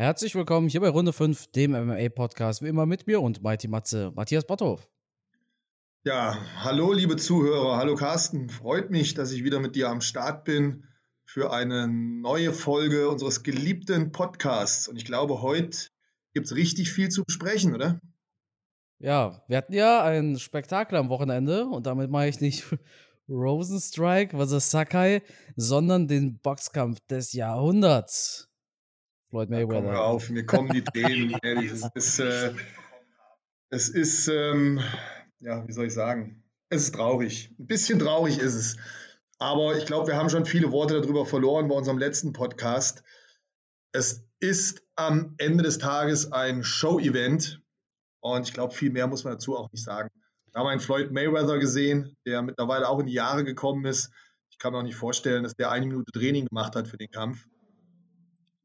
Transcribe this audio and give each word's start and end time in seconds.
Herzlich 0.00 0.36
willkommen 0.36 0.68
hier 0.68 0.80
bei 0.80 0.90
Runde 0.90 1.12
5, 1.12 1.48
dem 1.48 1.72
MMA-Podcast, 1.72 2.62
wie 2.62 2.68
immer 2.68 2.86
mit 2.86 3.08
mir 3.08 3.20
und 3.20 3.42
Mighty 3.42 3.66
Matze, 3.66 4.12
Matthias 4.14 4.46
Botthoff. 4.46 4.88
Ja, 6.04 6.38
hallo 6.58 6.92
liebe 6.92 7.16
Zuhörer, 7.16 7.78
hallo 7.78 7.96
Carsten. 7.96 8.48
Freut 8.48 8.90
mich, 8.90 9.14
dass 9.14 9.32
ich 9.32 9.42
wieder 9.42 9.58
mit 9.58 9.74
dir 9.74 9.88
am 9.88 10.00
Start 10.00 10.44
bin 10.44 10.84
für 11.24 11.52
eine 11.52 11.88
neue 11.88 12.52
Folge 12.52 13.08
unseres 13.08 13.42
geliebten 13.42 14.12
Podcasts. 14.12 14.86
Und 14.86 14.98
ich 14.98 15.04
glaube, 15.04 15.42
heute 15.42 15.88
gibt 16.32 16.46
es 16.46 16.54
richtig 16.54 16.92
viel 16.92 17.08
zu 17.08 17.24
besprechen, 17.24 17.74
oder? 17.74 18.00
Ja, 19.00 19.42
wir 19.48 19.56
hatten 19.56 19.72
ja 19.72 20.04
ein 20.04 20.38
Spektakel 20.38 20.96
am 20.96 21.08
Wochenende 21.08 21.66
und 21.66 21.86
damit 21.86 22.08
mache 22.08 22.28
ich 22.28 22.40
nicht 22.40 22.66
Rosenstrike 23.28 24.38
vs. 24.38 24.70
Sakai, 24.70 25.22
sondern 25.56 26.06
den 26.06 26.38
Boxkampf 26.38 27.00
des 27.08 27.32
Jahrhunderts. 27.32 28.47
Floyd 29.30 29.50
Mayweather. 29.50 29.82
Komm 29.82 29.96
auf, 29.96 30.30
mir 30.30 30.46
kommen 30.46 30.70
die 30.70 30.82
Tränen. 30.82 31.38
es 31.42 31.90
ist, 31.94 32.18
äh, 32.18 32.52
es 33.70 33.88
ist 33.88 34.28
ähm, 34.28 34.80
ja, 35.40 35.66
wie 35.66 35.72
soll 35.72 35.86
ich 35.86 35.94
sagen? 35.94 36.42
Es 36.68 36.82
ist 36.82 36.94
traurig. 36.94 37.54
Ein 37.58 37.66
bisschen 37.66 37.98
traurig 37.98 38.38
ist 38.38 38.54
es. 38.54 38.76
Aber 39.38 39.76
ich 39.76 39.86
glaube, 39.86 40.08
wir 40.08 40.16
haben 40.16 40.30
schon 40.30 40.46
viele 40.46 40.72
Worte 40.72 41.00
darüber 41.00 41.24
verloren 41.24 41.68
bei 41.68 41.74
unserem 41.74 41.98
letzten 41.98 42.32
Podcast. 42.32 43.04
Es 43.92 44.26
ist 44.40 44.82
am 44.96 45.34
Ende 45.38 45.62
des 45.62 45.78
Tages 45.78 46.32
ein 46.32 46.64
Show-Event. 46.64 47.62
Und 48.20 48.48
ich 48.48 48.52
glaube, 48.52 48.74
viel 48.74 48.90
mehr 48.90 49.06
muss 49.06 49.22
man 49.24 49.34
dazu 49.34 49.56
auch 49.56 49.70
nicht 49.70 49.84
sagen. 49.84 50.10
Wir 50.52 50.60
haben 50.60 50.66
einen 50.66 50.80
Floyd 50.80 51.12
Mayweather 51.12 51.58
gesehen, 51.58 52.16
der 52.26 52.42
mittlerweile 52.42 52.88
auch 52.88 52.98
in 52.98 53.06
die 53.06 53.12
Jahre 53.12 53.44
gekommen 53.44 53.84
ist. 53.84 54.10
Ich 54.50 54.58
kann 54.58 54.72
mir 54.72 54.80
auch 54.80 54.82
nicht 54.82 54.96
vorstellen, 54.96 55.44
dass 55.44 55.54
der 55.54 55.70
eine 55.70 55.86
Minute 55.86 56.10
Training 56.10 56.46
gemacht 56.46 56.74
hat 56.74 56.88
für 56.88 56.98
den 56.98 57.10
Kampf. 57.10 57.46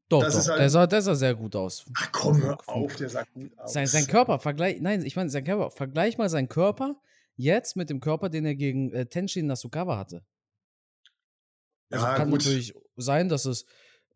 Doch, 0.08 0.22
das 0.22 0.34
doch. 0.34 0.48
Halt 0.50 0.60
der, 0.60 0.70
sah, 0.70 0.86
der 0.86 1.02
sah 1.02 1.14
sehr 1.14 1.34
gut 1.34 1.56
aus. 1.56 1.86
Ach 1.94 2.12
komm, 2.12 2.42
hör 2.42 2.58
auf, 2.68 2.94
der 2.96 3.08
sah 3.08 3.24
gut 3.32 3.58
aus. 3.58 3.72
Sein, 3.72 3.86
sein 3.86 4.06
Körper, 4.06 4.38
vergleich, 4.38 4.80
nein, 4.80 5.04
ich 5.04 5.16
meine, 5.16 5.30
sein 5.30 5.44
Körper, 5.44 5.70
vergleich 5.70 6.18
mal 6.18 6.28
seinen 6.28 6.48
Körper 6.48 7.00
jetzt 7.36 7.76
mit 7.76 7.90
dem 7.90 8.00
Körper, 8.00 8.28
den 8.28 8.44
er 8.44 8.54
gegen 8.54 8.92
äh, 8.92 9.06
Tenshin 9.06 9.46
Nasukawa 9.46 9.96
hatte. 9.96 10.24
Also 11.90 12.06
ja, 12.06 12.14
kann 12.14 12.30
gut. 12.30 12.40
natürlich 12.40 12.74
sein, 12.96 13.28
dass 13.28 13.44
es 13.44 13.66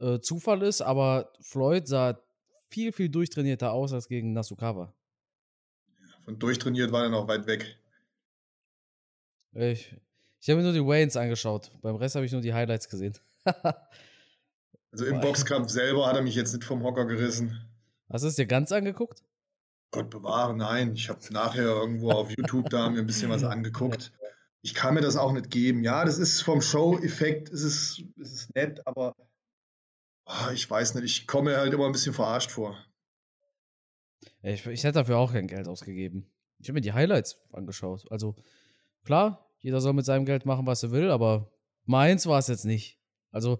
äh, 0.00 0.18
Zufall 0.20 0.62
ist, 0.62 0.82
aber 0.82 1.32
Floyd 1.40 1.86
sah 1.86 2.20
viel, 2.68 2.92
viel 2.92 3.08
durchtrainierter 3.08 3.72
aus 3.72 3.92
als 3.92 4.08
gegen 4.08 4.32
Nasukawa. 4.32 4.94
Von 6.24 6.38
durchtrainiert 6.38 6.92
war 6.92 7.04
er 7.04 7.08
noch 7.08 7.26
weit 7.28 7.46
weg. 7.46 7.78
Ich, 9.52 9.96
ich 10.40 10.48
habe 10.50 10.58
mir 10.60 10.64
nur 10.64 10.72
die 10.72 10.86
Waynes 10.86 11.16
angeschaut. 11.16 11.70
Beim 11.80 11.96
Rest 11.96 12.14
habe 12.14 12.26
ich 12.26 12.32
nur 12.32 12.42
die 12.42 12.52
Highlights 12.52 12.88
gesehen. 12.88 13.18
Also 14.92 15.04
im 15.04 15.20
Boxkampf 15.20 15.70
selber 15.70 16.06
hat 16.06 16.16
er 16.16 16.22
mich 16.22 16.34
jetzt 16.34 16.52
nicht 16.54 16.64
vom 16.64 16.82
Hocker 16.82 17.04
gerissen. 17.06 17.60
Hast 18.08 18.24
du 18.24 18.28
es 18.28 18.36
dir 18.36 18.46
ganz 18.46 18.72
angeguckt? 18.72 19.22
Gott 19.90 20.10
bewahre, 20.10 20.56
nein. 20.56 20.94
Ich 20.94 21.08
habe 21.08 21.20
nachher 21.30 21.64
irgendwo 21.64 22.10
auf 22.10 22.30
YouTube 22.30 22.70
da 22.70 22.88
mir 22.88 23.00
ein 23.00 23.06
bisschen 23.06 23.30
was 23.30 23.44
angeguckt. 23.44 24.12
Ich 24.62 24.74
kann 24.74 24.94
mir 24.94 25.00
das 25.00 25.16
auch 25.16 25.32
nicht 25.32 25.50
geben. 25.50 25.84
Ja, 25.84 26.04
das 26.04 26.18
ist 26.18 26.42
vom 26.42 26.60
Show-Effekt, 26.60 27.48
ist 27.48 27.62
es, 27.62 28.02
ist 28.16 28.32
es 28.34 28.54
nett, 28.54 28.86
aber 28.86 29.14
oh, 30.26 30.50
ich 30.52 30.68
weiß 30.68 30.94
nicht, 30.94 31.04
ich 31.04 31.26
komme 31.26 31.56
halt 31.56 31.72
immer 31.72 31.86
ein 31.86 31.92
bisschen 31.92 32.12
verarscht 32.12 32.50
vor. 32.50 32.76
Ich, 34.42 34.66
ich 34.66 34.84
hätte 34.84 34.94
dafür 34.94 35.18
auch 35.18 35.32
kein 35.32 35.46
Geld 35.46 35.68
ausgegeben. 35.68 36.30
Ich 36.58 36.68
habe 36.68 36.74
mir 36.74 36.80
die 36.80 36.92
Highlights 36.92 37.38
angeschaut. 37.52 38.10
Also 38.10 38.34
klar, 39.04 39.48
jeder 39.58 39.80
soll 39.80 39.92
mit 39.92 40.04
seinem 40.04 40.24
Geld 40.24 40.44
machen, 40.44 40.66
was 40.66 40.82
er 40.82 40.90
will, 40.90 41.10
aber 41.10 41.52
meins 41.84 42.26
war 42.26 42.38
es 42.38 42.48
jetzt 42.48 42.64
nicht. 42.64 42.98
Also 43.30 43.58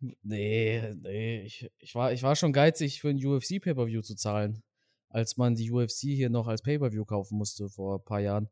Nee, 0.00 0.94
nee, 1.02 1.42
ich, 1.42 1.70
ich, 1.78 1.94
war, 1.94 2.12
ich 2.12 2.22
war 2.22 2.36
schon 2.36 2.52
geizig 2.52 3.00
für 3.00 3.08
ein 3.08 3.24
UFC-Pay-Per-View 3.24 4.02
zu 4.02 4.14
zahlen, 4.14 4.62
als 5.08 5.36
man 5.36 5.56
die 5.56 5.70
UFC 5.70 6.02
hier 6.02 6.30
noch 6.30 6.46
als 6.46 6.62
Pay-Per-View 6.62 7.04
kaufen 7.04 7.36
musste 7.36 7.68
vor 7.68 7.96
ein 7.96 8.04
paar 8.04 8.20
Jahren. 8.20 8.48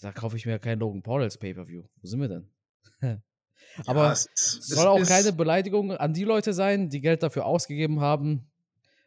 Da 0.00 0.12
kaufe 0.12 0.36
ich 0.36 0.44
mir 0.44 0.52
ja 0.52 0.58
keinen 0.58 0.80
Logan 0.80 1.02
Paul 1.02 1.22
als 1.22 1.38
Pay-Per-View. 1.38 1.84
Wo 1.96 2.06
sind 2.06 2.20
wir 2.20 2.28
denn? 2.28 2.50
Aber 3.86 4.04
ja, 4.04 4.12
es, 4.12 4.28
es, 4.34 4.66
soll 4.68 4.86
auch 4.86 5.02
keine 5.06 5.32
Beleidigung 5.32 5.92
an 5.92 6.12
die 6.12 6.24
Leute 6.24 6.52
sein, 6.52 6.90
die 6.90 7.00
Geld 7.00 7.22
dafür 7.22 7.46
ausgegeben 7.46 8.00
haben. 8.00 8.50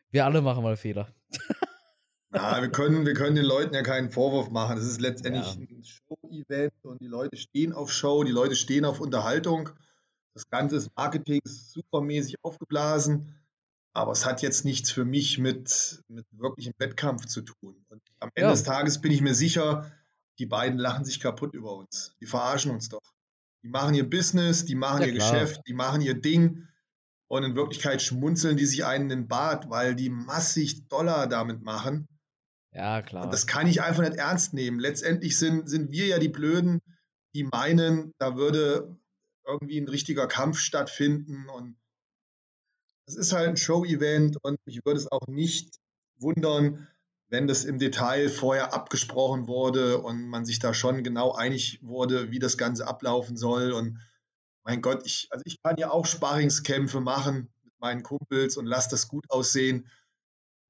Wir 0.09 0.25
alle 0.25 0.41
machen 0.41 0.63
mal 0.63 0.77
Fehler. 0.77 1.13
Ja, 2.33 2.61
wir 2.61 2.69
können, 2.69 3.05
wir 3.05 3.13
können 3.13 3.35
den 3.35 3.45
Leuten 3.45 3.73
ja 3.73 3.81
keinen 3.81 4.11
Vorwurf 4.11 4.49
machen. 4.49 4.77
Es 4.77 4.85
ist 4.85 4.99
letztendlich 4.99 5.55
ja. 5.55 5.61
ein 5.61 5.83
Show-Event 5.83 6.73
und 6.83 6.99
die 6.99 7.07
Leute 7.07 7.37
stehen 7.37 7.71
auf 7.71 7.91
Show, 7.91 8.23
die 8.23 8.31
Leute 8.31 8.55
stehen 8.55 8.83
auf 8.83 8.99
Unterhaltung. 8.99 9.69
Das 10.35 10.49
Ganze 10.49 10.75
ist 10.75 10.91
Marketing 10.97 11.39
supermäßig 11.45 12.35
aufgeblasen, 12.43 13.33
aber 13.93 14.11
es 14.11 14.25
hat 14.25 14.41
jetzt 14.41 14.65
nichts 14.65 14.91
für 14.91 15.05
mich 15.05 15.37
mit, 15.37 16.03
mit 16.09 16.25
wirklichem 16.31 16.73
Wettkampf 16.77 17.25
zu 17.25 17.41
tun. 17.41 17.85
Und 17.87 18.01
am 18.19 18.29
Ende 18.35 18.49
ja. 18.49 18.51
des 18.51 18.63
Tages 18.63 18.99
bin 18.99 19.13
ich 19.13 19.21
mir 19.21 19.33
sicher, 19.33 19.89
die 20.37 20.45
beiden 20.45 20.77
lachen 20.77 21.05
sich 21.05 21.21
kaputt 21.21 21.55
über 21.55 21.73
uns. 21.73 22.13
Die 22.19 22.25
verarschen 22.25 22.71
uns 22.71 22.89
doch. 22.89 23.13
Die 23.63 23.69
machen 23.69 23.95
ihr 23.95 24.09
Business, 24.09 24.65
die 24.65 24.75
machen 24.75 25.01
ja, 25.03 25.07
ihr 25.07 25.15
klar. 25.15 25.31
Geschäft, 25.31 25.61
die 25.67 25.73
machen 25.73 26.01
ihr 26.01 26.19
Ding. 26.19 26.67
Und 27.27 27.43
in 27.43 27.55
Wirklichkeit 27.55 28.01
schmunzeln 28.01 28.57
die 28.57 28.65
sich 28.65 28.83
einen 28.85 29.05
in 29.05 29.21
den 29.21 29.27
Bart, 29.29 29.69
weil 29.69 29.95
die 29.95 30.09
massig 30.09 30.89
Dollar 30.89 31.27
damit 31.27 31.63
machen. 31.63 32.07
Ja, 32.71 33.01
klar. 33.01 33.23
Und 33.23 33.33
das 33.33 33.47
kann 33.47 33.67
ich 33.67 33.81
einfach 33.81 34.03
nicht 34.03 34.17
ernst 34.17 34.53
nehmen. 34.53 34.79
Letztendlich 34.79 35.37
sind, 35.37 35.69
sind 35.69 35.91
wir 35.91 36.07
ja 36.07 36.19
die 36.19 36.27
Blöden, 36.27 36.81
die 37.33 37.45
meinen, 37.45 38.11
da 38.17 38.35
würde 38.35 38.97
irgendwie 39.45 39.79
ein 39.79 39.87
richtiger 39.87 40.27
Kampf 40.27 40.59
stattfinden. 40.59 41.47
Und 41.49 41.77
es 43.07 43.15
ist 43.15 43.33
halt 43.33 43.49
ein 43.49 43.57
Show-Event 43.57 44.37
und 44.43 44.57
mich 44.65 44.85
würde 44.85 44.99
es 44.99 45.11
auch 45.11 45.27
nicht 45.27 45.75
wundern, 46.17 46.87
wenn 47.29 47.47
das 47.47 47.65
im 47.65 47.79
Detail 47.79 48.29
vorher 48.29 48.73
abgesprochen 48.73 49.47
wurde 49.47 49.99
und 49.99 50.27
man 50.27 50.45
sich 50.45 50.59
da 50.59 50.73
schon 50.73 51.03
genau 51.03 51.33
einig 51.33 51.79
wurde, 51.81 52.31
wie 52.31 52.39
das 52.39 52.57
Ganze 52.57 52.87
ablaufen 52.87 53.35
soll. 53.35 53.71
Und 53.71 53.99
mein 54.63 54.81
Gott, 54.81 55.05
ich, 55.05 55.27
also 55.31 55.43
ich 55.45 55.61
kann 55.61 55.77
ja 55.77 55.91
auch 55.91 56.05
Sparingskämpfe 56.05 57.01
machen 57.01 57.49
mit 57.63 57.73
meinen 57.79 58.03
Kumpels 58.03 58.57
und 58.57 58.65
lasse 58.65 58.89
das 58.91 59.07
gut 59.07 59.29
aussehen. 59.29 59.89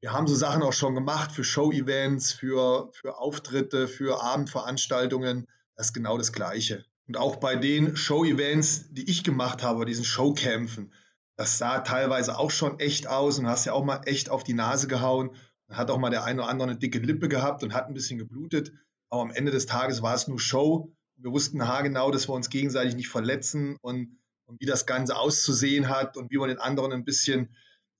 Wir 0.01 0.13
haben 0.13 0.27
so 0.27 0.35
Sachen 0.35 0.63
auch 0.63 0.73
schon 0.73 0.95
gemacht 0.95 1.31
für 1.31 1.43
Show-Events, 1.43 2.33
für, 2.33 2.89
für 2.93 3.17
Auftritte, 3.17 3.87
für 3.87 4.21
Abendveranstaltungen. 4.21 5.47
Das 5.75 5.87
ist 5.87 5.93
genau 5.93 6.17
das 6.17 6.31
Gleiche. 6.31 6.85
Und 7.07 7.17
auch 7.17 7.35
bei 7.35 7.55
den 7.55 7.95
Show-Events, 7.95 8.91
die 8.91 9.09
ich 9.09 9.23
gemacht 9.23 9.63
habe, 9.63 9.85
diesen 9.85 10.05
Showkämpfen, 10.05 10.91
das 11.37 11.57
sah 11.57 11.79
teilweise 11.79 12.37
auch 12.37 12.51
schon 12.51 12.79
echt 12.79 13.07
aus 13.07 13.37
und 13.39 13.47
hast 13.47 13.65
ja 13.65 13.73
auch 13.73 13.83
mal 13.83 14.01
echt 14.05 14.29
auf 14.29 14.43
die 14.43 14.53
Nase 14.53 14.87
gehauen. 14.87 15.35
Dann 15.67 15.77
hat 15.77 15.91
auch 15.91 15.97
mal 15.97 16.09
der 16.09 16.23
eine 16.23 16.41
oder 16.41 16.49
andere 16.49 16.69
eine 16.69 16.79
dicke 16.79 16.99
Lippe 16.99 17.27
gehabt 17.27 17.63
und 17.63 17.73
hat 17.73 17.87
ein 17.87 17.93
bisschen 17.93 18.17
geblutet. 18.17 18.71
Aber 19.09 19.21
am 19.21 19.31
Ende 19.31 19.51
des 19.51 19.65
Tages 19.65 20.01
war 20.01 20.15
es 20.15 20.27
nur 20.27 20.39
Show. 20.39 20.93
Wir 21.17 21.31
wussten 21.31 21.67
haargenau, 21.67 22.11
dass 22.11 22.27
wir 22.27 22.33
uns 22.33 22.49
gegenseitig 22.49 22.95
nicht 22.95 23.09
verletzen 23.09 23.77
und, 23.81 24.17
und 24.45 24.59
wie 24.59 24.65
das 24.65 24.85
Ganze 24.85 25.17
auszusehen 25.17 25.89
hat 25.89 26.17
und 26.17 26.31
wie 26.31 26.37
man 26.37 26.49
den 26.49 26.59
anderen 26.59 26.91
ein 26.91 27.05
bisschen 27.05 27.55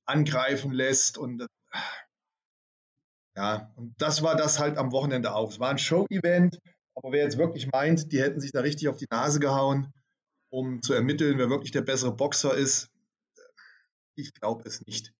angreifen 0.05 0.71
lässt. 0.71 1.17
Und 1.17 1.45
ja, 3.35 3.71
und 3.75 4.01
das 4.01 4.23
war 4.23 4.35
das 4.35 4.59
halt 4.59 4.77
am 4.77 4.91
Wochenende 4.91 5.35
auch. 5.35 5.51
Es 5.51 5.59
war 5.59 5.69
ein 5.69 5.77
Show-Event 5.77 6.59
aber 6.95 7.11
wer 7.11 7.23
jetzt 7.23 7.37
wirklich 7.37 7.71
meint, 7.71 8.11
die 8.11 8.21
hätten 8.21 8.39
sich 8.39 8.51
da 8.51 8.61
richtig 8.61 8.87
auf 8.87 8.97
die 8.97 9.07
Nase 9.09 9.39
gehauen, 9.39 9.93
um 10.49 10.81
zu 10.81 10.93
ermitteln, 10.93 11.37
wer 11.37 11.49
wirklich 11.49 11.71
der 11.71 11.81
bessere 11.81 12.15
Boxer 12.15 12.55
ist, 12.55 12.89
ich 14.15 14.33
glaube 14.33 14.63
es 14.65 14.85
nicht. 14.85 15.13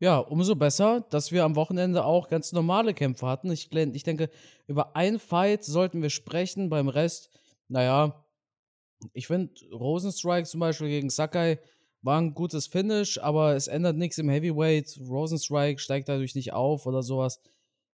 Ja, 0.00 0.18
umso 0.18 0.54
besser, 0.54 1.04
dass 1.10 1.32
wir 1.32 1.44
am 1.44 1.56
Wochenende 1.56 2.04
auch 2.04 2.28
ganz 2.28 2.52
normale 2.52 2.94
Kämpfe 2.94 3.26
hatten. 3.26 3.50
Ich, 3.50 3.72
ich 3.72 4.02
denke, 4.04 4.30
über 4.68 4.94
ein 4.94 5.18
Fight 5.18 5.64
sollten 5.64 6.02
wir 6.02 6.10
sprechen. 6.10 6.70
Beim 6.70 6.88
Rest, 6.88 7.30
naja, 7.66 8.24
ich 9.12 9.26
finde, 9.26 9.52
Rosenstrike 9.72 10.48
zum 10.48 10.60
Beispiel 10.60 10.88
gegen 10.88 11.10
Sakai 11.10 11.58
war 12.02 12.20
ein 12.20 12.32
gutes 12.34 12.68
Finish, 12.68 13.18
aber 13.18 13.56
es 13.56 13.66
ändert 13.66 13.96
nichts 13.96 14.18
im 14.18 14.28
Heavyweight. 14.28 15.00
Rosenstrike 15.00 15.80
steigt 15.80 16.08
dadurch 16.08 16.36
nicht 16.36 16.52
auf 16.52 16.86
oder 16.86 17.02
sowas. 17.02 17.40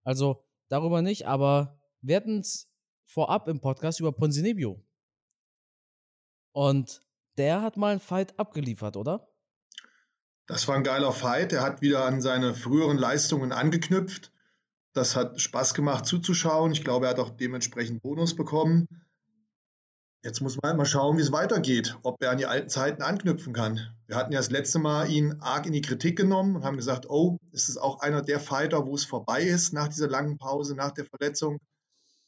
Also, 0.03 0.45
darüber 0.73 1.03
nicht, 1.03 1.27
aber 1.27 1.79
wir 2.01 2.17
hatten 2.17 2.41
es 2.41 2.69
vorab 3.05 3.47
im 3.49 3.61
Podcast 3.61 4.01
über 4.01 4.13
Ponzinibio. 4.13 4.83
Und 6.53 7.03
der 7.37 7.63
hat 7.63 7.77
mal 7.77 7.93
einen 7.93 8.01
Fight 8.01 8.39
abgeliefert, 8.39 8.97
oder? 8.97 9.29
Das 10.47 10.67
war 10.69 10.75
ein 10.75 10.85
geiler 10.85 11.13
Fight. 11.13 11.53
Er 11.53 11.63
hat 11.63 11.83
wieder 11.83 12.05
an 12.05 12.21
seine 12.21 12.55
früheren 12.55 12.99
Leistungen 12.99 13.53
angeknüpft. 13.53 14.33
Das 14.93 15.17
hat 15.17 15.41
Spaß 15.41 15.75
gemacht 15.75 16.07
zuzuschauen. 16.07 16.73
Ich 16.73 16.85
glaube, 16.85 17.07
er 17.07 17.11
hat 17.11 17.19
auch 17.19 17.31
dementsprechend 17.31 18.03
Bonus 18.03 18.35
bekommen. 18.35 18.87
Jetzt 20.25 20.41
muss 20.41 20.57
man 20.63 20.77
mal 20.77 20.87
schauen, 20.87 21.19
wie 21.19 21.23
es 21.23 21.33
weitergeht, 21.33 21.99
ob 22.05 22.23
er 22.23 22.31
an 22.31 22.39
die 22.39 22.47
alten 22.47 22.69
Zeiten 22.69 23.03
anknüpfen 23.03 23.53
kann. 23.53 23.81
Wir 24.07 24.15
hatten 24.15 24.33
ja 24.33 24.39
das 24.39 24.51
letzte 24.51 24.79
Mal 24.79 25.11
ihn 25.11 25.41
arg 25.41 25.67
in 25.67 25.73
die 25.73 25.81
Kritik 25.81 26.17
genommen 26.17 26.55
und 26.55 26.65
haben 26.65 26.77
gesagt, 26.77 27.11
oh, 27.11 27.39
ist 27.51 27.69
es 27.69 27.77
auch 27.77 27.99
einer 28.01 28.23
der 28.23 28.39
Fighter, 28.39 28.87
wo 28.87 28.95
es 28.95 29.05
vorbei 29.05 29.43
ist 29.43 29.73
nach 29.73 29.89
dieser 29.89 30.09
langen 30.09 30.39
Pause, 30.39 30.77
nach 30.77 30.93
der 30.93 31.07
Verletzung. 31.07 31.59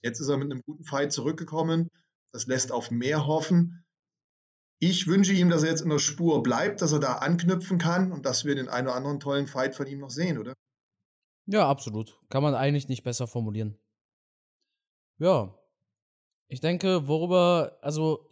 Jetzt 0.02 0.18
ist 0.18 0.28
er 0.28 0.38
mit 0.38 0.50
einem 0.50 0.62
guten 0.66 0.82
Fight 0.82 1.12
zurückgekommen. 1.12 1.88
Das 2.32 2.48
lässt 2.48 2.72
auf 2.72 2.90
mehr 2.90 3.28
hoffen. 3.28 3.84
Ich 4.80 5.06
wünsche 5.06 5.32
ihm, 5.32 5.48
dass 5.48 5.62
er 5.62 5.70
jetzt 5.70 5.82
in 5.82 5.88
der 5.88 6.00
Spur 6.00 6.42
bleibt, 6.42 6.82
dass 6.82 6.90
er 6.90 6.98
da 6.98 7.14
anknüpfen 7.18 7.78
kann 7.78 8.10
und 8.10 8.26
dass 8.26 8.44
wir 8.44 8.56
den 8.56 8.68
einen 8.68 8.88
oder 8.88 8.96
anderen 8.96 9.20
tollen 9.20 9.46
Fight 9.46 9.76
von 9.76 9.86
ihm 9.86 10.00
noch 10.00 10.10
sehen, 10.10 10.38
oder? 10.38 10.54
Ja, 11.46 11.68
absolut. 11.68 12.18
Kann 12.28 12.42
man 12.42 12.54
eigentlich 12.54 12.88
nicht 12.88 13.04
besser 13.04 13.28
formulieren. 13.28 13.78
Ja. 15.18 15.54
Ich 16.54 16.60
denke, 16.60 17.08
worüber, 17.08 17.76
also 17.82 18.28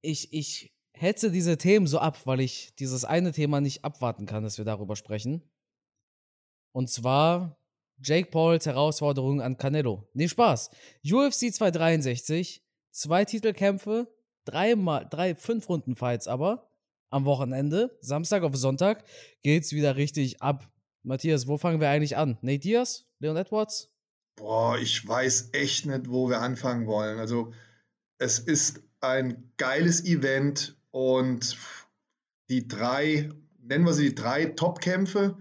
ich, 0.00 0.32
ich 0.32 0.72
hetze 0.94 1.30
diese 1.30 1.58
Themen 1.58 1.86
so 1.86 1.98
ab, 1.98 2.18
weil 2.24 2.40
ich 2.40 2.74
dieses 2.76 3.04
eine 3.04 3.32
Thema 3.32 3.60
nicht 3.60 3.84
abwarten 3.84 4.24
kann, 4.24 4.42
dass 4.44 4.56
wir 4.56 4.64
darüber 4.64 4.96
sprechen. 4.96 5.42
Und 6.72 6.88
zwar 6.88 7.58
Jake 8.02 8.30
Pauls 8.30 8.64
Herausforderung 8.64 9.42
an 9.42 9.58
Canelo. 9.58 10.08
Nee, 10.14 10.26
Spaß. 10.26 10.70
UFC 11.04 11.52
263, 11.52 12.64
zwei 12.92 13.26
Titelkämpfe, 13.26 14.08
dreimal, 14.46 15.06
drei, 15.10 15.34
fünf 15.34 15.68
Runden 15.68 15.96
Fights 15.96 16.26
aber 16.26 16.70
am 17.10 17.26
Wochenende, 17.26 17.94
Samstag 18.00 18.42
auf 18.42 18.56
Sonntag, 18.56 19.04
geht's 19.42 19.72
wieder 19.72 19.96
richtig 19.96 20.40
ab. 20.40 20.66
Matthias, 21.02 21.46
wo 21.46 21.58
fangen 21.58 21.78
wir 21.78 21.90
eigentlich 21.90 22.16
an? 22.16 22.38
Nate 22.40 22.60
Diaz? 22.60 23.04
Leon 23.18 23.36
Edwards? 23.36 23.91
Boah, 24.36 24.78
ich 24.78 25.06
weiß 25.06 25.50
echt 25.52 25.86
nicht, 25.86 26.08
wo 26.08 26.28
wir 26.28 26.40
anfangen 26.40 26.86
wollen. 26.86 27.18
Also, 27.18 27.52
es 28.18 28.38
ist 28.38 28.82
ein 29.00 29.52
geiles 29.56 30.04
Event 30.04 30.76
und 30.90 31.56
die 32.48 32.66
drei, 32.66 33.30
nennen 33.60 33.84
wir 33.84 33.92
sie 33.92 34.10
die 34.10 34.14
drei 34.14 34.46
Top-Kämpfe, 34.46 35.36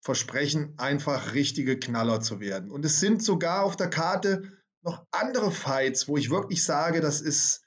versprechen 0.00 0.74
einfach 0.78 1.34
richtige 1.34 1.78
Knaller 1.78 2.20
zu 2.20 2.40
werden. 2.40 2.70
Und 2.70 2.84
es 2.84 3.00
sind 3.00 3.22
sogar 3.22 3.64
auf 3.64 3.76
der 3.76 3.90
Karte 3.90 4.52
noch 4.82 5.04
andere 5.10 5.50
Fights, 5.50 6.08
wo 6.08 6.16
ich 6.16 6.30
wirklich 6.30 6.64
sage, 6.64 7.00
das 7.00 7.20
ist 7.20 7.64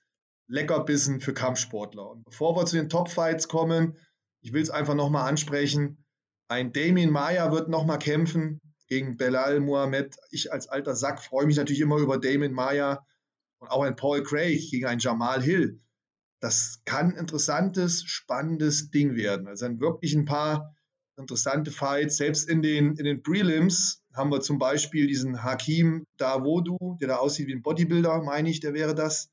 Leckerbissen 0.48 1.20
für 1.20 1.34
Kampfsportler. 1.34 2.10
Und 2.10 2.24
bevor 2.24 2.56
wir 2.56 2.66
zu 2.66 2.78
den 2.78 2.90
Top-Fights 2.90 3.50
kommen, 3.50 3.98
ich 4.42 4.54
will 4.54 4.62
es 4.62 4.70
einfach 4.70 4.96
nochmal 4.96 5.28
ansprechen. 5.28 6.04
Ein 6.48 6.72
Damien 6.72 7.12
Maya 7.12 7.52
wird 7.52 7.70
nochmal 7.70 8.00
kämpfen 8.00 8.60
gegen 8.89 9.18
Belal 9.18 9.59
Muhammad. 9.59 10.18
Ich 10.31 10.51
als 10.51 10.68
alter 10.68 10.95
Sack 10.95 11.21
freue 11.21 11.45
mich 11.45 11.57
natürlich 11.57 11.81
immer 11.81 11.97
über 11.97 12.18
Damien 12.18 12.53
Maya 12.53 13.06
und 13.59 13.69
auch 13.69 13.83
ein 13.83 13.95
Paul 13.95 14.24
Craig 14.24 14.69
gegen 14.69 14.86
einen 14.86 15.00
Jamal 15.00 15.41
Hill. 15.41 15.80
Das 16.41 16.81
kann 16.86 17.12
ein 17.12 17.18
interessantes, 17.18 18.03
spannendes 18.03 18.91
Ding 18.91 19.15
werden. 19.15 19.47
Also 19.47 19.65
sind 19.65 19.80
wirklich 19.80 20.15
ein 20.15 20.25
paar 20.25 20.75
interessante 21.18 21.69
Fights. 21.69 22.18
Selbst 22.18 22.50
in 22.50 22.62
den, 22.62 22.95
in 22.95 23.06
den 23.06 23.21
Prelims 23.21 24.01
haben 24.13 24.31
wir 24.31 24.41
zum 24.41 24.57
Beispiel 24.57 25.07
diesen 25.07 25.44
Hakim 25.44 26.06
Davodu, 26.18 26.97
der 27.00 27.09
da 27.09 27.15
aussieht 27.18 27.47
wie 27.47 27.53
ein 27.53 27.62
Bodybuilder, 27.62 28.21
meine 28.24 28.50
ich, 28.50 28.62
der 28.62 28.74
wäre 28.74 28.95
das. 28.95 29.30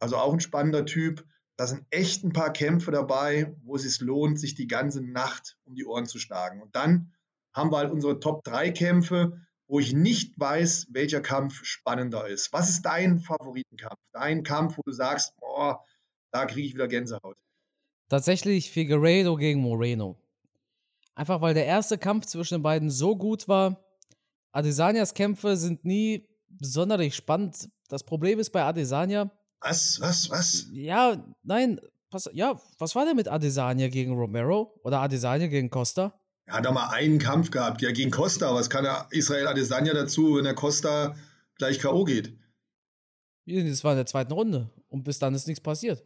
Also 0.00 0.16
auch 0.16 0.32
ein 0.32 0.40
spannender 0.40 0.84
Typ. 0.84 1.24
Da 1.56 1.66
sind 1.68 1.86
echt 1.90 2.24
ein 2.24 2.32
paar 2.32 2.52
Kämpfe 2.52 2.90
dabei, 2.90 3.54
wo 3.62 3.76
es 3.76 3.82
sich 3.82 4.00
lohnt, 4.00 4.40
sich 4.40 4.54
die 4.54 4.66
ganze 4.66 5.00
Nacht 5.00 5.56
um 5.64 5.76
die 5.76 5.84
Ohren 5.84 6.06
zu 6.06 6.18
schlagen. 6.18 6.60
Und 6.60 6.74
dann 6.74 7.12
haben 7.54 7.70
wir 7.70 7.78
halt 7.78 7.90
unsere 7.90 8.20
Top 8.20 8.44
3 8.44 8.70
Kämpfe, 8.70 9.40
wo 9.66 9.80
ich 9.80 9.92
nicht 9.92 10.38
weiß, 10.38 10.88
welcher 10.90 11.20
Kampf 11.20 11.64
spannender 11.64 12.26
ist. 12.28 12.52
Was 12.52 12.68
ist 12.68 12.82
dein 12.82 13.20
Favoritenkampf? 13.20 14.00
Dein 14.12 14.42
Kampf, 14.42 14.76
wo 14.78 14.82
du 14.84 14.92
sagst, 14.92 15.34
boah, 15.40 15.84
da 16.30 16.46
kriege 16.46 16.66
ich 16.66 16.74
wieder 16.74 16.88
Gänsehaut. 16.88 17.36
Tatsächlich 18.08 18.70
Figueiredo 18.70 19.36
gegen 19.36 19.60
Moreno. 19.60 20.18
Einfach 21.14 21.40
weil 21.40 21.54
der 21.54 21.66
erste 21.66 21.98
Kampf 21.98 22.26
zwischen 22.26 22.56
den 22.56 22.62
beiden 22.62 22.90
so 22.90 23.16
gut 23.16 23.48
war. 23.48 23.84
Adesanias 24.52 25.14
Kämpfe 25.14 25.56
sind 25.56 25.84
nie 25.84 26.28
sonderlich 26.60 27.14
spannend. 27.14 27.70
Das 27.88 28.04
Problem 28.04 28.38
ist 28.38 28.50
bei 28.50 28.62
Adesanya, 28.62 29.30
was, 29.60 30.00
was, 30.00 30.28
was? 30.30 30.66
Ja, 30.72 31.24
nein, 31.42 31.80
pass, 32.10 32.28
ja, 32.32 32.60
was 32.78 32.94
war 32.94 33.04
denn 33.04 33.16
mit 33.16 33.28
Adesanya 33.28 33.88
gegen 33.88 34.12
Romero 34.12 34.78
oder 34.82 35.00
Adesanya 35.00 35.46
gegen 35.46 35.70
Costa? 35.70 36.18
Er 36.52 36.58
hat 36.58 36.66
da 36.66 36.70
mal 36.70 36.90
einen 36.90 37.18
Kampf 37.18 37.50
gehabt, 37.50 37.80
ja, 37.80 37.92
gegen 37.92 38.10
Costa. 38.10 38.54
Was 38.54 38.68
kann 38.68 38.84
er 38.84 39.06
Israel 39.10 39.46
Adesanya 39.46 39.94
dazu, 39.94 40.36
wenn 40.36 40.44
der 40.44 40.54
Costa 40.54 41.16
gleich 41.56 41.78
K.O. 41.78 42.04
geht? 42.04 42.36
Das 43.46 43.82
war 43.84 43.92
in 43.92 43.96
der 43.96 44.04
zweiten 44.04 44.34
Runde 44.34 44.70
und 44.90 45.02
bis 45.02 45.18
dann 45.18 45.34
ist 45.34 45.48
nichts 45.48 45.62
passiert. 45.62 46.04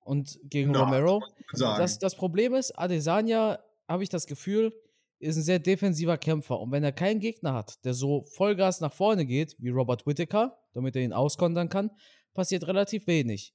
Und 0.00 0.40
gegen 0.44 0.72
ja, 0.72 0.80
Romero, 0.80 1.22
das, 1.52 1.98
das 1.98 2.16
Problem 2.16 2.54
ist, 2.54 2.72
Adesanya, 2.78 3.58
habe 3.86 4.02
ich 4.02 4.08
das 4.08 4.26
Gefühl, 4.26 4.72
ist 5.18 5.36
ein 5.36 5.42
sehr 5.42 5.58
defensiver 5.58 6.16
Kämpfer. 6.16 6.58
Und 6.58 6.72
wenn 6.72 6.84
er 6.84 6.92
keinen 6.92 7.20
Gegner 7.20 7.52
hat, 7.52 7.84
der 7.84 7.92
so 7.92 8.24
Vollgas 8.34 8.80
nach 8.80 8.94
vorne 8.94 9.26
geht, 9.26 9.56
wie 9.58 9.68
Robert 9.68 10.06
Whittaker, 10.06 10.58
damit 10.72 10.96
er 10.96 11.02
ihn 11.02 11.12
auskontern 11.12 11.68
kann, 11.68 11.90
passiert 12.32 12.66
relativ 12.66 13.06
wenig. 13.06 13.54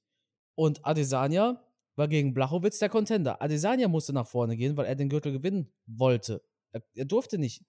Und 0.54 0.86
Adesanya 0.86 1.60
war 1.98 2.08
gegen 2.08 2.32
Blachowitz 2.32 2.78
der 2.78 2.88
Contender. 2.88 3.42
Adesanya 3.42 3.88
musste 3.88 4.12
nach 4.12 4.26
vorne 4.26 4.56
gehen, 4.56 4.76
weil 4.76 4.86
er 4.86 4.94
den 4.94 5.08
Gürtel 5.08 5.32
gewinnen 5.32 5.72
wollte. 5.86 6.42
Er, 6.72 6.82
er 6.94 7.04
durfte 7.04 7.38
nicht 7.38 7.64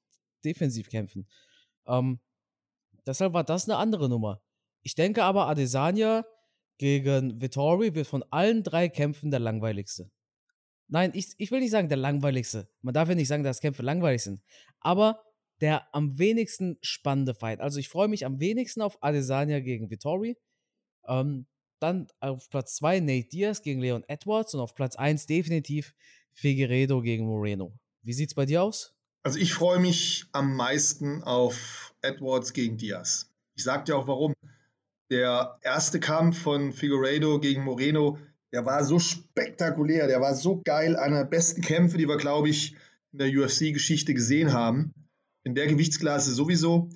defensiv 0.46 0.90
kämpfen. 0.90 1.28
Ähm, 1.88 2.20
deshalb 3.06 3.34
war 3.34 3.44
das 3.44 3.68
eine 3.68 3.78
andere 3.78 4.08
Nummer. 4.08 4.42
Ich 4.82 4.96
denke 4.96 5.24
aber, 5.24 5.48
Adesanya 5.48 6.26
gegen 6.78 7.42
Vittori 7.42 7.96
wird 7.96 8.08
von 8.08 8.24
allen 8.30 8.64
drei 8.64 8.88
Kämpfen 8.88 9.32
der 9.32 9.40
langweiligste. 9.40 10.10
Nein, 10.88 11.12
ich, 11.14 11.34
ich 11.38 11.52
will 11.52 11.60
nicht 11.60 11.72
sagen 11.72 11.90
der 11.90 11.98
langweiligste. 11.98 12.70
Man 12.82 12.94
darf 12.94 13.10
ja 13.10 13.16
nicht 13.16 13.28
sagen, 13.28 13.44
dass 13.44 13.60
Kämpfe 13.60 13.84
langweilig 13.84 14.24
sind. 14.24 14.42
Aber 14.80 15.22
der 15.62 15.94
am 15.94 16.18
wenigsten 16.18 16.78
spannende 16.82 17.34
Fight. 17.34 17.60
Also 17.60 17.80
ich 17.80 17.90
freue 17.90 18.08
mich 18.08 18.26
am 18.26 18.40
wenigsten 18.40 18.82
auf 18.82 18.98
Adesanya 19.04 19.60
gegen 19.60 19.90
Vittori. 19.90 20.38
Ähm, 21.08 21.48
dann 21.80 22.08
auf 22.20 22.50
Platz 22.50 22.76
2 22.76 23.00
Nate 23.00 23.30
Diaz 23.30 23.62
gegen 23.62 23.80
Leon 23.80 24.04
Edwards 24.08 24.54
und 24.54 24.60
auf 24.60 24.76
Platz 24.76 24.96
1 24.96 25.26
definitiv 25.26 25.94
Figueredo 26.32 27.02
gegen 27.02 27.26
Moreno. 27.26 27.74
Wie 28.02 28.14
sieht's 28.14 28.34
bei 28.34 28.46
dir 28.46 28.64
aus? 28.64 28.96
Also 29.24 29.40
ich 29.40 29.54
freue 29.54 29.80
mich 29.80 30.26
am 30.32 30.56
meisten 30.56 31.24
auf 31.24 31.94
Edwards 32.02 32.54
gegen 32.54 32.78
Diaz. 32.78 33.32
Ich 33.56 33.64
sag 33.64 33.86
dir 33.86 33.98
auch 33.98 34.08
warum. 34.08 34.34
Der 35.12 35.58
erste 35.62 36.00
Kampf 36.00 36.40
von 36.40 36.72
Figueredo 36.72 37.40
gegen 37.40 37.64
Moreno, 37.64 38.20
der 38.54 38.66
war 38.66 38.84
so 38.86 39.00
spektakulär, 39.00 40.08
der 40.08 40.22
war 40.22 40.36
so 40.36 40.62
geil, 40.64 40.96
einer 40.96 41.24
der 41.24 41.30
besten 41.30 41.62
Kämpfe, 41.62 41.98
die 41.98 42.08
wir, 42.08 42.18
glaube 42.18 42.50
ich, 42.50 42.76
in 43.12 43.20
der 43.20 43.30
UFC-Geschichte 43.30 44.14
gesehen 44.14 44.54
haben. 44.54 44.94
In 45.44 45.56
der 45.56 45.68
Gewichtsklasse 45.68 46.32
sowieso. 46.32 46.90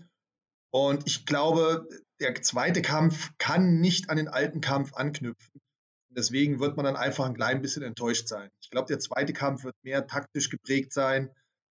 Und 0.71 1.07
ich 1.07 1.25
glaube, 1.25 1.87
der 2.23 2.41
zweite 2.41 2.81
Kampf 2.81 3.31
kann 3.37 3.81
nicht 3.81 4.09
an 4.09 4.17
den 4.17 4.29
alten 4.29 4.61
Kampf 4.61 4.93
anknüpfen. 4.93 5.61
Deswegen 6.09 6.59
wird 6.59 6.77
man 6.77 6.85
dann 6.85 6.95
einfach 6.95 7.25
ein 7.25 7.33
klein 7.33 7.61
bisschen 7.61 7.83
enttäuscht 7.83 8.27
sein. 8.27 8.49
Ich 8.61 8.69
glaube, 8.69 8.87
der 8.87 8.99
zweite 8.99 9.33
Kampf 9.33 9.63
wird 9.63 9.75
mehr 9.83 10.07
taktisch 10.07 10.49
geprägt 10.49 10.93
sein 10.93 11.29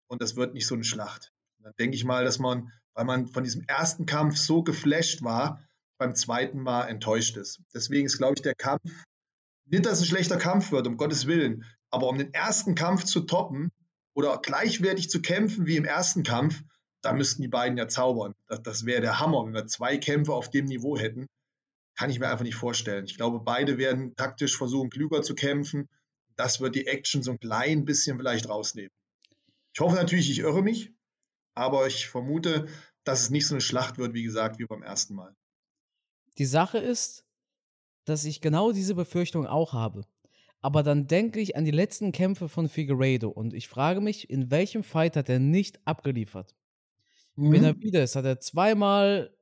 und 0.08 0.21
das 0.21 0.37
wird 0.37 0.52
nicht 0.52 0.66
so 0.66 0.75
eine 0.75 0.85
Schlacht. 0.85 1.32
Und 1.59 1.64
dann 1.64 1.75
denke 1.78 1.97
ich 1.97 2.04
mal, 2.04 2.25
dass 2.25 2.38
man, 2.38 2.71
weil 2.94 3.04
man 3.04 3.28
von 3.28 3.44
diesem 3.44 3.62
ersten 3.66 4.04
Kampf 4.04 4.37
so 4.37 4.62
geflasht 4.62 5.23
war, 5.23 5.64
beim 5.99 6.14
zweiten 6.14 6.59
Mal 6.59 6.88
enttäuscht 6.88 7.37
ist. 7.37 7.61
Deswegen 7.73 8.06
ist, 8.06 8.18
glaube 8.18 8.35
ich, 8.37 8.42
der 8.42 8.54
Kampf, 8.54 8.82
nicht, 9.66 9.87
dass 9.87 9.99
es 9.99 10.02
ein 10.02 10.09
schlechter 10.09 10.37
Kampf 10.37 10.73
wird, 10.73 10.87
um 10.87 10.97
Gottes 10.97 11.26
Willen, 11.26 11.64
aber 11.90 12.09
um 12.09 12.18
den 12.18 12.35
ersten 12.35 12.75
Kampf 12.75 13.04
zu 13.04 13.21
toppen 13.21 13.71
oder 14.14 14.38
gleichwertig 14.42 15.09
zu 15.09 15.23
kämpfen 15.23 15.66
wie 15.66 15.76
im 15.76 15.85
ersten 15.85 16.25
Kampf, 16.25 16.62
da 17.02 17.12
müssten 17.12 17.42
die 17.42 17.49
beiden 17.49 17.76
ja 17.76 17.88
zaubern. 17.88 18.35
Das, 18.47 18.62
das 18.62 18.87
wäre 18.87 19.02
der 19.02 19.21
Hammer, 19.21 19.44
wenn 19.44 19.54
wir 19.54 19.66
zwei 19.66 19.99
Kämpfe 19.99 20.32
auf 20.32 20.50
dem 20.50 20.66
Niveau 20.66 20.97
hätten. 20.97 21.26
Kann 21.97 22.09
ich 22.09 22.18
mir 22.18 22.28
einfach 22.28 22.44
nicht 22.44 22.54
vorstellen. 22.54 23.04
Ich 23.04 23.16
glaube, 23.16 23.40
beide 23.40 23.76
werden 23.76 24.16
taktisch 24.16 24.56
versuchen, 24.56 24.88
klüger 24.88 25.23
zu 25.23 25.35
kämpfen. 25.35 25.88
Das 26.37 26.61
wird 26.61 26.75
die 26.75 26.87
Action 26.87 27.23
so 27.23 27.32
ein 27.32 27.38
klein 27.38 27.85
bisschen 27.85 28.16
vielleicht 28.16 28.49
rausnehmen. 28.49 28.90
Ich 29.75 29.80
hoffe 29.80 29.97
natürlich, 29.97 30.30
ich 30.30 30.38
irre 30.38 30.62
mich, 30.62 30.92
aber 31.54 31.87
ich 31.87 32.09
vermute, 32.09 32.66
dass 33.04 33.23
es 33.23 33.30
nicht 33.30 33.47
so 33.47 33.54
eine 33.54 33.61
Schlacht 33.61 33.99
wird, 33.99 34.14
wie 34.14 34.23
gesagt, 34.23 34.59
wie 34.59 34.64
beim 34.64 34.82
ersten 34.82 35.14
Mal. 35.14 35.35
Die 36.38 36.47
Sache 36.47 36.78
ist, 36.78 37.26
dass 38.04 38.25
ich 38.25 38.40
genau 38.40 38.73
diese 38.73 38.94
Befürchtung 38.94 39.47
auch 39.47 39.73
habe. 39.73 40.06
Aber 40.61 40.82
dann 40.82 41.09
denke 41.09 41.40
ich 41.40 41.56
an 41.56 41.64
die 41.64 41.73
letzten 41.73 42.12
Kämpfe 42.12 42.49
von 42.49 42.68
Figueiredo 42.68 43.28
und 43.28 43.52
ich 43.52 43.68
frage 43.68 44.00
mich, 44.00 44.30
in 44.30 44.50
welchem 44.50 44.85
Fight 44.85 45.16
hat 45.16 45.28
er 45.28 45.40
nicht 45.40 45.85
abgeliefert? 45.87 46.54
Mhm. 47.37 47.51
Benavides 47.51 48.17
hat 48.17 48.25
er 48.25 48.41
zweimal 48.41 49.35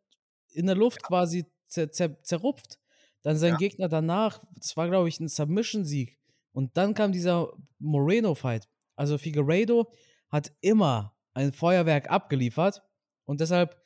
in 0.52 0.66
der 0.66 0.76
Luft 0.76 1.02
quasi 1.02 1.46
zer 1.66 1.90
zer 1.90 2.22
zerrupft. 2.22 2.78
Dann 3.22 3.36
sein 3.36 3.52
ja. 3.52 3.56
Gegner 3.58 3.88
danach, 3.88 4.40
das 4.56 4.76
war, 4.76 4.88
glaube 4.88 5.08
ich, 5.08 5.20
ein 5.20 5.28
Submission-Sieg. 5.28 6.18
Und 6.52 6.76
dann 6.76 6.94
kam 6.94 7.12
dieser 7.12 7.52
Moreno-Fight. 7.78 8.68
Also 8.96 9.18
Figueiredo 9.18 9.92
hat 10.30 10.52
immer 10.60 11.14
ein 11.34 11.52
Feuerwerk 11.52 12.10
abgeliefert. 12.10 12.82
Und 13.24 13.40
deshalb, 13.40 13.76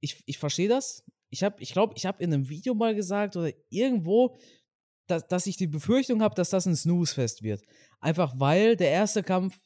ich, 0.00 0.22
ich 0.26 0.38
verstehe 0.38 0.68
das. 0.68 1.04
Ich 1.30 1.40
glaube, 1.40 1.56
ich, 1.60 1.72
glaub, 1.72 1.96
ich 1.96 2.06
habe 2.06 2.22
in 2.22 2.32
einem 2.32 2.48
Video 2.48 2.74
mal 2.74 2.94
gesagt 2.94 3.36
oder 3.36 3.52
irgendwo, 3.68 4.38
dass, 5.06 5.26
dass 5.26 5.46
ich 5.46 5.56
die 5.56 5.66
Befürchtung 5.66 6.22
habe, 6.22 6.34
dass 6.34 6.50
das 6.50 6.66
ein 6.66 6.76
Snooze-Fest 6.76 7.42
wird. 7.42 7.62
Einfach 8.00 8.34
weil 8.38 8.76
der 8.76 8.90
erste 8.90 9.22
Kampf 9.22 9.58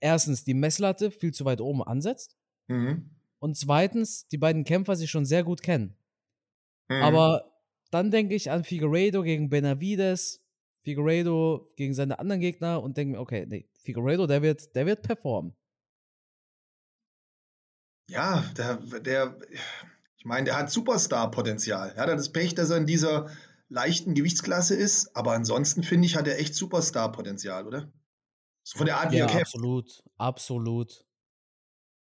erstens 0.00 0.44
die 0.44 0.54
Messlatte 0.54 1.10
viel 1.10 1.32
zu 1.32 1.44
weit 1.44 1.60
oben 1.60 1.82
ansetzt. 1.82 2.36
Mhm. 2.70 3.10
Und 3.40 3.56
zweitens, 3.56 4.28
die 4.28 4.38
beiden 4.38 4.64
Kämpfer 4.64 4.96
sich 4.96 5.10
schon 5.10 5.24
sehr 5.24 5.42
gut 5.44 5.62
kennen. 5.62 5.96
Mhm. 6.88 7.02
Aber 7.02 7.52
dann 7.90 8.10
denke 8.10 8.34
ich 8.34 8.50
an 8.50 8.64
Figueiredo 8.64 9.22
gegen 9.22 9.50
Benavides. 9.50 10.42
Figueredo 10.82 11.70
gegen 11.76 11.92
seine 11.92 12.18
anderen 12.18 12.40
Gegner 12.40 12.82
und 12.82 12.96
denke 12.96 13.12
mir, 13.12 13.20
okay, 13.20 13.44
nee, 13.46 13.68
Figueredo, 13.82 14.26
der 14.26 14.40
wird, 14.40 14.74
der 14.74 14.86
wird 14.86 15.02
performen. 15.02 15.54
Ja, 18.08 18.42
der, 18.56 18.76
der, 18.76 19.38
ich 20.16 20.24
meine, 20.24 20.46
der 20.46 20.56
hat 20.56 20.70
Superstar-Potenzial. 20.70 21.92
Er 21.96 22.02
hat 22.02 22.08
das 22.08 22.32
Pech, 22.32 22.54
dass 22.54 22.70
er 22.70 22.78
in 22.78 22.86
dieser 22.86 23.30
leichten 23.68 24.14
Gewichtsklasse 24.14 24.74
ist, 24.74 25.14
aber 25.14 25.32
ansonsten 25.32 25.82
finde 25.82 26.06
ich, 26.06 26.16
hat 26.16 26.26
er 26.26 26.38
echt 26.38 26.54
Superstar-Potenzial, 26.54 27.66
oder? 27.66 27.92
So 28.62 28.78
von 28.78 28.86
der 28.86 28.98
Art, 28.98 29.12
wie 29.12 29.18
ja, 29.18 29.26
er 29.26 29.30
kämpft. 29.30 29.54
Absolut, 29.54 30.02
absolut. 30.16 31.04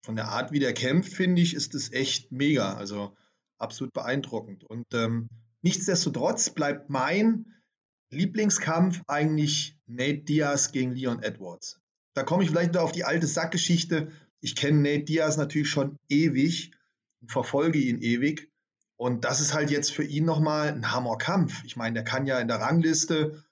Von 0.06 0.14
der 0.14 0.28
Art, 0.28 0.52
wie 0.52 0.60
der 0.60 0.72
kämpft, 0.72 1.12
finde 1.12 1.42
ich, 1.42 1.52
ist 1.52 1.74
es 1.74 1.92
echt 1.92 2.30
mega. 2.30 2.74
Also 2.74 3.16
absolut 3.58 3.92
beeindruckend. 3.92 4.62
Und 4.62 4.86
ähm, 4.94 5.28
nichtsdestotrotz 5.62 6.50
bleibt 6.50 6.90
mein 6.90 7.52
Lieblingskampf 8.10 9.02
eigentlich 9.08 9.76
Nate 9.86 10.18
Diaz 10.18 10.70
gegen 10.70 10.94
Leon 10.94 11.24
Edwards. 11.24 11.80
Da 12.14 12.22
komme 12.22 12.44
ich 12.44 12.50
vielleicht 12.50 12.68
wieder 12.68 12.84
auf 12.84 12.92
die 12.92 13.02
alte 13.02 13.26
Sackgeschichte. 13.26 14.12
Ich 14.38 14.54
kenne 14.54 14.78
Nate 14.78 15.06
Diaz 15.06 15.38
natürlich 15.38 15.70
schon 15.70 15.98
ewig 16.08 16.70
und 17.20 17.32
verfolge 17.32 17.80
ihn 17.80 18.00
ewig. 18.00 18.48
Und 18.94 19.24
das 19.24 19.40
ist 19.40 19.54
halt 19.54 19.72
jetzt 19.72 19.90
für 19.90 20.04
ihn 20.04 20.24
nochmal 20.24 20.68
ein 20.68 20.92
Hammerkampf. 20.92 21.64
Ich 21.64 21.74
meine, 21.74 21.94
der 21.94 22.04
kann 22.04 22.28
ja 22.28 22.38
in 22.38 22.46
der 22.46 22.60
Rangliste 22.60 23.44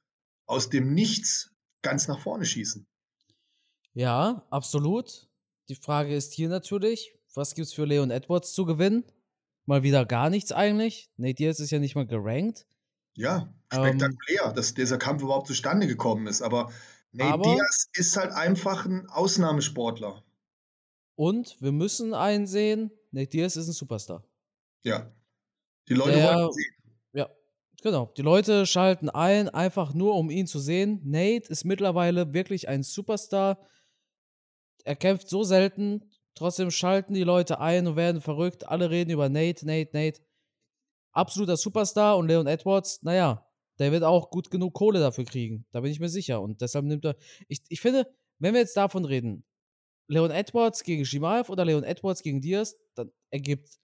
aus 0.46 0.70
dem 0.70 0.94
Nichts 0.94 1.50
ganz 1.82 2.06
nach 2.06 2.20
vorne 2.20 2.44
schießen. 2.44 2.86
Ja, 3.92 4.46
absolut. 4.50 5.26
Die 5.68 5.76
Frage 5.76 6.14
ist 6.14 6.34
hier 6.34 6.48
natürlich, 6.48 7.14
was 7.34 7.54
gibt 7.54 7.66
es 7.66 7.72
für 7.72 7.86
Leon 7.86 8.10
Edwards 8.10 8.52
zu 8.52 8.66
gewinnen? 8.66 9.04
Mal 9.64 9.82
wieder 9.82 10.04
gar 10.04 10.28
nichts 10.28 10.52
eigentlich. 10.52 11.10
Nate 11.16 11.34
Diaz 11.34 11.58
ist 11.58 11.70
ja 11.70 11.78
nicht 11.78 11.94
mal 11.94 12.06
gerankt. 12.06 12.66
Ja, 13.14 13.52
spektakulär, 13.72 14.46
ähm, 14.46 14.54
dass 14.54 14.74
dieser 14.74 14.98
Kampf 14.98 15.22
überhaupt 15.22 15.46
zustande 15.46 15.86
gekommen 15.86 16.26
ist. 16.26 16.42
Aber 16.42 16.70
Nate 17.12 17.32
aber, 17.32 17.54
Diaz 17.54 17.88
ist 17.94 18.16
halt 18.16 18.32
einfach 18.32 18.84
ein 18.84 19.06
Ausnahmesportler. 19.08 20.22
Und 21.14 21.56
wir 21.60 21.72
müssen 21.72 22.12
einsehen, 22.12 22.90
Nate 23.10 23.28
Diaz 23.28 23.56
ist 23.56 23.68
ein 23.68 23.72
Superstar. 23.72 24.22
Ja. 24.82 25.10
Die 25.88 25.94
Leute 25.94 26.12
Der, 26.12 26.34
wollen 26.34 26.46
ihn 26.46 26.52
sehen. 26.52 26.74
Ja, 27.14 27.30
genau. 27.82 28.12
Die 28.16 28.22
Leute 28.22 28.66
schalten 28.66 29.08
ein, 29.08 29.48
einfach 29.48 29.94
nur 29.94 30.16
um 30.16 30.28
ihn 30.28 30.46
zu 30.46 30.58
sehen. 30.58 31.00
Nate 31.04 31.48
ist 31.48 31.64
mittlerweile 31.64 32.34
wirklich 32.34 32.68
ein 32.68 32.82
Superstar. 32.82 33.58
Er 34.84 34.96
kämpft 34.96 35.28
so 35.28 35.42
selten, 35.42 36.10
trotzdem 36.34 36.70
schalten 36.70 37.14
die 37.14 37.24
Leute 37.24 37.58
ein 37.60 37.86
und 37.86 37.96
werden 37.96 38.20
verrückt. 38.20 38.68
Alle 38.68 38.90
reden 38.90 39.10
über 39.10 39.28
Nate, 39.28 39.66
Nate, 39.66 39.90
Nate 39.92 40.20
absoluter 41.14 41.56
Superstar 41.56 42.18
und 42.18 42.28
Leon 42.28 42.46
Edwards, 42.46 43.02
naja, 43.02 43.46
der 43.78 43.92
wird 43.92 44.04
auch 44.04 44.30
gut 44.30 44.50
genug 44.50 44.74
Kohle 44.74 45.00
dafür 45.00 45.24
kriegen. 45.24 45.66
Da 45.72 45.80
bin 45.80 45.90
ich 45.90 46.00
mir 46.00 46.08
sicher. 46.08 46.40
Und 46.42 46.60
deshalb 46.60 46.84
nimmt 46.84 47.04
er. 47.04 47.16
Ich, 47.48 47.60
ich 47.68 47.80
finde, 47.80 48.06
wenn 48.38 48.52
wir 48.52 48.60
jetzt 48.60 48.76
davon 48.76 49.04
reden, 49.04 49.44
Leon 50.06 50.30
Edwards 50.30 50.84
gegen 50.84 51.04
Shimaev 51.04 51.50
oder 51.50 51.64
Leon 51.64 51.82
Edwards 51.82 52.22
gegen 52.22 52.40
Diaz, 52.40 52.76
dann 52.94 53.10
ergibt 53.30 53.80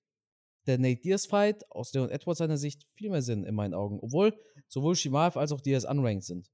der 0.67 0.79
Nate 0.79 1.01
Diaz-Fight 1.01 1.69
aus 1.71 1.93
Leon 1.93 2.11
Edwards 2.11 2.39
seiner 2.39 2.59
Sicht 2.59 2.87
viel 2.95 3.11
mehr 3.11 3.23
Sinn 3.23 3.45
in 3.45 3.55
meinen 3.55 3.75
Augen. 3.75 3.99
Obwohl 4.01 4.39
sowohl 4.69 4.95
Shimaev 4.95 5.37
als 5.37 5.51
auch 5.51 5.61
Diaz 5.61 5.85
unranked 5.85 6.25
sind. 6.25 6.51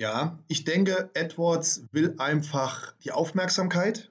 Ja, 0.00 0.42
ich 0.48 0.64
denke, 0.64 1.10
Edwards 1.12 1.82
will 1.92 2.14
einfach 2.16 2.96
die 3.04 3.12
Aufmerksamkeit. 3.12 4.10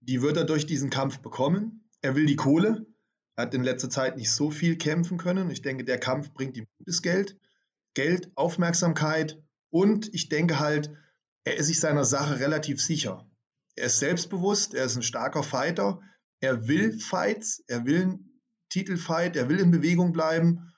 Die 0.00 0.20
wird 0.20 0.36
er 0.36 0.44
durch 0.44 0.66
diesen 0.66 0.90
Kampf 0.90 1.20
bekommen. 1.20 1.88
Er 2.02 2.14
will 2.14 2.26
die 2.26 2.36
Kohle. 2.36 2.84
Er 3.34 3.46
hat 3.46 3.54
in 3.54 3.62
letzter 3.62 3.88
Zeit 3.88 4.18
nicht 4.18 4.30
so 4.30 4.50
viel 4.50 4.76
kämpfen 4.76 5.16
können. 5.16 5.50
Ich 5.50 5.62
denke, 5.62 5.84
der 5.84 5.98
Kampf 5.98 6.34
bringt 6.34 6.58
ihm 6.58 6.66
gutes 6.76 7.00
Geld. 7.00 7.38
Geld, 7.94 8.30
Aufmerksamkeit 8.34 9.42
und 9.70 10.12
ich 10.12 10.28
denke 10.28 10.60
halt, 10.60 10.90
er 11.44 11.56
ist 11.56 11.68
sich 11.68 11.80
seiner 11.80 12.04
Sache 12.04 12.38
relativ 12.38 12.78
sicher. 12.78 13.26
Er 13.76 13.86
ist 13.86 14.00
selbstbewusst, 14.00 14.74
er 14.74 14.84
ist 14.84 14.96
ein 14.96 15.02
starker 15.02 15.42
Fighter, 15.42 16.02
er 16.40 16.68
will 16.68 17.00
Fights, 17.00 17.64
er 17.66 17.86
will 17.86 18.02
einen 18.02 18.42
Titelfight, 18.68 19.36
er 19.36 19.48
will 19.48 19.58
in 19.58 19.70
Bewegung 19.70 20.12
bleiben 20.12 20.70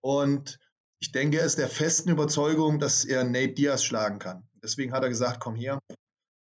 und 0.00 0.58
ich 1.00 1.12
denke, 1.12 1.38
er 1.38 1.46
ist 1.46 1.58
der 1.58 1.68
festen 1.68 2.10
Überzeugung, 2.10 2.78
dass 2.78 3.04
er 3.04 3.24
Nate 3.24 3.54
Diaz 3.54 3.84
schlagen 3.84 4.18
kann. 4.18 4.48
Deswegen 4.62 4.92
hat 4.92 5.02
er 5.02 5.08
gesagt, 5.08 5.40
komm 5.40 5.54
her, 5.54 5.78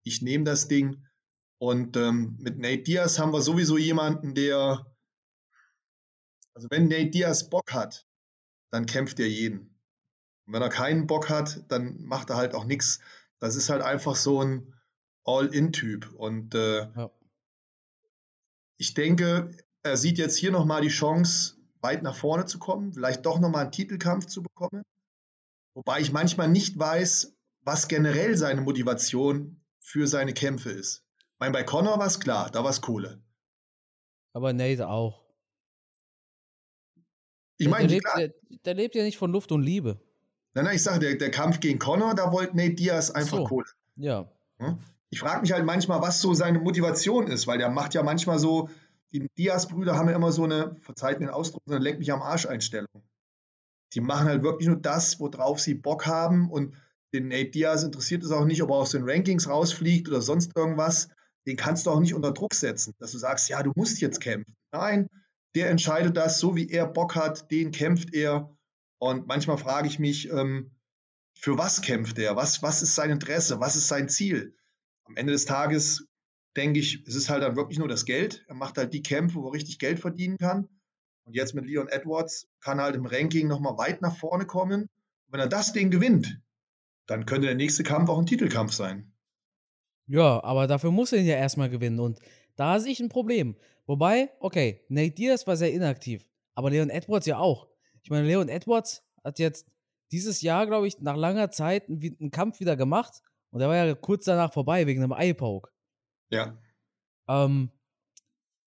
ich 0.04 0.22
nehme 0.22 0.46
das 0.46 0.68
Ding. 0.68 1.06
Und 1.60 1.98
ähm, 1.98 2.38
mit 2.39 2.58
Nate 2.58 2.84
Diaz 2.84 3.20
haben 3.20 3.34
wir 3.34 3.42
sowieso 3.42 3.77
jemanden, 3.77 4.36
der 4.36 4.86
also 6.58 6.70
wenn 6.72 6.88
Nate 6.88 7.12
Diaz 7.12 7.51
Bock 7.51 7.72
hat, 7.72 8.08
dann 8.72 8.88
kämpft 8.88 9.20
er 9.20 9.30
jeden. 9.30 9.75
Und 10.48 10.54
wenn 10.54 10.62
er 10.63 10.70
keinen 10.70 11.06
Bock 11.06 11.30
hat, 11.30 11.63
dann 11.72 12.01
macht 12.01 12.32
er 12.32 12.38
halt 12.38 12.56
auch 12.56 12.66
nichts. 12.66 13.00
Das 13.38 13.56
ist 13.56 13.70
halt 13.70 13.84
einfach 13.84 14.16
so 14.16 14.42
ein 14.42 14.74
All-In-Typ. 15.24 16.12
Und 16.13 16.56
äh, 16.56 16.80
ja. 16.80 17.12
ich 18.77 18.96
denke, 18.96 19.56
er 19.84 19.98
sieht 19.98 20.18
jetzt 20.18 20.36
hier 20.36 20.50
nochmal 20.50 20.82
die 20.82 20.88
Chance, 20.88 21.57
weit 21.88 22.03
nach 22.03 22.15
vorne 22.15 22.46
zu 22.46 22.60
kommen, 22.60 22.94
vielleicht 22.94 23.25
doch 23.25 23.39
nochmal 23.39 23.63
einen 23.63 23.72
Titelkampf 23.72 24.25
zu 24.25 24.44
bekommen. 24.44 24.84
Wobei 25.74 26.01
ich 26.01 26.12
manchmal 26.12 26.50
nicht 26.50 26.77
weiß, 26.77 27.34
was 27.62 27.88
generell 27.88 28.36
seine 28.36 28.62
Motivation 28.62 29.62
für 29.79 30.06
seine 30.06 30.34
Kämpfe 30.34 30.70
ist. 30.70 31.06
Ich 31.17 31.39
meine, 31.39 31.53
bei 31.53 31.63
Connor 31.63 31.98
war 31.98 32.08
es 32.08 32.20
klar, 32.20 32.50
da 32.51 32.63
war 32.63 32.72
es 32.72 32.82
Kohle. 32.82 33.22
Aber 34.34 34.51
Nate 34.51 34.89
auch. 34.89 35.24
Ich 37.58 37.70
meine, 37.70 37.88
der, 37.88 38.01
der, 38.17 38.34
der, 38.65 38.74
lebt 38.74 38.96
ja 38.96 39.03
nicht 39.03 39.17
von 39.17 39.32
Luft 39.32 39.51
und 39.53 39.62
Liebe. 39.62 40.01
Nein, 40.53 40.65
nein, 40.65 40.75
ich 40.75 40.84
sage, 40.84 41.00
der, 41.00 41.15
der 41.15 41.32
Kampf 41.32 41.62
gegen 41.62 41.79
Connor, 41.79 42.15
da 42.15 42.34
wollte 42.34 42.58
Nate 42.58 42.75
Diaz 42.75 43.12
einfach 43.12 43.38
so. 43.38 43.44
Kohle. 43.46 43.67
Ja. 43.96 44.29
Hm? 44.58 44.77
Ich 45.10 45.20
frage 45.20 45.41
mich 45.41 45.53
halt 45.53 45.65
manchmal, 45.65 46.01
was 46.01 46.22
so 46.22 46.34
seine 46.34 46.60
Motivation 46.60 47.27
ist, 47.27 47.48
weil 47.48 47.58
der 47.58 47.70
macht 47.70 47.94
ja 47.94 48.03
manchmal 48.03 48.39
so, 48.39 48.70
die 49.12 49.28
Diaz-Brüder 49.38 49.96
haben 49.96 50.10
ja 50.10 50.16
immer 50.16 50.32
so 50.32 50.44
eine, 50.44 50.76
verzeiht 50.82 51.20
mir 51.20 51.28
den 51.28 51.34
Ausdruck, 51.34 51.64
so 51.66 51.76
eine 51.76 51.84
Leck 51.84 52.00
mich 52.00 52.12
am 52.12 52.22
Arsch-Einstellung. 52.22 53.04
Die 53.94 54.02
machen 54.02 54.28
halt 54.28 54.44
wirklich 54.44 54.68
nur 54.68 54.78
das, 54.78 55.20
worauf 55.20 55.60
sie 55.60 55.76
Bock 55.76 56.06
haben 56.06 56.50
und 56.52 56.76
den 57.14 57.30
Nate 57.30 57.52
Diaz 57.52 57.84
interessiert 57.84 58.24
es 58.24 58.32
auch 58.32 58.46
nicht, 58.46 58.62
ob 58.62 58.70
er 58.70 58.76
aus 58.76 58.92
den 58.92 59.10
Rankings 59.10 59.48
rausfliegt 59.48 60.10
oder 60.10 60.22
sonst 60.22 60.56
irgendwas. 60.56 61.10
Den 61.46 61.56
kannst 61.56 61.86
du 61.86 61.92
auch 61.92 62.02
nicht 62.02 62.14
unter 62.14 62.34
Druck 62.34 62.54
setzen, 62.54 62.94
dass 63.00 63.14
du 63.14 63.18
sagst, 63.18 63.48
ja, 63.48 63.64
du 63.64 63.72
musst 63.76 64.02
jetzt 64.02 64.20
kämpfen. 64.20 64.54
Nein, 64.74 65.08
der 65.56 65.70
entscheidet 65.70 66.18
das, 66.18 66.40
so 66.40 66.58
wie 66.58 66.70
er 66.70 66.86
Bock 66.86 67.16
hat, 67.16 67.50
den 67.50 67.72
kämpft 67.72 68.14
er. 68.14 68.54
Und 69.00 69.28
manchmal 69.28 69.58
frage 69.58 69.88
ich 69.88 70.00
mich, 70.00 70.30
ähm, 70.30 70.72
für 71.34 71.58
was 71.58 71.82
kämpft 71.82 72.20
er? 72.20 72.36
Was, 72.36 72.62
was 72.62 72.82
ist 72.82 72.96
sein 72.96 73.12
Interesse? 73.12 73.60
Was 73.62 73.76
ist 73.78 73.88
sein 73.88 74.10
Ziel? 74.10 74.56
Am 75.06 75.16
Ende 75.16 75.32
des 75.32 75.46
Tages 75.46 76.06
denke 76.58 76.80
ich, 76.80 77.04
es 77.08 77.16
ist 77.16 77.30
halt 77.30 77.44
dann 77.44 77.56
wirklich 77.56 77.80
nur 77.80 77.88
das 77.88 78.06
Geld. 78.06 78.44
Er 78.48 78.56
macht 78.56 78.78
halt 78.78 78.94
die 78.94 79.04
Kämpfe, 79.04 79.36
wo 79.36 79.48
er 79.48 79.54
richtig 79.54 79.80
Geld 79.80 80.00
verdienen 80.00 80.38
kann. 80.38 80.68
Und 81.24 81.36
jetzt 81.36 81.54
mit 81.54 81.66
Leon 81.66 81.88
Edwards 81.88 82.50
kann 82.62 82.80
er 82.80 82.86
halt 82.86 82.96
im 82.96 83.06
Ranking 83.06 83.48
nochmal 83.48 83.78
weit 83.78 84.02
nach 84.02 84.18
vorne 84.18 84.46
kommen. 84.46 84.84
Und 84.84 85.34
wenn 85.34 85.40
er 85.40 85.48
das 85.48 85.74
Ding 85.74 85.92
gewinnt, 85.92 86.42
dann 87.06 87.26
könnte 87.26 87.48
der 87.48 87.56
nächste 87.56 87.84
Kampf 87.84 88.10
auch 88.10 88.18
ein 88.18 88.26
Titelkampf 88.26 88.74
sein. 88.74 89.14
Ja, 90.08 90.44
aber 90.44 90.68
dafür 90.68 90.92
muss 90.92 91.12
er 91.12 91.20
ihn 91.20 91.26
ja 91.26 91.36
erstmal 91.36 91.70
gewinnen. 91.70 92.00
Und 92.00 92.20
da 92.56 92.80
sehe 92.80 92.92
ich 92.92 93.00
ein 93.00 93.10
Problem. 93.10 93.56
Wobei, 93.86 94.30
okay, 94.40 94.82
Nate 94.90 95.12
Diaz 95.12 95.48
war 95.48 95.56
sehr 95.56 95.72
inaktiv, 95.72 96.28
aber 96.56 96.70
Leon 96.70 96.90
Edwards 96.90 97.26
ja 97.26 97.38
auch. 97.38 97.68
Ich 98.04 98.10
meine, 98.10 98.28
Leon 98.28 98.50
Edwards 98.50 99.04
hat 99.24 99.40
jetzt 99.40 99.72
dieses 100.12 100.42
Jahr, 100.42 100.66
glaube 100.66 100.88
ich, 100.88 101.00
nach 101.00 101.16
langer 101.16 101.52
Zeit 101.52 101.88
einen, 101.90 102.32
Kampf 102.32 102.60
wieder 102.60 102.76
gemacht 102.76 103.22
und 103.50 103.60
der 103.60 103.70
war 103.70 103.76
ja 103.76 103.96
kurz 103.96 104.26
danach 104.26 104.54
vorbei 104.54 104.88
wegen 104.88 105.04
einem 105.04 105.14
Eye-Poke. 105.14 105.70
Ja. 106.29 106.57
Ähm, 107.27 107.72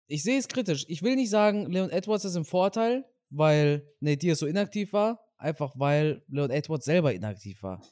ich 0.07 0.23
sehe 0.23 0.39
es 0.39 0.49
kritisch. 0.49 0.85
Ich 0.89 1.03
will 1.03 1.17
nicht 1.17 1.31
sagen, 1.31 1.67
Leon 1.71 1.91
Edwards 1.91 2.25
ist 2.25 2.37
im 2.37 2.45
Vorteil, 2.45 3.05
weil 3.31 3.87
Nate 4.01 4.19
Diaz 4.19 4.39
so 4.39 4.47
inaktiv 4.47 4.93
war, 4.93 5.21
einfach 5.39 5.73
weil 5.77 6.25
Leon 6.29 6.51
Edwards 6.51 6.85
selber 6.85 7.13
inaktiv 7.15 7.63
war. 7.63 7.83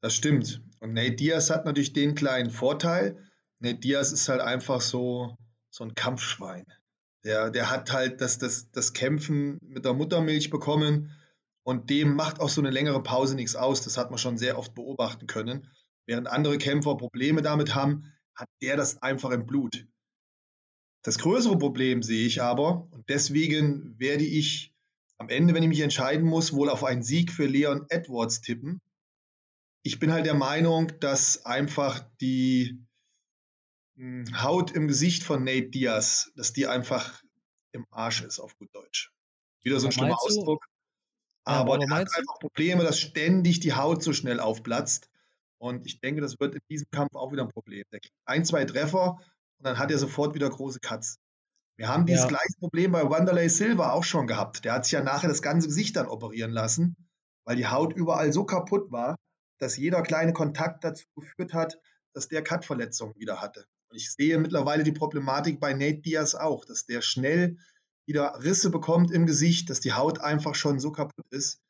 Das 0.00 0.14
stimmt. 0.14 0.62
Und 0.80 0.92
Nate 0.92 1.16
Diaz 1.16 1.50
hat 1.50 1.64
natürlich 1.64 1.92
den 1.92 2.14
kleinen 2.14 2.50
Vorteil, 2.50 3.18
Ne, 3.64 3.74
Diaz 3.74 4.12
ist 4.12 4.28
halt 4.28 4.42
einfach 4.42 4.82
so, 4.82 5.38
so 5.70 5.84
ein 5.84 5.94
Kampfschwein. 5.94 6.66
Der, 7.24 7.50
der 7.50 7.70
hat 7.70 7.92
halt 7.92 8.20
das, 8.20 8.36
das, 8.36 8.70
das 8.70 8.92
Kämpfen 8.92 9.58
mit 9.62 9.86
der 9.86 9.94
Muttermilch 9.94 10.50
bekommen 10.50 11.16
und 11.62 11.88
dem 11.88 12.14
macht 12.14 12.40
auch 12.40 12.50
so 12.50 12.60
eine 12.60 12.68
längere 12.68 13.02
Pause 13.02 13.36
nichts 13.36 13.56
aus. 13.56 13.80
Das 13.80 13.96
hat 13.96 14.10
man 14.10 14.18
schon 14.18 14.36
sehr 14.36 14.58
oft 14.58 14.74
beobachten 14.74 15.26
können. 15.26 15.70
Während 16.06 16.28
andere 16.28 16.58
Kämpfer 16.58 16.96
Probleme 16.96 17.42
damit 17.42 17.74
haben, 17.74 18.12
hat 18.34 18.48
der 18.62 18.76
das 18.76 19.02
einfach 19.02 19.30
im 19.30 19.46
Blut. 19.46 19.86
Das 21.02 21.18
größere 21.18 21.58
Problem 21.58 22.02
sehe 22.02 22.26
ich 22.26 22.42
aber, 22.42 22.88
und 22.90 23.08
deswegen 23.08 23.98
werde 23.98 24.24
ich 24.24 24.74
am 25.18 25.28
Ende, 25.28 25.54
wenn 25.54 25.62
ich 25.62 25.68
mich 25.68 25.80
entscheiden 25.80 26.26
muss, 26.26 26.52
wohl 26.52 26.70
auf 26.70 26.82
einen 26.82 27.02
Sieg 27.02 27.30
für 27.30 27.46
Leon 27.46 27.86
Edwards 27.88 28.40
tippen. 28.40 28.80
Ich 29.82 29.98
bin 29.98 30.12
halt 30.12 30.26
der 30.26 30.34
Meinung, 30.34 30.92
dass 31.00 31.44
einfach 31.44 32.00
die, 32.20 32.84
hm, 33.96 34.24
Haut 34.42 34.72
im 34.72 34.88
Gesicht 34.88 35.22
von 35.22 35.44
Nate 35.44 35.68
Diaz, 35.68 36.32
dass 36.36 36.52
die 36.52 36.66
einfach 36.66 37.22
im 37.72 37.86
Arsch 37.90 38.22
ist, 38.22 38.40
auf 38.40 38.56
gut 38.56 38.74
Deutsch. 38.74 39.12
Wieder 39.62 39.80
so 39.80 39.88
ein 39.88 39.92
schlimmer 39.92 40.20
Ausdruck. 40.20 40.66
Aber, 41.44 41.74
aber 41.74 41.84
er 41.84 41.90
hat 41.90 42.08
einfach 42.16 42.38
Probleme, 42.40 42.82
dass 42.82 42.98
ständig 42.98 43.60
die 43.60 43.74
Haut 43.74 44.02
so 44.02 44.12
schnell 44.12 44.40
aufplatzt. 44.40 45.10
Und 45.64 45.86
ich 45.86 45.98
denke, 45.98 46.20
das 46.20 46.38
wird 46.40 46.54
in 46.54 46.60
diesem 46.68 46.90
Kampf 46.90 47.14
auch 47.14 47.32
wieder 47.32 47.42
ein 47.42 47.48
Problem. 47.48 47.84
Der 47.90 47.98
kriegt 47.98 48.14
ein, 48.26 48.44
zwei 48.44 48.66
Treffer 48.66 49.12
und 49.56 49.66
dann 49.66 49.78
hat 49.78 49.90
er 49.90 49.96
sofort 49.96 50.34
wieder 50.34 50.50
große 50.50 50.78
Cuts. 50.78 51.16
Wir 51.78 51.88
haben 51.88 52.04
dieses 52.04 52.24
ja. 52.24 52.28
gleiche 52.28 52.52
Problem 52.60 52.92
bei 52.92 53.08
Wanderlei 53.08 53.48
Silva 53.48 53.92
auch 53.92 54.04
schon 54.04 54.26
gehabt. 54.26 54.66
Der 54.66 54.74
hat 54.74 54.84
sich 54.84 54.92
ja 54.92 55.02
nachher 55.02 55.28
das 55.28 55.40
ganze 55.40 55.68
Gesicht 55.68 55.96
dann 55.96 56.06
operieren 56.06 56.50
lassen, 56.50 56.96
weil 57.46 57.56
die 57.56 57.66
Haut 57.66 57.94
überall 57.94 58.30
so 58.30 58.44
kaputt 58.44 58.92
war, 58.92 59.16
dass 59.58 59.78
jeder 59.78 60.02
kleine 60.02 60.34
Kontakt 60.34 60.84
dazu 60.84 61.06
geführt 61.16 61.54
hat, 61.54 61.78
dass 62.12 62.28
der 62.28 62.44
Cut-Verletzungen 62.44 63.14
wieder 63.16 63.40
hatte. 63.40 63.64
Und 63.88 63.96
ich 63.96 64.12
sehe 64.12 64.36
mittlerweile 64.36 64.84
die 64.84 64.92
Problematik 64.92 65.60
bei 65.60 65.72
Nate 65.72 66.02
Diaz 66.02 66.34
auch, 66.34 66.66
dass 66.66 66.84
der 66.84 67.00
schnell 67.00 67.56
wieder 68.06 68.38
Risse 68.42 68.68
bekommt 68.68 69.10
im 69.12 69.24
Gesicht, 69.24 69.70
dass 69.70 69.80
die 69.80 69.94
Haut 69.94 70.20
einfach 70.20 70.56
schon 70.56 70.78
so 70.78 70.92
kaputt 70.92 71.24
ist 71.30 71.62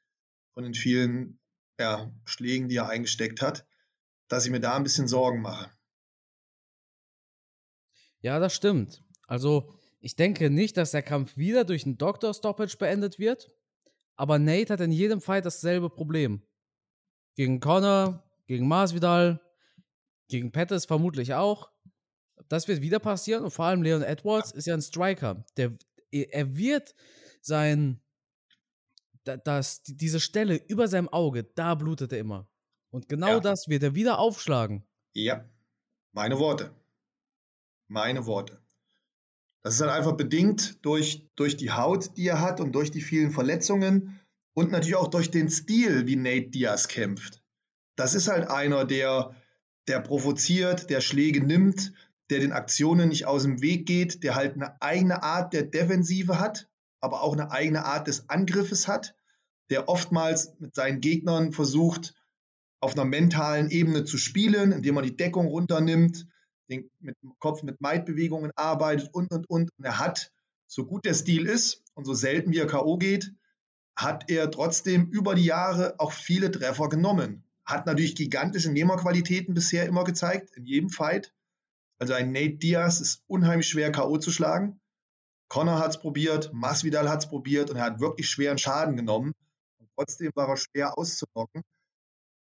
von 0.53 0.65
den 0.65 0.75
vielen 0.75 1.39
ja, 1.79 2.11
Schlägen, 2.25 2.69
die 2.69 2.79
er 2.79 2.89
eingesteckt 2.89 3.41
hat, 3.41 3.65
dass 4.35 4.45
ich 4.45 4.51
mir 4.51 4.61
da 4.61 4.77
ein 4.77 4.83
bisschen 4.83 5.07
Sorgen 5.07 5.41
mache. 5.41 5.71
Ja, 8.21 8.39
das 8.39 8.55
stimmt. 8.55 9.05
Also, 9.27 9.79
ich 10.01 10.17
denke 10.17 10.51
nicht, 10.51 10.77
dass 10.77 10.91
der 10.91 11.03
Kampf 11.03 11.37
wieder 11.37 11.65
durch 11.65 11.87
einen 11.87 11.99
Doctor 11.99 12.35
Stoppage 12.35 12.77
beendet 12.77 13.19
wird. 13.19 13.51
Aber 14.17 14.39
Nate 14.39 14.73
hat 14.73 14.81
in 14.81 14.93
jedem 14.93 15.21
Fight 15.21 15.45
dasselbe 15.45 15.89
Problem. 15.89 16.43
Gegen 17.37 17.61
Connor, 17.61 18.23
gegen 18.47 18.67
Masvidal, 18.67 19.41
gegen 20.29 20.53
Pettis 20.53 20.85
vermutlich 20.85 21.35
auch. 21.35 21.71
Das 22.49 22.69
wird 22.69 22.81
wieder 22.81 22.99
passieren 22.99 23.45
und 23.45 23.51
vor 23.51 23.67
allem 23.67 23.83
Leon 23.83 24.03
Edwards 24.03 24.53
ist 24.53 24.67
ja 24.67 24.75
ein 24.75 24.83
Striker. 24.83 25.45
Der, 25.57 25.77
er 26.11 26.57
wird 26.57 26.95
sein, 27.41 28.01
das, 29.25 29.83
diese 29.85 30.21
Stelle 30.21 30.57
über 30.69 30.89
seinem 30.89 31.09
Auge, 31.09 31.45
da 31.45 31.75
blutet 31.75 32.13
er 32.13 32.19
immer. 32.19 32.49
Und 32.95 33.09
genau 33.09 33.27
ja. 33.27 33.41
das 33.41 33.67
wird 33.67 33.83
er 33.83 33.97
wieder 33.97 34.21
aufschlagen. 34.21 34.85
Ja, 35.15 35.45
meine 36.13 36.39
Worte. 36.39 36.73
Meine 37.89 38.25
Worte. 38.25 38.63
Das 39.65 39.75
ist 39.75 39.81
dann 39.81 39.89
einfach 39.89 40.13
bedingt 40.13 40.79
durch, 40.87 41.27
durch 41.35 41.57
die 41.57 41.73
Haut, 41.73 42.17
die 42.17 42.29
er 42.29 42.41
hat 42.41 42.61
und 42.61 42.71
durch 42.71 42.93
die 42.93 43.01
vielen 43.01 43.33
Verletzungen 43.33 44.21
und 44.53 44.71
natürlich 44.71 44.95
auch 44.95 45.09
durch 45.09 45.33
den 45.33 45.51
Stil, 45.51 46.07
wie 46.07 46.15
Nate 46.15 46.51
Diaz 46.51 46.87
kämpft. 46.87 47.43
Das 47.97 48.15
ist 48.15 48.29
halt 48.29 48.49
einer, 48.49 48.85
der, 48.85 49.35
der 49.89 49.99
provoziert, 49.99 50.89
der 50.89 51.01
Schläge 51.01 51.45
nimmt, 51.45 51.93
der 52.31 52.39
den 52.39 52.53
Aktionen 52.53 53.09
nicht 53.09 53.27
aus 53.27 53.43
dem 53.43 53.61
Weg 53.61 53.87
geht, 53.87 54.23
der 54.23 54.37
halt 54.37 54.55
eine 54.55 54.81
eigene 54.81 55.25
Art 55.25 55.53
der 55.53 55.65
Defensive 55.65 56.39
hat, 56.39 56.69
aber 57.01 57.23
auch 57.23 57.33
eine 57.33 57.51
eigene 57.51 57.87
Art 57.87 58.07
des 58.07 58.29
Angriffes 58.29 58.87
hat, 58.87 59.17
der 59.69 59.89
oftmals 59.89 60.55
mit 60.61 60.77
seinen 60.77 61.01
Gegnern 61.01 61.51
versucht, 61.51 62.15
auf 62.81 62.93
einer 62.95 63.05
mentalen 63.05 63.71
Ebene 63.71 64.05
zu 64.05 64.19
spielen, 64.19 64.73
indem 64.73 64.97
man 64.97 65.05
die 65.05 65.17
Deckung 65.17 65.47
runternimmt, 65.47 66.27
den, 66.69 66.91
mit 67.01 67.17
dem 67.23 67.33
Kopf 67.39 67.63
mit 67.63 67.81
Maidbewegungen 67.81 68.51
arbeitet 68.57 69.13
und, 69.13 69.31
und, 69.33 69.49
und. 69.49 69.71
Und 69.77 69.85
er 69.85 69.99
hat, 69.99 70.31
so 70.67 70.85
gut 70.85 71.05
der 71.05 71.15
Stil 71.15 71.47
ist 71.47 71.83
und 71.95 72.05
so 72.05 72.15
selten 72.15 72.53
wie 72.53 72.59
er 72.59 72.67
K.O. 72.67 72.97
geht, 72.99 73.33
hat 73.97 74.31
er 74.31 74.51
trotzdem 74.51 75.09
über 75.11 75.35
die 75.35 75.45
Jahre 75.45 75.95
auch 75.99 76.13
viele 76.13 76.51
Treffer 76.51 76.89
genommen. 76.89 77.45
Hat 77.65 77.87
natürlich 77.87 78.17
gigantische 78.17 78.73
Nehmerqualitäten 78.73 79.55
bisher 79.55 79.87
immer 79.87 80.05
gezeigt, 80.05 80.51
in 80.57 80.65
jedem 80.65 80.91
Fight. 80.91 81.33
Also 81.99 82.13
ein 82.13 82.33
Nate 82.33 82.57
Diaz 82.57 83.01
ist 83.01 83.23
unheimlich 83.27 83.69
schwer 83.69 83.93
K.O. 83.93 84.19
zu 84.19 84.31
schlagen. 84.31 84.81
Connor 85.49 85.79
hat 85.79 85.91
es 85.93 86.01
probiert, 86.01 86.53
Masvidal 86.53 87.09
hat 87.09 87.23
es 87.23 87.29
probiert 87.29 87.71
und 87.71 87.77
er 87.77 87.85
hat 87.85 88.01
wirklich 88.01 88.29
schweren 88.29 88.59
Schaden 88.59 88.97
genommen. 88.97 89.33
Und 89.79 89.89
trotzdem 89.95 90.33
war 90.35 90.49
er 90.49 90.57
schwer 90.57 90.99
auszunocken. 90.99 91.63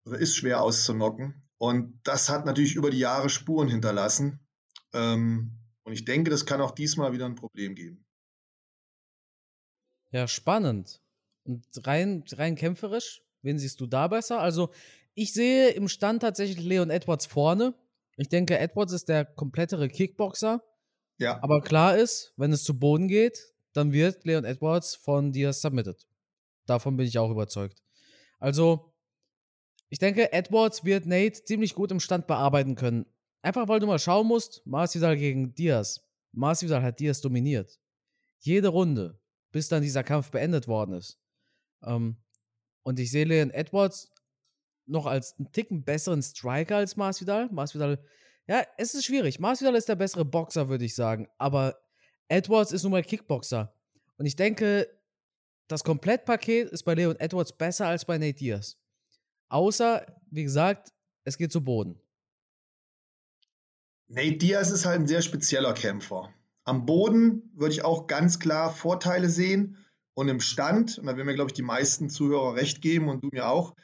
Oder 0.06 0.20
ist 0.20 0.36
schwer 0.36 0.62
auszunocken. 0.62 1.44
Und 1.58 2.00
das 2.04 2.30
hat 2.30 2.46
natürlich 2.46 2.76
über 2.76 2.92
die 2.92 3.00
Jahre 3.00 3.30
Spuren 3.30 3.68
hinterlassen. 3.68 4.40
Ähm, 4.94 5.58
und 5.84 5.94
ich 5.94 6.06
denke, 6.06 6.30
das 6.32 6.46
kann 6.46 6.62
auch 6.62 6.72
diesmal 6.72 7.14
wieder 7.14 7.26
ein 7.26 7.36
Problem 7.36 7.76
geben. 7.76 8.06
Ja, 10.12 10.28
spannend. 10.28 11.02
Und 11.44 11.66
rein, 11.86 12.24
rein 12.32 12.56
kämpferisch, 12.56 13.24
wen 13.42 13.60
siehst 13.60 13.80
du 13.82 13.88
da 13.88 14.08
besser? 14.08 14.40
Also, 14.40 14.72
ich 15.14 15.34
sehe 15.34 15.70
im 15.70 15.88
Stand 15.88 16.22
tatsächlich 16.22 16.64
Leon 16.64 16.90
Edwards 16.90 17.26
vorne. 17.26 17.74
Ich 18.18 18.30
denke, 18.30 18.58
Edwards 18.58 18.94
ist 18.94 19.10
der 19.10 19.26
komplettere 19.26 19.90
Kickboxer. 19.90 20.64
Ja. 21.18 21.42
Aber 21.42 21.62
klar 21.62 21.98
ist, 21.98 22.34
wenn 22.38 22.52
es 22.52 22.64
zu 22.64 22.78
Boden 22.78 23.08
geht, 23.08 23.54
dann 23.74 23.94
wird 23.94 24.26
Leon 24.26 24.46
Edwards 24.46 24.96
von 24.96 25.32
dir 25.32 25.54
submitted. 25.54 26.08
Davon 26.66 26.98
bin 26.98 27.08
ich 27.08 27.18
auch 27.18 27.30
überzeugt. 27.30 27.84
Also, 28.40 28.94
ich 29.96 30.00
denke, 30.00 30.34
Edwards 30.34 30.84
wird 30.84 31.06
Nate 31.06 31.42
ziemlich 31.46 31.74
gut 31.74 31.90
im 31.90 32.02
Stand 32.02 32.28
bearbeiten 32.28 32.76
können. 32.76 33.06
Einfach 33.42 33.70
weil 33.70 33.80
du 33.80 33.88
mal 33.88 33.98
schauen 33.98 34.28
musst, 34.28 34.62
Masvidal 34.66 35.16
gegen 35.16 35.56
Diaz. 35.56 36.02
Masvidal 36.34 36.84
hat 36.84 37.00
Diaz 37.00 37.22
dominiert. 37.22 37.80
Jede 38.40 38.68
Runde, 38.68 39.18
bis 39.54 39.70
dann 39.70 39.82
dieser 39.82 40.04
Kampf 40.04 40.32
beendet 40.32 40.68
worden 40.68 40.96
ist. 40.96 41.18
Ähm, 41.82 42.18
und 42.84 43.00
ich 43.00 43.10
sehe 43.10 43.24
Leon 43.24 43.52
Edwards 43.52 44.12
noch 44.86 45.06
als 45.06 45.36
einen 45.40 45.54
Ticken 45.54 45.86
besseren 45.86 46.22
Striker 46.22 46.76
als 46.76 46.98
Masvidal. 46.98 47.48
Masvidal, 47.50 48.04
ja, 48.48 48.66
es 48.78 48.96
ist 48.96 49.06
schwierig. 49.06 49.40
Masvidal 49.40 49.76
ist 49.76 49.88
der 49.88 49.96
bessere 49.96 50.26
Boxer, 50.26 50.68
würde 50.68 50.84
ich 50.84 50.94
sagen. 50.94 51.30
Aber 51.38 51.80
Edwards 52.28 52.74
ist 52.74 52.84
nun 52.84 52.92
mal 52.92 53.02
Kickboxer. 53.02 53.74
Und 54.18 54.26
ich 54.26 54.36
denke, 54.36 54.90
das 55.70 55.86
Komplettpaket 55.86 56.70
ist 56.72 56.84
bei 56.84 56.96
Leon 56.96 57.16
Edwards 57.16 57.56
besser 57.56 57.88
als 57.88 58.04
bei 58.04 58.18
Nate 58.18 58.34
Diaz. 58.34 58.78
Außer, 59.50 60.06
wie 60.32 60.44
gesagt, 60.44 60.94
es 61.24 61.38
geht 61.38 61.52
zu 61.52 61.64
Boden. 61.64 62.00
Nate 64.08 64.38
Diaz 64.38 64.72
ist 64.72 64.86
halt 64.86 65.02
ein 65.02 65.08
sehr 65.08 65.22
spezieller 65.22 65.74
Kämpfer. 65.74 66.34
Am 66.64 66.86
Boden 66.86 67.52
würde 67.54 67.74
ich 67.74 67.84
auch 67.84 68.08
ganz 68.08 68.40
klar 68.40 68.74
Vorteile 68.74 69.30
sehen. 69.30 69.78
Und 70.14 70.30
im 70.30 70.40
Stand, 70.40 70.98
und 70.98 71.08
da 71.08 71.18
werden 71.18 71.28
mir, 71.28 71.36
glaube 71.36 71.50
ich, 71.50 71.56
die 71.56 71.62
meisten 71.62 72.10
Zuhörer 72.10 72.56
recht 72.56 72.82
geben 72.82 73.10
und 73.10 73.24
du 73.24 73.30
mir 73.32 73.50
auch, 73.50 73.76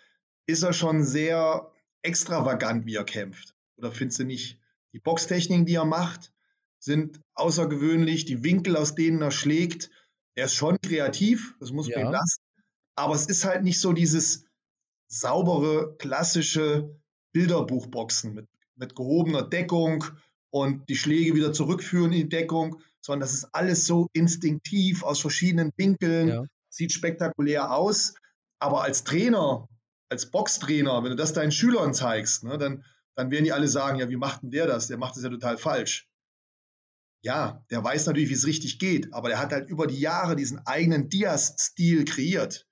ist 0.46 0.64
er 0.64 0.72
schon 0.72 1.04
sehr 1.04 1.72
extravagant, 2.04 2.86
wie 2.86 2.96
er 2.96 3.04
kämpft. 3.04 3.54
Oder 3.76 3.92
findest 3.92 4.20
du 4.20 4.24
nicht? 4.24 4.58
Die 4.94 5.00
Boxtechniken, 5.00 5.66
die 5.66 5.76
er 5.76 5.86
macht, 5.86 6.32
sind 6.80 7.20
außergewöhnlich. 7.34 8.26
Die 8.26 8.44
Winkel, 8.44 8.78
aus 8.78 8.96
denen 8.96 9.22
er 9.22 9.32
schlägt, 9.32 9.90
er 10.36 10.46
ist 10.46 10.56
schon 10.56 10.80
kreativ, 10.82 11.56
das 11.60 11.72
muss 11.72 11.88
man 11.90 12.00
ja. 12.00 12.06
ihm 12.06 12.12
lassen. 12.12 12.42
Aber 12.96 13.16
es 13.16 13.26
ist 13.26 13.44
halt 13.44 13.64
nicht 13.64 13.80
so 13.80 13.94
dieses 13.94 14.46
saubere, 15.12 15.96
klassische 15.98 16.96
Bilderbuchboxen 17.34 18.34
mit, 18.34 18.48
mit 18.76 18.96
gehobener 18.96 19.44
Deckung 19.44 20.06
und 20.50 20.88
die 20.90 20.96
Schläge 20.96 21.36
wieder 21.36 21.54
zurückführen 21.54 22.12
in 22.14 22.20
die 22.20 22.30
Deckung, 22.30 22.82
sondern 23.02 23.22
das 23.22 23.34
ist 23.34 23.50
alles 23.54 23.86
so 23.86 24.08
instinktiv 24.14 25.04
aus 25.04 25.20
verschiedenen 25.20 25.72
Winkeln, 25.76 26.28
ja. 26.30 26.44
sieht 26.70 26.94
spektakulär 26.94 27.74
aus. 27.74 28.16
Aber 28.60 28.84
als 28.84 29.04
Trainer, 29.04 29.68
als 30.10 30.32
Boxtrainer, 30.32 31.04
wenn 31.04 31.12
du 31.12 31.16
das 31.16 31.34
deinen 31.34 31.52
Schülern 31.52 31.94
zeigst, 31.94 32.44
ne, 32.44 32.58
dann, 32.58 32.86
dann 33.16 33.32
werden 33.32 33.46
die 33.46 33.54
alle 33.54 33.68
sagen, 33.68 34.00
ja, 34.00 34.10
wie 34.10 34.18
macht 34.18 34.44
denn 34.44 34.52
der 34.52 34.68
das? 34.68 34.88
Der 34.88 34.98
macht 34.98 35.16
das 35.16 35.24
ja 35.24 35.30
total 35.30 35.58
falsch. 35.58 36.08
Ja, 37.24 37.66
der 37.70 37.84
weiß 37.84 38.06
natürlich, 38.06 38.30
wie 38.30 38.36
es 38.36 38.48
richtig 38.48 38.80
geht, 38.80 39.14
aber 39.14 39.30
der 39.30 39.40
hat 39.40 39.52
halt 39.52 39.70
über 39.70 39.88
die 39.88 40.00
Jahre 40.00 40.36
diesen 40.36 40.66
eigenen 40.66 41.10
Diaz-Stil 41.10 42.06
kreiert. 42.06 42.68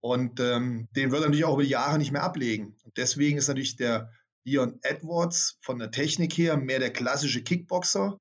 Und 0.00 0.40
ähm, 0.40 0.88
den 0.94 1.10
wird 1.10 1.22
er 1.22 1.26
natürlich 1.26 1.44
auch 1.44 1.54
über 1.54 1.64
die 1.64 1.70
Jahre 1.70 1.98
nicht 1.98 2.12
mehr 2.12 2.22
ablegen. 2.22 2.76
Und 2.84 2.96
deswegen 2.96 3.38
ist 3.38 3.48
natürlich 3.48 3.76
der 3.76 4.12
Leon 4.44 4.78
Edwards 4.82 5.58
von 5.60 5.78
der 5.78 5.90
Technik 5.90 6.36
her 6.38 6.56
mehr 6.56 6.78
der 6.78 6.92
klassische 6.92 7.42
Kickboxer 7.42 8.18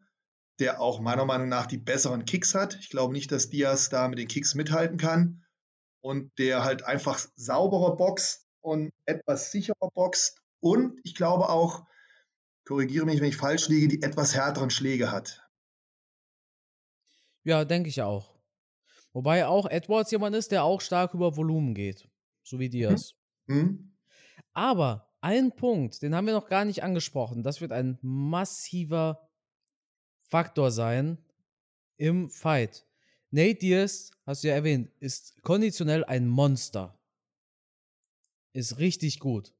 der 0.60 0.82
auch 0.82 1.00
meiner 1.00 1.26
Meinung 1.26 1.50
nach 1.50 1.68
die 1.68 1.78
besseren 1.78 2.26
Kicks 2.26 2.56
hat. 2.56 2.78
Ich 2.80 2.90
glaube 2.90 3.13
nicht, 3.13 3.32
dass 3.32 3.50
Diaz 3.50 3.90
da 3.90 4.08
mit 4.08 4.20
den 4.20 4.28
Kicks 4.28 4.56
mithalten 4.56 4.98
kann. 4.98 5.44
Und 6.02 6.38
der 6.38 6.63
halt 6.63 6.84
einfach 6.84 7.20
sauberer 7.36 7.98
boxt 7.98 8.48
und 8.62 8.92
etwas 9.06 9.52
sicherer 9.52 9.90
boxt. 9.94 10.40
Und 10.60 11.00
ich 11.04 11.16
glaube 11.16 11.50
auch, 11.50 11.86
korrigiere 12.66 13.06
mich, 13.06 13.20
wenn 13.20 13.30
ich 13.30 13.38
falsch 13.38 13.68
liege, 13.68 13.88
die 13.88 14.02
etwas 14.02 14.34
härteren 14.34 14.70
Schläge 14.70 15.12
hat. 15.12 15.44
Ja, 17.44 17.66
denke 17.66 17.90
ich 17.90 18.02
auch. 18.02 18.37
Wobei 19.18 19.48
auch 19.48 19.68
Edwards 19.68 20.12
jemand 20.12 20.36
ist, 20.36 20.52
der 20.52 20.64
auch 20.64 20.80
stark 20.80 21.16
über 21.16 21.36
Volumen 21.36 21.74
geht. 21.74 22.08
So 22.44 22.60
wie 22.60 22.70
Diaz. 22.70 23.16
Mhm. 23.48 23.56
Mhm. 23.58 23.98
Aber 24.54 25.12
ein 25.22 25.56
Punkt, 25.56 26.04
den 26.04 26.14
haben 26.14 26.28
wir 26.28 26.36
noch 26.36 26.50
gar 26.50 26.66
nicht 26.66 26.84
angesprochen. 26.84 27.42
Das 27.42 27.60
wird 27.60 27.72
ein 27.72 27.98
massiver 28.04 29.28
Faktor 30.22 30.70
sein 30.70 31.18
im 31.96 32.30
Fight. 32.30 32.86
Nate 33.32 33.56
Diaz, 33.56 34.12
hast 34.28 34.44
du 34.44 34.50
ja 34.50 34.54
erwähnt, 34.54 34.92
ist 35.00 35.42
konditionell 35.42 36.06
ein 36.06 36.28
Monster. 36.28 37.00
Ist 38.54 38.78
richtig 38.78 39.20
gut. 39.20 39.52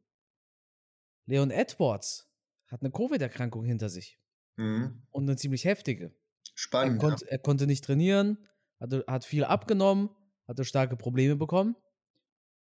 Leon 1.26 1.50
Edwards 1.50 2.32
hat 2.67 2.82
eine 2.82 2.91
Covid-Erkrankung 2.91 3.65
hinter 3.65 3.89
sich. 3.89 4.20
Mhm. 4.56 5.02
Und 5.10 5.24
eine 5.24 5.36
ziemlich 5.36 5.65
heftige. 5.65 6.13
Spannend. 6.54 7.02
Er, 7.02 7.10
konnt, 7.10 7.22
ja. 7.22 7.28
er 7.30 7.39
konnte 7.39 7.65
nicht 7.65 7.84
trainieren, 7.84 8.38
hat, 8.79 8.93
hat 9.07 9.25
viel 9.25 9.43
abgenommen, 9.43 10.09
hatte 10.47 10.65
starke 10.65 10.95
Probleme 10.95 11.35
bekommen. 11.35 11.75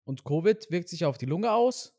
Und 0.04 0.24
Covid 0.24 0.70
wirkt 0.70 0.88
sich 0.88 1.04
auf 1.04 1.18
die 1.18 1.26
Lunge 1.26 1.52
aus. 1.52 1.94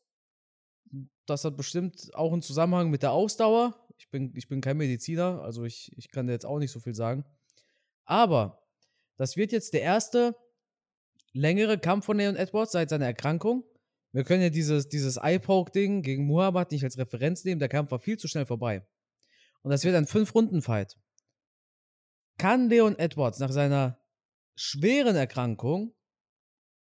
Das 1.26 1.44
hat 1.44 1.58
bestimmt 1.58 2.14
auch 2.14 2.32
einen 2.32 2.42
Zusammenhang 2.42 2.90
mit 2.90 3.02
der 3.02 3.12
Ausdauer. 3.12 3.88
Ich 3.98 4.10
bin, 4.10 4.34
ich 4.36 4.48
bin 4.48 4.62
kein 4.62 4.78
Mediziner, 4.78 5.42
also 5.42 5.64
ich, 5.64 5.92
ich 5.98 6.12
kann 6.12 6.28
dir 6.28 6.34
jetzt 6.34 6.46
auch 6.46 6.60
nicht 6.60 6.72
so 6.72 6.80
viel 6.80 6.94
sagen. 6.94 7.26
Aber 8.04 8.62
das 9.18 9.38
wird 9.38 9.52
jetzt 9.52 9.74
der 9.74 9.82
erste 9.82 10.36
längere 11.34 11.80
Kampf 11.80 12.06
von 12.06 12.18
Leon 12.18 12.36
Edwards 12.36 12.74
seit 12.74 12.90
seiner 12.90 13.06
Erkrankung. 13.06 13.64
Wir 14.12 14.24
können 14.24 14.44
ja 14.44 14.50
dieses, 14.50 14.88
dieses 14.88 15.18
Eye-Poke-Ding 15.18 16.02
gegen 16.02 16.26
Muhammad 16.26 16.72
nicht 16.72 16.84
als 16.84 16.98
Referenz 16.98 17.44
nehmen. 17.44 17.60
Der 17.60 17.70
Kampf 17.70 17.92
war 17.92 18.00
viel 18.00 18.18
zu 18.18 18.28
schnell 18.28 18.46
vorbei. 18.46 18.86
Und 19.62 19.72
das 19.72 19.84
wird 19.84 19.96
ein 19.96 20.08
Fünf-Runden-Fight. 20.08 20.96
Kann 22.38 22.70
Leon 22.70 22.98
Edwards 22.98 23.40
nach 23.40 23.52
seiner 23.52 24.00
schweren 24.56 25.16
Erkrankung 25.16 25.94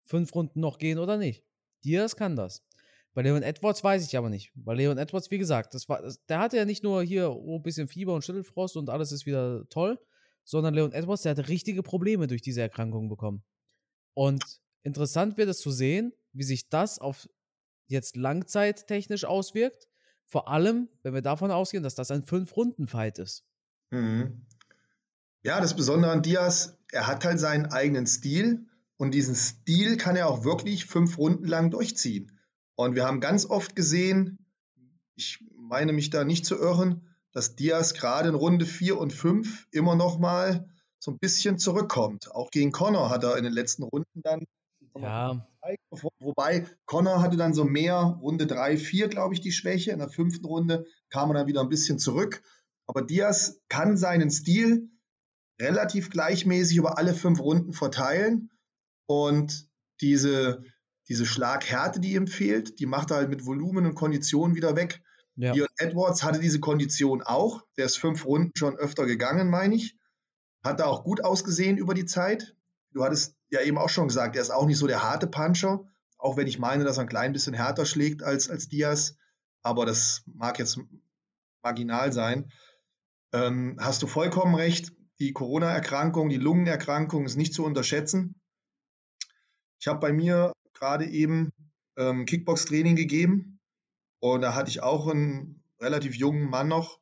fünf 0.06 0.34
Runden 0.36 0.60
noch 0.60 0.78
gehen 0.78 1.00
oder 1.00 1.18
nicht? 1.18 1.44
Diaz 1.84 2.16
kann 2.16 2.36
das. 2.36 2.64
Bei 3.14 3.22
Leon 3.22 3.44
Edwards 3.44 3.84
weiß 3.84 4.06
ich 4.06 4.18
aber 4.18 4.30
nicht. 4.30 4.52
Bei 4.56 4.74
Leon 4.74 4.98
Edwards, 4.98 5.32
wie 5.32 5.38
gesagt, 5.38 5.74
das 5.74 5.88
war, 5.88 6.02
das, 6.02 6.24
der 6.26 6.40
hatte 6.40 6.58
ja 6.58 6.66
nicht 6.66 6.84
nur 6.84 7.02
hier 7.02 7.32
oh, 7.32 7.58
ein 7.58 7.64
bisschen 7.64 7.88
Fieber 7.88 8.14
und 8.14 8.24
Schüttelfrost 8.24 8.76
und 8.76 8.90
alles 8.90 9.12
ist 9.12 9.26
wieder 9.26 9.68
toll, 9.70 10.00
sondern 10.44 10.74
Leon 10.74 10.92
Edwards, 10.92 11.24
der 11.24 11.32
hatte 11.32 11.48
richtige 11.48 11.82
Probleme 11.82 12.28
durch 12.28 12.42
diese 12.42 12.62
Erkrankung 12.62 13.08
bekommen. 13.08 13.44
Und 14.14 14.44
interessant 14.84 15.38
wird 15.38 15.50
es 15.50 15.60
zu 15.60 15.72
sehen, 15.72 16.14
wie 16.34 16.44
sich 16.44 16.70
das 16.70 17.00
auf 17.00 17.28
jetzt 17.88 18.18
langzeittechnisch 18.18 19.26
auswirkt. 19.26 19.88
Vor 20.26 20.50
allem, 20.50 20.90
wenn 21.04 21.14
wir 21.14 21.22
davon 21.22 21.52
ausgehen, 21.52 21.84
dass 21.84 21.96
das 21.96 22.12
ein 22.12 22.24
Fünf-Runden-Fight 22.24 23.20
ist. 23.20 23.46
Mhm. 23.92 24.46
Ja, 25.46 25.62
das 25.62 25.76
Besondere 25.76 26.12
an 26.12 26.24
Diaz, 26.24 26.76
er 26.92 27.06
hat 27.06 27.24
halt 27.24 27.40
seinen 27.40 27.68
eigenen 27.68 28.08
Stil 28.08 28.66
und 28.98 29.14
diesen 29.14 29.36
Stil 29.36 29.96
kann 29.96 30.16
er 30.16 30.28
auch 30.28 30.44
wirklich 30.44 30.86
fünf 30.86 31.20
Runden 31.20 31.46
lang 31.46 31.70
durchziehen. 31.70 32.32
Und 32.74 32.96
wir 32.96 33.06
haben 33.06 33.20
ganz 33.20 33.46
oft 33.46 33.76
gesehen, 33.76 34.40
ich 35.16 35.46
meine 35.56 35.94
mich 35.94 36.10
da 36.10 36.24
nicht 36.24 36.48
zu 36.48 36.56
irren, 36.56 37.08
dass 37.32 37.56
Diaz 37.56 37.94
gerade 37.94 38.30
in 38.30 38.34
Runde 38.34 38.66
4 38.66 38.98
und 38.98 39.14
5 39.14 39.68
immer 39.70 39.96
noch 39.96 40.18
mal 40.18 40.68
so 40.98 41.12
ein 41.12 41.20
bisschen 41.20 41.60
zurückkommt. 41.60 42.32
Auch 42.32 42.50
gegen 42.50 42.72
Connor 42.72 43.12
hat 43.12 43.24
er 43.24 43.38
in 43.38 43.44
den 43.44 43.54
letzten 43.54 43.84
Runden 43.84 44.22
dann 44.24 44.46
ja. 44.98 45.48
Wobei 46.20 46.66
Connor 46.86 47.22
hatte 47.22 47.38
dann 47.38 47.54
so 47.54 47.66
mehr 47.66 48.18
Runde 48.20 48.48
3, 48.48 48.78
4, 48.78 49.10
glaube 49.10 49.36
ich, 49.36 49.42
die 49.42 49.52
Schwäche. 49.52 49.92
In 49.92 50.00
der 50.00 50.10
fünften 50.10 50.46
Runde 50.46 50.86
kam 51.10 51.30
er 51.30 51.36
dann 51.36 51.48
wieder 51.48 51.62
ein 51.62 51.70
bisschen 51.70 52.00
zurück. 52.00 52.42
Aber 52.88 53.04
Diaz 53.04 53.60
kann 53.70 53.96
seinen 53.96 54.32
Stil 54.32 54.90
relativ 55.60 56.10
gleichmäßig 56.10 56.78
über 56.78 56.98
alle 56.98 57.13
fünf 57.13 57.39
Runden 57.39 57.74
verteilen. 57.74 58.50
Und 59.08 59.68
diese, 60.02 60.63
diese 61.08 61.26
Schlaghärte, 61.26 62.00
die 62.00 62.13
ihm 62.13 62.28
fehlt, 62.28 62.80
die 62.80 62.86
macht 62.86 63.12
er 63.12 63.18
halt 63.18 63.30
mit 63.30 63.46
Volumen 63.46 63.86
und 63.86 63.96
Kondition 63.96 64.56
wieder 64.56 64.76
weg. 64.76 65.02
Ja. 65.36 65.54
Leon 65.54 65.68
Edwards 65.78 66.24
hatte 66.24 66.39
diese 66.39 66.60
Kondition 66.60 67.22
auch. 67.22 67.62
Der 67.78 67.86
ist 67.86 67.98
fünf 67.98 68.26
Runden 68.26 68.52
schon 68.56 68.76
öfter 68.76 69.06
gegangen, 69.06 69.50
meine 69.50 69.76
ich. 69.76 69.98
Hat 70.63 70.80
da 70.80 70.86
auch 70.86 71.04
gut 71.04 71.24
ausgesehen 71.24 71.78
über 71.78 71.94
die 71.94 72.06
Zeit. 72.06 72.56
Du 72.91 73.04
hattest 73.04 73.36
ja 73.50 73.62
eben 73.62 73.78
auch 73.78 73.89
schon 73.89 74.08
gesagt, 74.08 74.36
er 74.36 74.41
ist 74.41 74.52
auch 74.52 74.65
nicht 74.65 74.78
so 74.78 74.88
der 74.88 75.04
harte 75.04 75.28
Puncher, 75.28 75.84
auch 76.18 76.38
wenn 76.38 76.48
ich 76.48 76.60
meine, 76.60 76.86
dass 76.86 76.98
er 76.98 77.02
ein 77.02 77.10
klein 77.10 77.34
bisschen 77.34 77.54
härter 77.54 77.86
schlägt 77.86 78.24
als, 78.24 78.50
als 78.50 78.70
Diaz. 78.70 79.18
Aber 79.62 79.86
das 79.86 80.24
mag 80.26 80.58
jetzt 80.58 80.80
marginal 81.62 82.13
sein. 82.13 82.52
Ähm, 83.34 83.78
hast 83.80 84.02
du 84.02 84.08
vollkommen 84.08 84.56
recht. 84.56 84.94
Die 85.19 85.32
Corona-Erkrankung, 85.32 86.30
die 86.30 86.38
Lungenerkrankung 86.38 87.25
ist 87.25 87.38
nicht 87.38 87.54
zu 87.54 87.63
unterschätzen. 87.63 88.36
Ich 89.80 89.88
habe 89.88 89.99
bei 89.99 90.12
mir 90.12 90.51
gerade 90.73 91.06
eben 91.06 91.51
ähm, 91.97 92.25
Kickbox-Training 92.25 92.95
gegeben 92.95 93.60
und 94.19 94.41
da 94.41 94.56
hatte 94.56 94.69
ich 94.69 94.84
auch 94.84 95.08
einen 95.08 95.63
relativ 95.80 96.15
jungen 96.15 96.49
Mann 96.49 96.67
noch, 96.67 96.99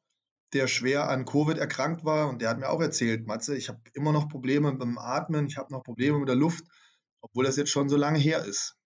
der 0.54 0.67
schwer 0.67 1.10
an 1.10 1.26
Covid 1.26 1.58
erkrankt 1.58 2.06
war 2.06 2.30
und 2.30 2.41
der 2.41 2.49
hat 2.49 2.60
mir 2.60 2.69
auch 2.69 2.82
erzählt, 2.82 3.26
Matze, 3.26 3.58
ich 3.58 3.69
habe 3.69 3.82
immer 3.93 4.12
noch 4.12 4.30
Probleme 4.30 4.78
dem 4.78 4.99
Atmen, 4.99 5.47
ich 5.47 5.58
habe 5.58 5.73
noch 5.73 5.84
Probleme 5.84 6.19
mit 6.19 6.30
der 6.30 6.36
Luft, 6.36 6.65
obwohl 7.21 7.45
das 7.45 7.58
jetzt 7.58 7.71
schon 7.71 7.89
so 7.89 7.97
lange 7.97 8.19
her 8.19 8.45
ist. 8.45 8.78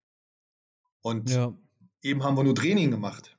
Und 1.01 1.29
ja. 1.29 1.53
eben 2.01 2.23
haben 2.23 2.37
wir 2.37 2.45
nur 2.45 2.55
Training 2.55 2.91
gemacht. 2.91 3.37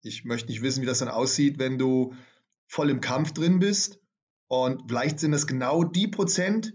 Ich 0.00 0.24
möchte 0.24 0.48
nicht 0.48 0.62
wissen, 0.62 0.80
wie 0.80 0.86
das 0.86 1.00
dann 1.00 1.08
aussieht, 1.08 1.58
wenn 1.58 1.76
du 1.76 2.14
voll 2.66 2.88
im 2.88 3.00
Kampf 3.02 3.32
drin 3.32 3.58
bist 3.58 4.00
und 4.48 4.88
vielleicht 4.88 5.20
sind 5.20 5.32
das 5.32 5.46
genau 5.46 5.84
die 5.84 6.08
Prozent, 6.08 6.74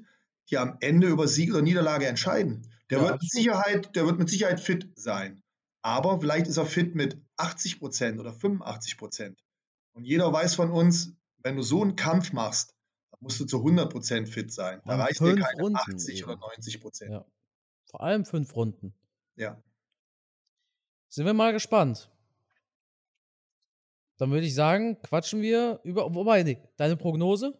die 0.49 0.57
am 0.57 0.77
Ende 0.79 1.07
über 1.07 1.27
Sieg 1.27 1.51
oder 1.51 1.61
Niederlage 1.61 2.07
entscheiden. 2.07 2.69
Der, 2.89 2.99
ja, 2.99 3.05
wird 3.05 3.21
mit 3.21 3.31
Sicherheit, 3.31 3.95
der 3.95 4.05
wird 4.05 4.19
mit 4.19 4.29
Sicherheit 4.29 4.59
fit 4.59 4.91
sein. 4.95 5.41
Aber 5.81 6.19
vielleicht 6.19 6.47
ist 6.47 6.57
er 6.57 6.65
fit 6.65 6.95
mit 6.95 7.21
80 7.37 7.79
Prozent 7.79 8.19
oder 8.19 8.31
85 8.31 8.97
Prozent. 8.97 9.43
Und 9.93 10.05
jeder 10.05 10.31
weiß 10.31 10.55
von 10.55 10.71
uns, 10.71 11.13
wenn 11.37 11.55
du 11.55 11.63
so 11.63 11.81
einen 11.81 11.95
Kampf 11.95 12.31
machst, 12.31 12.75
dann 13.11 13.19
musst 13.21 13.39
du 13.39 13.45
zu 13.45 13.57
100 13.57 13.91
Prozent 13.91 14.29
fit 14.29 14.51
sein. 14.51 14.81
Da 14.85 14.95
reicht 14.95 15.19
dir 15.19 15.35
keine 15.35 15.61
Runden 15.61 15.77
80 15.77 16.19
eben. 16.19 16.29
oder 16.29 16.39
90 16.39 16.81
Prozent. 16.81 17.11
Ja. 17.11 17.25
Vor 17.85 18.01
allem 18.01 18.25
fünf 18.25 18.55
Runden. 18.55 18.93
Ja. 19.35 19.61
Sind 21.09 21.25
wir 21.25 21.33
mal 21.33 21.53
gespannt. 21.53 22.09
Dann 24.17 24.31
würde 24.31 24.45
ich 24.45 24.55
sagen, 24.55 25.01
quatschen 25.01 25.41
wir 25.41 25.79
über. 25.83 26.13
Wobei, 26.13 26.43
nee, 26.43 26.59
deine 26.77 26.95
Prognose? 26.95 27.59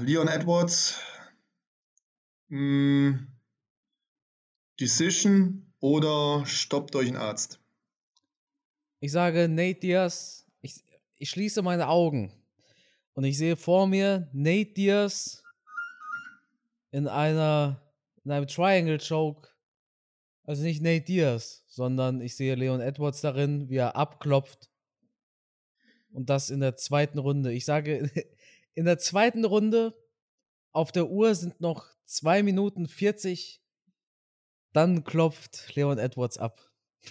Leon 0.00 0.28
Edwards, 0.28 1.00
mh, 2.48 2.58
hm, 2.58 3.28
Decision 4.80 5.72
oder 5.80 6.46
stoppt 6.46 6.94
euch 6.94 7.08
ein 7.08 7.16
Arzt? 7.16 7.60
Ich 9.00 9.12
sage 9.12 9.48
Nate 9.48 9.80
Diaz, 9.80 10.46
ich, 10.60 10.82
ich 11.18 11.30
schließe 11.30 11.62
meine 11.62 11.88
Augen 11.88 12.32
und 13.14 13.24
ich 13.24 13.36
sehe 13.36 13.56
vor 13.56 13.86
mir 13.86 14.28
Nate 14.32 14.72
Diaz 14.72 15.42
in 16.90 17.06
einer 17.06 17.82
in 18.24 18.32
einem 18.32 18.46
Triangle 18.46 18.98
Choke. 18.98 19.48
Also 20.44 20.62
nicht 20.62 20.82
Nate 20.82 21.04
Diaz, 21.04 21.64
sondern 21.68 22.20
ich 22.20 22.36
sehe 22.36 22.54
Leon 22.54 22.80
Edwards 22.80 23.20
darin, 23.20 23.68
wie 23.68 23.76
er 23.76 23.96
abklopft. 23.96 24.70
Und 26.10 26.28
das 26.30 26.50
in 26.50 26.60
der 26.60 26.76
zweiten 26.76 27.18
Runde. 27.18 27.52
Ich 27.52 27.64
sage, 27.64 28.10
in 28.78 28.84
der 28.84 28.98
zweiten 28.98 29.44
Runde 29.44 29.92
auf 30.70 30.92
der 30.92 31.10
Uhr 31.10 31.34
sind 31.34 31.60
noch 31.60 31.88
2 32.06 32.44
Minuten 32.44 32.86
40. 32.86 33.60
Dann 34.72 35.02
klopft 35.02 35.74
Leon 35.74 35.98
Edwards 35.98 36.38
ab. 36.38 36.60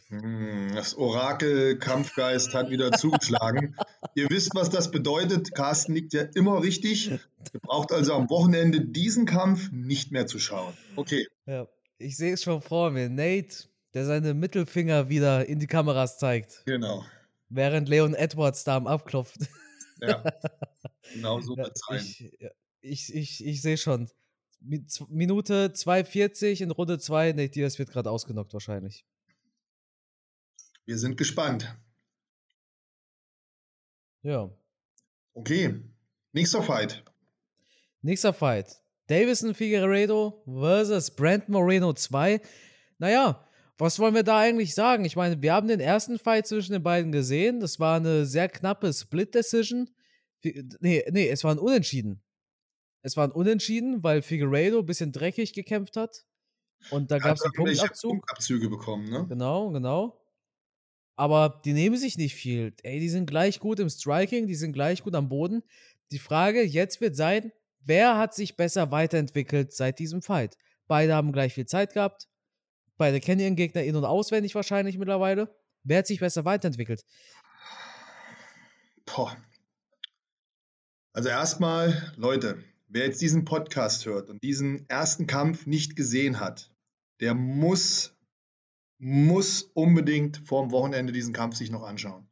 Hm, 0.07 0.71
das 0.73 0.95
Orakel 0.95 1.77
Kampfgeist 1.77 2.53
hat 2.53 2.69
wieder 2.69 2.93
zugeschlagen. 2.93 3.75
Ihr 4.15 4.29
wisst, 4.29 4.55
was 4.55 4.69
das 4.69 4.91
bedeutet. 4.91 5.53
Carsten 5.55 5.93
liegt 5.93 6.13
ja 6.13 6.21
immer 6.35 6.63
richtig. 6.63 7.11
Ihr 7.11 7.19
braucht 7.61 7.91
also 7.91 8.13
am 8.13 8.29
Wochenende 8.29 8.79
diesen 8.79 9.25
Kampf 9.25 9.69
nicht 9.73 10.13
mehr 10.13 10.25
zu 10.25 10.39
schauen. 10.39 10.73
Okay. 10.95 11.27
Ja, 11.45 11.67
ich 11.97 12.15
sehe 12.15 12.31
es 12.31 12.43
schon 12.43 12.61
vor 12.61 12.91
mir. 12.91 13.09
Nate, 13.09 13.67
der 13.93 14.05
seine 14.05 14.33
Mittelfinger 14.33 15.09
wieder 15.09 15.45
in 15.49 15.59
die 15.59 15.67
Kameras 15.67 16.17
zeigt. 16.17 16.63
Genau. 16.65 17.03
Während 17.49 17.89
Leon 17.89 18.13
Edwards 18.13 18.63
da 18.63 18.77
am 18.77 18.87
Abklopft. 18.87 19.49
Ja, 19.99 20.23
genau 21.13 21.39
so 21.41 21.55
wird 21.57 21.75
es 21.75 21.81
sein. 21.87 22.05
Ich, 22.81 23.09
ich, 23.09 23.15
ich, 23.15 23.45
ich 23.45 23.61
sehe 23.61 23.77
schon. 23.77 24.09
Minute 24.59 25.69
2,40 25.69 26.63
in 26.63 26.71
Runde 26.71 26.99
2. 26.99 27.33
Nate 27.33 27.49
Diaz 27.49 27.77
wird 27.77 27.91
gerade 27.91 28.09
ausgenockt 28.09 28.53
wahrscheinlich. 28.53 29.05
Wir 30.85 30.97
sind 30.97 31.17
gespannt. 31.17 31.75
Ja. 34.23 34.49
Okay. 35.33 35.79
Nächster 36.33 36.63
Fight. 36.63 37.03
Nächster 38.01 38.33
Fight. 38.33 38.81
Davison 39.07 39.53
Figueredo 39.53 40.43
versus 40.45 41.11
Brent 41.11 41.49
Moreno 41.49 41.93
2. 41.93 42.41
Naja, 42.97 43.47
was 43.77 43.99
wollen 43.99 44.15
wir 44.15 44.23
da 44.23 44.39
eigentlich 44.39 44.73
sagen? 44.73 45.05
Ich 45.05 45.15
meine, 45.15 45.41
wir 45.41 45.53
haben 45.53 45.67
den 45.67 45.79
ersten 45.79 46.19
Fight 46.19 46.47
zwischen 46.47 46.73
den 46.73 46.83
beiden 46.83 47.11
gesehen. 47.11 47.59
Das 47.59 47.79
war 47.79 47.97
eine 47.97 48.25
sehr 48.25 48.49
knappe 48.49 48.91
Split-Decision. 48.91 49.89
Nee, 50.43 51.03
nee, 51.09 51.29
es 51.29 51.43
war 51.43 51.51
ein 51.51 51.59
Unentschieden. 51.59 52.23
Es 53.01 53.17
war 53.17 53.27
ein 53.27 53.31
Unentschieden, 53.31 54.03
weil 54.03 54.21
Figueredo 54.21 54.79
ein 54.79 54.85
bisschen 54.85 55.11
dreckig 55.11 55.53
gekämpft 55.53 55.97
hat. 55.97 56.25
Und 56.91 57.11
da 57.11 57.19
gab 57.19 57.37
es 57.37 57.43
einen 57.43 57.53
Punktabzug. 57.53 58.11
Punktabzüge 58.11 58.69
bekommen, 58.69 59.09
ne? 59.09 59.25
Genau, 59.27 59.71
genau. 59.71 60.21
Aber 61.15 61.61
die 61.65 61.73
nehmen 61.73 61.97
sich 61.97 62.17
nicht 62.17 62.35
viel. 62.35 62.75
Ey, 62.83 62.99
die 62.99 63.09
sind 63.09 63.25
gleich 63.27 63.59
gut 63.59 63.79
im 63.79 63.89
Striking, 63.89 64.45
die 64.45 64.55
sind 64.55 64.73
gleich 64.73 65.03
gut 65.03 65.15
am 65.15 65.29
Boden. 65.29 65.63
Die 66.11 66.19
Frage 66.19 66.61
jetzt 66.61 67.01
wird 67.01 67.15
sein, 67.15 67.51
wer 67.79 68.17
hat 68.17 68.35
sich 68.35 68.55
besser 68.55 68.91
weiterentwickelt 68.91 69.73
seit 69.73 69.99
diesem 69.99 70.21
Fight? 70.21 70.57
Beide 70.87 71.15
haben 71.15 71.31
gleich 71.31 71.53
viel 71.53 71.65
Zeit 71.65 71.93
gehabt. 71.93 72.29
Beide 72.97 73.19
kennen 73.19 73.41
ihren 73.41 73.55
Gegner 73.55 73.83
in- 73.83 73.95
und 73.95 74.05
auswendig 74.05 74.53
wahrscheinlich 74.55 74.97
mittlerweile. 74.97 75.55
Wer 75.83 75.99
hat 75.99 76.07
sich 76.07 76.19
besser 76.19 76.45
weiterentwickelt? 76.45 77.03
Boah. 79.05 79.35
Also 81.17 81.29
erstmal, 81.29 82.13
Leute, 82.15 82.63
wer 82.89 83.05
jetzt 83.05 83.23
diesen 83.23 83.43
Podcast 83.43 84.05
hört 84.05 84.29
und 84.29 84.43
diesen 84.43 84.87
ersten 84.87 85.25
Kampf 85.25 85.65
nicht 85.65 85.95
gesehen 85.95 86.39
hat, 86.39 86.71
der 87.21 87.33
muss, 87.33 88.15
muss 88.99 89.63
unbedingt 89.63 90.37
vorm 90.45 90.69
Wochenende 90.69 91.11
diesen 91.11 91.33
Kampf 91.33 91.55
sich 91.55 91.71
noch 91.71 91.81
anschauen. 91.81 92.29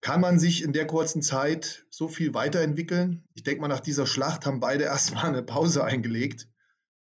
Kann 0.00 0.22
man 0.22 0.38
sich 0.38 0.62
in 0.62 0.72
der 0.72 0.86
kurzen 0.86 1.20
Zeit 1.20 1.84
so 1.90 2.08
viel 2.08 2.32
weiterentwickeln? 2.32 3.28
Ich 3.34 3.42
denke 3.42 3.60
mal, 3.60 3.68
nach 3.68 3.80
dieser 3.80 4.06
Schlacht 4.06 4.46
haben 4.46 4.60
beide 4.60 4.84
erstmal 4.84 5.26
eine 5.26 5.42
Pause 5.42 5.84
eingelegt 5.84 6.48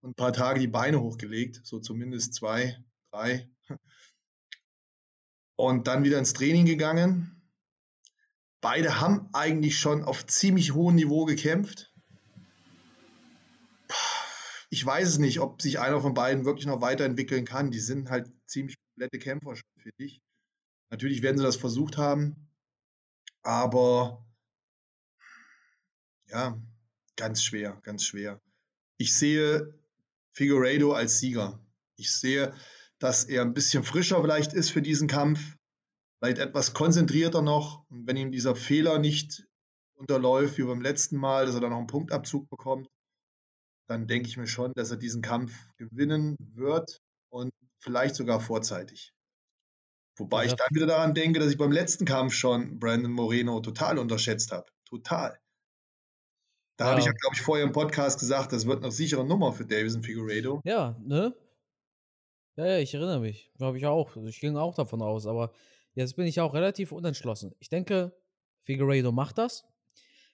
und 0.01 0.09
ein 0.09 0.15
paar 0.15 0.33
Tage 0.33 0.59
die 0.59 0.67
Beine 0.67 0.99
hochgelegt, 0.99 1.61
so 1.63 1.79
zumindest 1.79 2.33
zwei, 2.33 2.83
drei. 3.13 3.49
Und 5.55 5.87
dann 5.87 6.03
wieder 6.03 6.19
ins 6.19 6.33
Training 6.33 6.65
gegangen. 6.65 7.40
Beide 8.61 9.01
haben 9.01 9.27
eigentlich 9.33 9.79
schon 9.79 10.03
auf 10.03 10.25
ziemlich 10.27 10.73
hohem 10.73 10.95
Niveau 10.95 11.25
gekämpft. 11.25 11.91
Ich 14.69 14.85
weiß 14.85 15.09
es 15.09 15.17
nicht, 15.17 15.39
ob 15.39 15.61
sich 15.61 15.79
einer 15.79 15.99
von 15.99 16.13
beiden 16.13 16.45
wirklich 16.45 16.67
noch 16.67 16.79
weiterentwickeln 16.79 17.43
kann. 17.43 17.71
Die 17.71 17.79
sind 17.79 18.09
halt 18.09 18.31
ziemlich 18.45 18.77
komplette 18.85 19.19
Kämpfer, 19.19 19.55
finde 19.81 19.95
ich. 19.97 20.21
Natürlich 20.91 21.21
werden 21.23 21.37
sie 21.37 21.43
das 21.43 21.55
versucht 21.55 21.97
haben, 21.97 22.49
aber 23.41 24.25
ja, 26.27 26.61
ganz 27.15 27.43
schwer, 27.43 27.79
ganz 27.83 28.05
schwer. 28.05 28.41
Ich 28.97 29.17
sehe 29.17 29.73
Figueiredo 30.33 30.93
als 30.93 31.19
Sieger. 31.19 31.59
Ich 31.95 32.13
sehe, 32.13 32.53
dass 32.99 33.25
er 33.25 33.41
ein 33.41 33.53
bisschen 33.53 33.83
frischer 33.83 34.21
vielleicht 34.21 34.53
ist 34.53 34.69
für 34.69 34.81
diesen 34.81 35.07
Kampf, 35.07 35.57
vielleicht 36.21 36.37
etwas 36.37 36.73
konzentrierter 36.73 37.41
noch. 37.41 37.83
Und 37.89 38.07
wenn 38.07 38.17
ihm 38.17 38.31
dieser 38.31 38.55
Fehler 38.55 38.99
nicht 38.99 39.47
unterläuft 39.95 40.57
wie 40.57 40.63
beim 40.63 40.81
letzten 40.81 41.17
Mal, 41.17 41.45
dass 41.45 41.55
er 41.55 41.61
dann 41.61 41.71
noch 41.71 41.77
einen 41.77 41.87
Punktabzug 41.87 42.49
bekommt, 42.49 42.87
dann 43.87 44.07
denke 44.07 44.29
ich 44.29 44.37
mir 44.37 44.47
schon, 44.47 44.71
dass 44.73 44.91
er 44.91 44.97
diesen 44.97 45.21
Kampf 45.21 45.53
gewinnen 45.77 46.35
wird 46.39 47.01
und 47.29 47.51
vielleicht 47.79 48.15
sogar 48.15 48.39
vorzeitig. 48.39 49.13
Wobei 50.17 50.45
ja. 50.45 50.51
ich 50.51 50.55
dann 50.55 50.67
wieder 50.71 50.85
daran 50.85 51.13
denke, 51.13 51.39
dass 51.39 51.51
ich 51.51 51.57
beim 51.57 51.71
letzten 51.71 52.05
Kampf 52.05 52.33
schon 52.33 52.79
Brandon 52.79 53.11
Moreno 53.11 53.59
total 53.59 53.97
unterschätzt 53.97 54.51
habe. 54.51 54.65
Total. 54.85 55.39
Da 56.77 56.85
ja. 56.85 56.91
habe 56.91 56.99
ich 56.99 57.05
ja, 57.05 57.11
glaube 57.11 57.35
ich, 57.35 57.41
vorher 57.41 57.65
im 57.65 57.71
Podcast 57.71 58.19
gesagt, 58.19 58.53
das 58.53 58.65
wird 58.65 58.83
eine 58.83 58.91
sichere 58.91 59.25
Nummer 59.25 59.53
für 59.53 59.65
Davison 59.65 60.03
Figueredo. 60.03 60.61
Ja, 60.63 60.97
ne? 61.03 61.35
Ja, 62.55 62.65
ja, 62.65 62.77
ich 62.79 62.93
erinnere 62.93 63.19
mich. 63.19 63.51
Habe 63.59 63.77
ich 63.77 63.85
auch. 63.85 64.15
Also 64.15 64.27
ich 64.27 64.39
ging 64.39 64.57
auch 64.57 64.75
davon 64.75 65.01
aus, 65.01 65.25
aber 65.25 65.53
jetzt 65.93 66.15
bin 66.15 66.25
ich 66.25 66.39
auch 66.39 66.53
relativ 66.53 66.91
unentschlossen. 66.91 67.55
Ich 67.59 67.69
denke, 67.69 68.15
Figueredo 68.63 69.11
macht 69.11 69.37
das. 69.37 69.65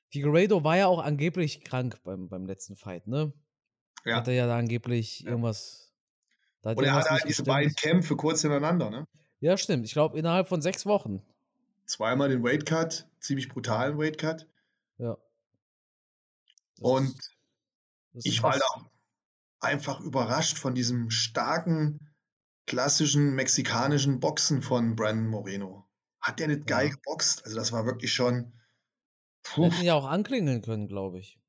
Figueredo 0.09 0.63
war 0.63 0.77
ja 0.77 0.87
auch 0.87 0.99
angeblich 0.99 1.63
krank 1.63 2.01
beim, 2.03 2.29
beim 2.29 2.45
letzten 2.45 2.75
Fight, 2.75 3.07
ne? 3.07 3.33
Ja. 4.05 4.17
Hat 4.17 4.27
er 4.27 4.33
ja 4.33 4.47
da 4.47 4.57
angeblich 4.57 5.21
ja. 5.21 5.31
irgendwas. 5.31 5.91
Da 6.61 6.71
Und 6.71 6.83
er 6.83 6.93
hatte 6.93 7.09
halt 7.09 7.25
diese 7.27 7.43
beiden 7.43 7.73
Kämpfe 7.73 8.15
kurz 8.15 8.41
hintereinander, 8.41 8.89
ne? 8.89 9.07
Ja, 9.39 9.57
stimmt. 9.57 9.85
Ich 9.85 9.93
glaube, 9.93 10.17
innerhalb 10.17 10.47
von 10.47 10.61
sechs 10.61 10.85
Wochen. 10.85 11.21
Zweimal 11.85 12.29
den 12.29 12.43
Weightcut, 12.43 13.07
ziemlich 13.19 13.49
brutalen 13.49 13.97
Weightcut. 13.97 14.47
Ja. 14.97 15.17
Das 16.77 16.91
Und 16.91 17.15
ich 18.13 18.41
war 18.41 18.57
da 18.57 18.89
einfach 19.59 19.99
überrascht 19.99 20.57
von 20.57 20.73
diesem 20.75 21.09
starken, 21.09 22.06
klassischen 22.67 23.33
mexikanischen 23.33 24.19
Boxen 24.19 24.61
von 24.61 24.95
Brandon 24.95 25.27
Moreno. 25.27 25.87
Hat 26.21 26.39
der 26.39 26.49
nicht 26.49 26.67
geil 26.67 26.89
ja. 26.89 26.93
geboxt? 26.93 27.43
Also, 27.45 27.57
das 27.57 27.71
war 27.71 27.85
wirklich 27.85 28.13
schon. 28.13 28.53
Puh. 29.43 29.65
Hätten 29.65 29.83
ja 29.83 29.95
auch 29.95 30.05
anklingeln 30.05 30.61
können, 30.61 30.87
glaube 30.87 31.19
ich. 31.19 31.39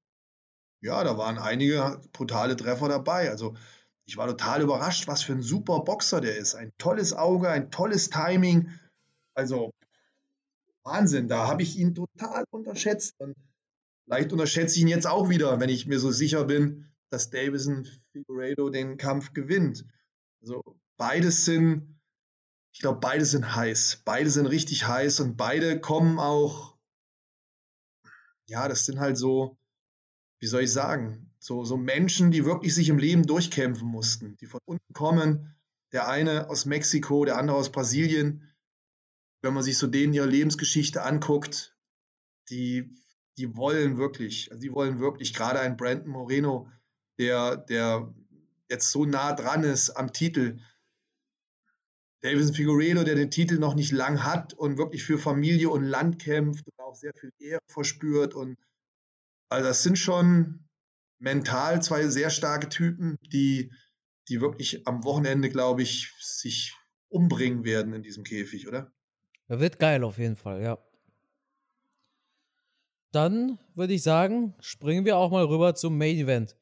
Ja, 0.81 1.03
da 1.05 1.19
waren 1.19 1.39
einige 1.39 2.01
brutale 2.13 2.57
Treffer 2.57 2.89
dabei. 2.89 3.31
Also, 3.31 3.57
ich 4.09 4.17
war 4.17 4.27
total 4.27 4.63
überrascht, 4.63 5.07
was 5.07 5.23
für 5.23 5.33
ein 5.33 5.43
super 5.43 5.81
Boxer 5.81 6.23
der 6.23 6.39
ist. 6.39 6.55
Ein 6.55 6.73
tolles 6.79 7.13
Auge, 7.13 7.51
ein 7.51 7.71
tolles 7.71 8.09
Timing. 8.09 8.71
Also 9.35 9.75
Wahnsinn, 10.83 11.29
da 11.29 11.47
habe 11.47 11.63
ich 11.63 11.79
ihn 11.79 11.95
total 11.95 12.45
unterschätzt. 12.51 13.15
Und 13.19 13.37
vielleicht 14.05 14.33
unterschätze 14.33 14.77
ich 14.77 14.83
ihn 14.83 14.89
jetzt 14.89 15.07
auch 15.07 15.29
wieder, 15.29 15.61
wenn 15.61 15.69
ich 15.69 15.87
mir 15.87 15.99
so 15.99 16.11
sicher 16.11 16.45
bin, 16.45 16.91
dass 17.11 17.29
Davison 17.29 17.87
Figueredo 18.13 18.71
den 18.71 18.97
Kampf 18.97 19.35
gewinnt. 19.35 19.85
Also 20.41 20.63
beides 20.99 21.47
sind, 21.47 21.99
ich 22.75 22.81
glaube, 22.81 23.01
beide 23.01 23.25
sind 23.25 23.57
heiß. 23.57 24.03
Beide 24.05 24.29
sind 24.29 24.47
richtig 24.47 24.87
heiß 24.87 25.21
und 25.21 25.37
beide 25.37 25.81
kommen 25.81 26.19
auch, 26.19 26.77
ja, 28.47 28.69
das 28.69 28.85
sind 28.85 29.01
halt 29.01 29.17
so, 29.17 29.59
wie 30.41 30.47
soll 30.47 30.63
ich 30.63 30.73
sagen, 30.73 31.33
so, 31.39 31.65
so 31.65 31.77
Menschen, 31.77 32.31
die 32.31 32.45
wirklich 32.45 32.75
sich 32.75 32.89
im 32.89 32.99
Leben 32.99 33.25
durchkämpfen 33.25 33.89
mussten, 33.89 34.37
die 34.37 34.47
von 34.47 34.61
unten 34.67 34.93
kommen. 34.93 35.55
Der 35.93 36.09
eine 36.09 36.51
aus 36.51 36.67
Mexiko, 36.67 37.25
der 37.25 37.39
andere 37.39 37.57
aus 37.57 37.73
Brasilien. 37.73 38.55
Wenn 39.41 39.55
man 39.55 39.63
sich 39.63 39.79
so 39.79 39.87
denen 39.87 40.13
ihre 40.13 40.27
Lebensgeschichte 40.27 41.03
anguckt, 41.03 41.77
die, 42.51 42.95
die 43.39 43.57
wollen 43.57 43.97
wirklich, 43.97 44.51
also 44.51 44.61
die 44.61 44.73
wollen 44.73 44.99
wirklich, 44.99 45.33
gerade 45.33 45.61
ein 45.61 45.77
Brandon 45.77 46.11
Moreno, 46.11 46.71
der, 47.19 47.57
der 47.57 48.13
jetzt 48.69 48.91
so 48.91 49.05
nah 49.05 49.33
dran 49.33 49.65
ist 49.65 49.91
am 49.91 50.13
Titel. 50.13 50.59
Davison 52.23 52.55
Figueredo, 52.55 53.05
der 53.05 53.15
den 53.15 53.31
Titel 53.31 53.59
noch 53.59 53.75
nicht 53.75 53.93
lang 53.93 54.25
hat 54.25 54.53
und 54.55 54.79
wirklich 54.79 55.05
für 55.05 55.19
Familie 55.19 55.71
und 55.71 55.85
Land 55.85 56.19
kämpft 56.19 56.67
und 56.67 56.81
auch 56.85 56.95
sehr 56.95 57.13
viel 57.15 57.31
Ehre 57.39 57.61
verspürt. 57.69 58.35
Und 58.35 58.57
also 59.51 59.69
das 59.69 59.83
sind 59.83 59.99
schon, 59.99 60.69
mental 61.19 61.83
zwei 61.83 62.07
sehr 62.09 62.31
starke 62.31 62.69
Typen, 62.69 63.19
die, 63.33 63.73
die 64.29 64.41
wirklich 64.41 64.87
am 64.87 65.05
Wochenende, 65.05 65.49
glaube 65.49 65.83
ich, 65.83 66.13
sich 66.21 66.75
umbringen 67.09 67.65
werden 67.65 67.93
in 67.93 68.03
diesem 68.03 68.25
Käfig, 68.25 68.69
oder? 68.69 68.93
Er 69.49 69.61
wird 69.61 69.79
geil 69.79 70.05
auf 70.05 70.19
jeden 70.19 70.37
Fall, 70.37 70.63
ja. 70.63 70.79
Dann 73.13 73.59
würde 73.75 73.95
ich 73.95 74.03
sagen, 74.03 74.55
springen 74.61 75.07
wir 75.07 75.17
auch 75.17 75.31
mal 75.31 75.45
rüber 75.45 75.75
zum 75.75 75.97
Main 75.97 76.19
Event. 76.19 76.57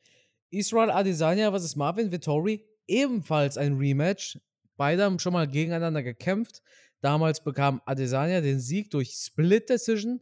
Israel 0.50 0.90
Adesanya 0.90 1.50
vs. 1.50 1.74
Marvin 1.74 2.12
Vittori, 2.12 2.64
ebenfalls 2.86 3.58
ein 3.58 3.76
Rematch. 3.76 4.38
Beide 4.76 5.04
haben 5.04 5.18
schon 5.18 5.32
mal 5.32 5.48
gegeneinander 5.48 6.02
gekämpft. 6.02 6.62
Damals 7.00 7.42
bekam 7.42 7.80
Adesanya 7.84 8.40
den 8.40 8.60
Sieg 8.60 8.90
durch 8.90 9.12
Split 9.12 9.68
Decision. 9.68 10.20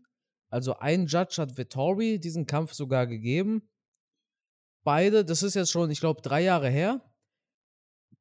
Also 0.48 0.76
ein 0.78 1.06
Judge 1.06 1.36
hat 1.38 1.56
Vittori 1.56 2.20
diesen 2.20 2.46
Kampf 2.46 2.74
sogar 2.74 3.06
gegeben. 3.06 3.68
Beide, 4.84 5.24
das 5.24 5.42
ist 5.42 5.54
jetzt 5.54 5.70
schon, 5.70 5.90
ich 5.90 6.00
glaube, 6.00 6.22
drei 6.22 6.42
Jahre 6.42 6.68
her. 6.68 7.02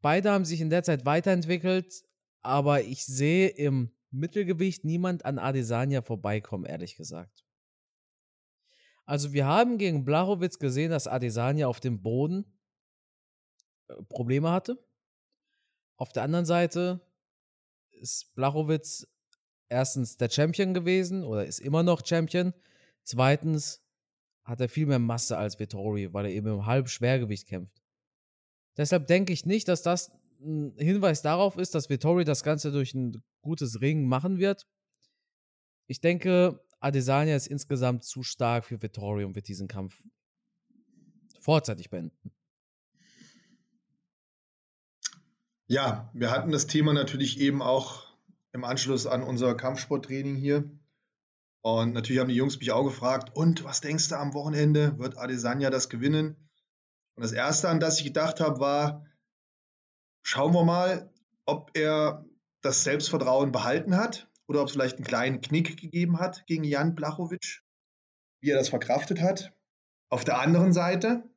Beide 0.02 0.32
haben 0.32 0.46
sich 0.46 0.62
in 0.62 0.69
der 0.69 0.84
Zeit 0.84 1.06
weiterentwickelt, 1.06 2.04
aber 2.41 2.82
ich 2.82 3.06
sehe 3.06 3.50
im 3.50 3.96
Mittelgewicht 4.12 4.86
niemand 4.86 5.26
an 5.26 5.39
Adesanya 5.39 6.02
vorbeikommen, 6.02 6.65
ehrlich 6.65 6.96
gesagt. 6.96 7.43
Also 9.06 9.34
wir 9.34 9.46
haben 9.46 9.78
gegen 9.78 10.06
Blachowitz 10.06 10.60
gesehen, 10.60 10.91
dass 10.91 11.08
Adesanya 11.08 11.67
auf 11.67 11.80
dem 11.80 12.02
Boden 12.02 12.46
äh, 13.88 13.96
Probleme 14.10 14.52
hatte. 14.52 14.78
Auf 16.04 16.12
der 16.12 16.24
anderen 16.24 16.44
Seite 16.44 17.00
ist 17.92 18.36
Blachowitz 18.36 19.08
erstens 19.70 20.18
der 20.18 20.30
Champion 20.30 20.74
gewesen 20.74 21.24
oder 21.24 21.46
ist 21.46 21.60
immer 21.60 21.82
noch 21.82 22.06
Champion. 22.06 22.54
Zweitens 23.04 23.82
hat 24.44 24.60
er 24.60 24.68
viel 24.68 24.86
mehr 24.86 25.00
Masse 25.00 25.38
als 25.38 25.60
Vittori, 25.60 26.13
weil 26.13 26.26
er 26.26 26.32
eben 26.32 26.48
im 26.48 26.66
Halbschwergewicht 26.66 27.48
kämpft. 27.48 27.82
Deshalb 28.76 29.08
denke 29.08 29.32
ich 29.32 29.46
nicht, 29.46 29.70
dass 29.70 29.82
das 29.82 30.12
ein 30.42 30.76
Hinweis 30.78 31.22
darauf 31.22 31.56
ist, 31.58 31.74
dass 31.74 31.89
Vittori 31.89 32.26
das 32.26 32.44
Ganze 32.44 32.74
durch 32.74 32.94
ein 32.94 33.24
gutes 33.42 33.80
Ringen 33.80 34.06
machen 34.06 34.39
wird. 34.39 34.68
Ich 35.88 36.02
denke, 36.02 36.60
Adesanya 36.82 37.38
ist 37.38 37.48
insgesamt 37.48 38.04
zu 38.04 38.24
stark 38.24 38.66
für 38.66 38.82
Vittori 38.82 39.24
und 39.24 39.36
wird 39.36 39.48
diesen 39.48 39.70
Kampf 39.70 40.04
vorzeitig 41.39 41.89
beenden. 41.89 42.34
Ja, 45.74 46.12
wir 46.14 46.30
hatten 46.30 46.52
das 46.52 46.68
Thema 46.68 46.94
natürlich 46.94 47.40
eben 47.40 47.64
auch 47.64 48.06
im 48.52 48.64
Anschluss 48.64 49.08
an 49.08 49.24
unser 49.24 49.56
Kampfsporttraining 49.56 50.36
hier. 50.36 50.70
Und 51.64 51.94
natürlich 51.94 52.20
haben 52.20 52.28
die 52.28 52.36
Jungs 52.36 52.60
mich 52.60 52.72
auch 52.72 52.84
gefragt, 52.84 53.36
und 53.36 53.64
was 53.64 53.82
denkst 53.82 54.10
du 54.10 54.16
am 54.16 54.36
Wochenende? 54.36 55.00
Wird 55.00 55.18
Adesanya 55.18 55.72
das 55.72 55.90
gewinnen? 55.90 56.36
Und 57.16 57.24
das 57.24 57.32
Erste, 57.32 57.70
an 57.70 57.80
das 57.80 57.98
ich 57.98 58.06
gedacht 58.06 58.40
habe, 58.40 58.60
war, 58.60 59.08
schauen 60.22 60.54
wir 60.54 60.64
mal, 60.64 61.12
ob 61.48 61.72
er 61.74 62.24
das 62.62 62.84
Selbstvertrauen 62.84 63.52
behalten 63.52 63.98
hat 63.98 64.30
oder 64.46 64.62
ob 64.62 64.68
es 64.68 64.74
vielleicht 64.74 64.98
einen 64.98 65.08
kleinen 65.08 65.42
Knick 65.42 65.82
gegeben 65.82 66.20
hat 66.20 66.46
gegen 66.46 66.66
Jan 66.66 66.94
Blachowitsch, 66.94 67.64
wie 68.42 68.52
er 68.52 68.60
das 68.60 68.70
verkraftet 68.70 69.22
hat. 69.22 69.52
Auf 70.12 70.24
der 70.24 70.38
anderen 70.38 70.72
Seite, 70.72 71.28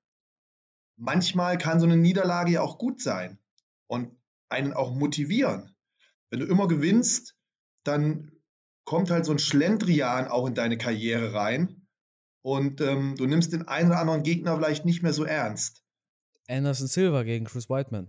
manchmal 0.96 1.56
kann 1.56 1.80
so 1.80 1.86
eine 1.86 1.96
Niederlage 1.96 2.52
ja 2.52 2.60
auch 2.60 2.76
gut 2.76 3.00
sein 3.00 3.38
und 3.86 4.14
einen 4.48 4.72
auch 4.72 4.94
motivieren. 4.94 5.74
Wenn 6.30 6.40
du 6.40 6.46
immer 6.46 6.68
gewinnst, 6.68 7.34
dann 7.84 8.32
kommt 8.84 9.10
halt 9.10 9.24
so 9.24 9.32
ein 9.32 9.38
Schlendrian 9.38 10.28
auch 10.28 10.46
in 10.46 10.54
deine 10.54 10.78
Karriere 10.78 11.32
rein. 11.34 11.86
und 12.42 12.80
ähm, 12.80 13.16
du 13.16 13.26
nimmst 13.26 13.52
den 13.52 13.66
einen 13.66 13.90
oder 13.90 13.98
anderen 13.98 14.22
Gegner 14.22 14.56
vielleicht 14.56 14.84
nicht 14.84 15.02
mehr 15.02 15.12
so 15.12 15.24
ernst. 15.24 15.82
Anderson 16.48 16.86
Silva 16.86 17.24
gegen 17.24 17.44
Chris 17.44 17.68
Whiteman. 17.68 18.08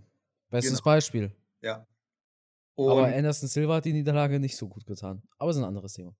Bestes 0.50 0.74
Genau. 0.78 0.84
Beispiel. 0.84 1.32
Ja. 1.60 1.86
Aber 2.76 3.02
Und 3.02 3.12
Anderson 3.12 3.48
Silva 3.48 3.74
hat 3.76 3.84
die 3.84 3.92
Niederlage 3.92 4.38
nicht 4.38 4.56
so 4.56 4.68
gut 4.68 4.86
getan. 4.86 5.22
Aber 5.38 5.50
ist 5.50 5.56
ein 5.56 5.64
anderes 5.64 5.94
Thema. 5.94 6.14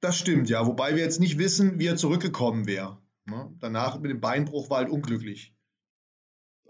das 0.00 0.18
stimmt, 0.18 0.48
ja. 0.50 0.66
Wobei 0.66 0.94
wir 0.94 1.02
jetzt 1.02 1.20
nicht 1.20 1.38
wissen, 1.38 1.78
wie 1.78 1.86
er 1.86 1.96
zurückgekommen 1.96 2.66
wäre. 2.66 3.00
Ne? 3.24 3.52
Danach 3.60 3.98
mit 4.00 4.10
dem 4.10 4.20
Beinbruch 4.20 4.68
war 4.70 4.78
halt 4.78 4.90
unglücklich. 4.90 5.55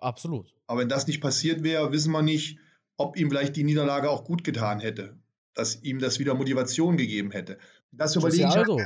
Absolut. 0.00 0.54
Aber 0.66 0.80
wenn 0.80 0.88
das 0.88 1.06
nicht 1.06 1.20
passiert 1.20 1.62
wäre, 1.62 1.92
wissen 1.92 2.12
wir 2.12 2.22
nicht, 2.22 2.58
ob 2.96 3.16
ihm 3.16 3.30
vielleicht 3.30 3.56
die 3.56 3.64
Niederlage 3.64 4.10
auch 4.10 4.24
gut 4.24 4.44
getan 4.44 4.80
hätte. 4.80 5.18
Dass 5.54 5.82
ihm 5.82 5.98
das 5.98 6.18
wieder 6.18 6.34
Motivation 6.34 6.96
gegeben 6.96 7.30
hätte. 7.30 7.58
Das 7.92 8.14
überlege 8.16 8.42
ich. 8.42 8.48
halt- 8.48 8.68
Aldo 8.68 8.80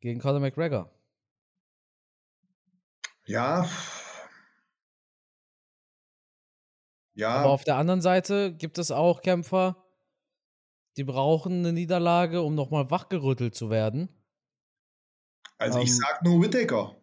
gegen 0.00 0.20
Conor 0.20 0.40
McGregor. 0.40 0.90
Ja. 3.24 3.68
Ja. 7.14 7.28
Aber 7.36 7.50
auf 7.50 7.64
der 7.64 7.76
anderen 7.76 8.00
Seite 8.00 8.54
gibt 8.54 8.78
es 8.78 8.90
auch 8.90 9.22
Kämpfer, 9.22 9.76
die 10.96 11.04
brauchen 11.04 11.60
eine 11.60 11.72
Niederlage, 11.72 12.42
um 12.42 12.54
nochmal 12.54 12.90
wachgerüttelt 12.90 13.54
zu 13.54 13.70
werden. 13.70 14.08
Also 15.58 15.78
ich 15.80 15.90
Ähm, 15.90 15.96
sag 15.96 16.22
nur 16.24 16.42
Whittaker. 16.42 16.96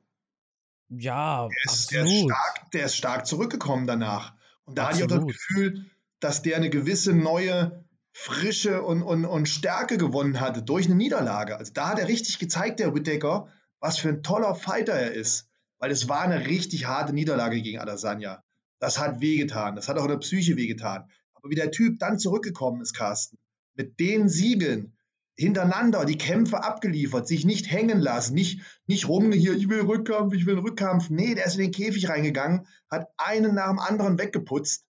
Ja, 0.90 1.48
Der 1.48 1.74
ist, 1.74 1.92
der, 1.92 2.04
ist 2.04 2.12
absolut. 2.12 2.32
stark, 2.32 2.72
der 2.72 2.86
ist 2.86 2.96
stark 2.96 3.28
zurückgekommen 3.28 3.88
danach. 3.88 4.34
Und 4.66 4.78
da 4.78 4.88
hatte 4.88 4.98
ich 4.98 5.04
auch 5.04 5.08
das 5.08 5.18
Absolut. 5.20 5.34
Gefühl, 5.36 5.86
dass 6.20 6.42
der 6.42 6.58
eine 6.58 6.70
gewisse 6.70 7.14
neue 7.14 7.86
Frische 8.12 8.82
und, 8.84 9.04
und, 9.04 9.26
und 9.26 9.48
Stärke 9.48 9.98
gewonnen 9.98 10.40
hatte 10.40 10.62
durch 10.64 10.88
eine 10.88 10.96
Niederlage. 10.96 11.58
Also 11.58 11.72
da 11.74 11.90
hat 11.90 12.00
er 12.00 12.08
richtig 12.08 12.40
gezeigt, 12.40 12.80
der 12.80 12.94
Whittaker, 12.94 13.48
was 13.80 13.98
für 13.98 14.10
ein 14.10 14.24
toller 14.24 14.56
Fighter 14.56 14.94
er 14.94 15.14
ist. 15.14 15.48
Weil 15.78 15.92
es 15.92 16.10
war 16.10 16.22
eine 16.22 16.48
richtig 16.48 16.88
harte 16.88 17.14
Niederlage 17.14 17.62
gegen 17.62 17.80
Adesanya. 17.80 18.44
Das 18.80 19.00
hat 19.00 19.22
wehgetan. 19.22 19.76
Das 19.76 19.88
hat 19.88 19.98
auch 19.98 20.04
in 20.04 20.10
der 20.10 20.18
Psyche 20.18 20.58
wehgetan. 20.58 21.10
Aber 21.34 21.50
wie 21.50 21.56
der 21.56 21.72
Typ 21.72 22.00
dann 22.00 22.20
zurückgekommen 22.20 22.82
ist, 22.82 22.94
Carsten, 22.94 23.38
mit 23.76 24.00
den 24.00 24.28
Siegeln 24.28 24.98
hintereinander 25.40 26.04
die 26.04 26.18
Kämpfe 26.18 26.64
abgeliefert, 26.64 27.26
sich 27.26 27.46
nicht 27.46 27.72
hängen 27.72 28.00
lassen, 28.00 28.34
nicht, 28.34 28.62
nicht 28.88 29.08
rum 29.08 29.32
hier, 29.32 29.54
ich 29.54 29.70
will 29.70 29.82
Rückkampf, 29.82 30.34
ich 30.34 30.46
will 30.46 30.60
Rückkampf. 30.60 31.10
Nee, 31.10 31.34
der 31.34 31.46
ist 31.46 31.56
in 31.56 31.62
den 31.62 31.72
Käfig 31.72 32.10
reingegangen, 32.10 32.68
hat 32.92 33.08
einen 33.18 33.56
nach 33.56 33.70
dem 33.70 33.80
anderen 33.80 34.20
weggeputzt. 34.20 34.86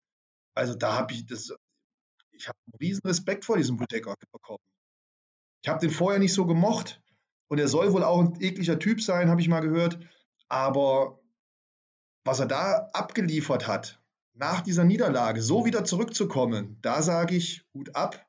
Also 0.54 0.74
da 0.74 0.98
habe 0.98 1.14
ich 1.14 1.24
das, 1.24 1.50
ich 2.32 2.46
habe 2.46 2.58
einen 2.66 2.78
riesen 2.78 3.06
Respekt 3.06 3.46
vor 3.46 3.56
diesem 3.56 3.80
Whittaker 3.80 4.14
bekommen. 4.32 4.62
Ich 5.62 5.68
habe 5.70 5.80
den 5.80 5.90
vorher 5.90 6.20
nicht 6.20 6.34
so 6.34 6.44
gemocht 6.44 7.00
und 7.48 7.58
er 7.58 7.68
soll 7.68 7.94
wohl 7.94 8.04
auch 8.04 8.20
ein 8.20 8.38
ekliger 8.42 8.78
Typ 8.78 9.00
sein, 9.00 9.30
habe 9.30 9.40
ich 9.40 9.48
mal 9.48 9.60
gehört. 9.60 9.98
Aber 10.48 11.20
was 12.24 12.40
er 12.40 12.46
da 12.46 12.90
abgeliefert 12.92 13.66
hat, 13.66 13.98
nach 14.34 14.60
dieser 14.60 14.84
Niederlage 14.84 15.40
so 15.40 15.64
wieder 15.64 15.84
zurückzukommen, 15.84 16.78
da 16.82 17.00
sage 17.00 17.34
ich, 17.34 17.64
Hut 17.72 17.96
ab. 17.96 18.26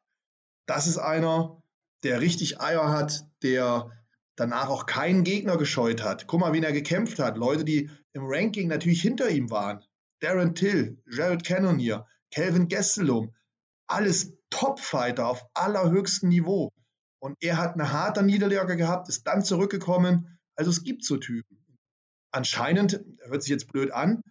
Das 0.65 0.87
ist 0.87 0.97
einer, 0.97 1.61
der 2.05 2.21
richtig 2.21 2.61
Eier 2.61 2.89
hat, 2.89 3.25
der 3.41 3.91
danach 4.35 4.69
auch 4.69 4.85
keinen 4.85 5.23
Gegner 5.23 5.57
gescheut 5.57 6.03
hat. 6.03 6.27
Guck 6.27 6.39
mal, 6.39 6.53
wen 6.53 6.63
er 6.63 6.71
gekämpft 6.71 7.19
hat. 7.19 7.35
Leute, 7.35 7.65
die 7.65 7.89
im 8.13 8.23
Ranking 8.25 8.67
natürlich 8.67 9.01
hinter 9.01 9.29
ihm 9.29 9.49
waren. 9.49 9.83
Darren 10.19 10.55
Till, 10.55 11.01
Jared 11.09 11.43
Cannonier, 11.43 12.05
Kelvin 12.31 12.67
Gastelum. 12.67 13.33
Alles 13.87 14.33
Topfighter 14.49 15.27
auf 15.27 15.45
allerhöchstem 15.53 16.29
Niveau. 16.29 16.69
Und 17.19 17.35
er 17.41 17.57
hat 17.57 17.73
eine 17.73 17.91
harte 17.91 18.23
Niederlage 18.23 18.77
gehabt, 18.77 19.09
ist 19.09 19.25
dann 19.25 19.43
zurückgekommen. 19.43 20.37
Also 20.55 20.69
es 20.69 20.83
gibt 20.83 21.03
so 21.03 21.17
Typen. 21.17 21.57
Anscheinend, 22.31 23.03
hört 23.23 23.41
sich 23.41 23.49
jetzt 23.49 23.71
blöd 23.71 23.91
an, 23.91 24.21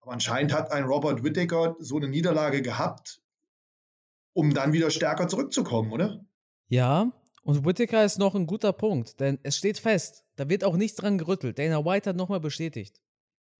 aber 0.00 0.12
anscheinend 0.12 0.52
hat 0.52 0.72
ein 0.72 0.84
Robert 0.84 1.22
Whittaker 1.22 1.76
so 1.78 1.96
eine 1.96 2.08
Niederlage 2.08 2.62
gehabt, 2.62 3.22
um 4.32 4.52
dann 4.52 4.72
wieder 4.72 4.90
stärker 4.90 5.28
zurückzukommen, 5.28 5.92
oder? 5.92 6.24
Ja, 6.68 7.12
und 7.50 7.66
Whittaker 7.66 8.04
ist 8.04 8.20
noch 8.20 8.36
ein 8.36 8.46
guter 8.46 8.72
Punkt, 8.72 9.18
denn 9.18 9.40
es 9.42 9.56
steht 9.56 9.80
fest, 9.80 10.24
da 10.36 10.48
wird 10.48 10.62
auch 10.62 10.76
nichts 10.76 10.96
dran 10.96 11.18
gerüttelt. 11.18 11.58
Dana 11.58 11.84
White 11.84 12.10
hat 12.10 12.14
nochmal 12.14 12.38
bestätigt. 12.38 13.00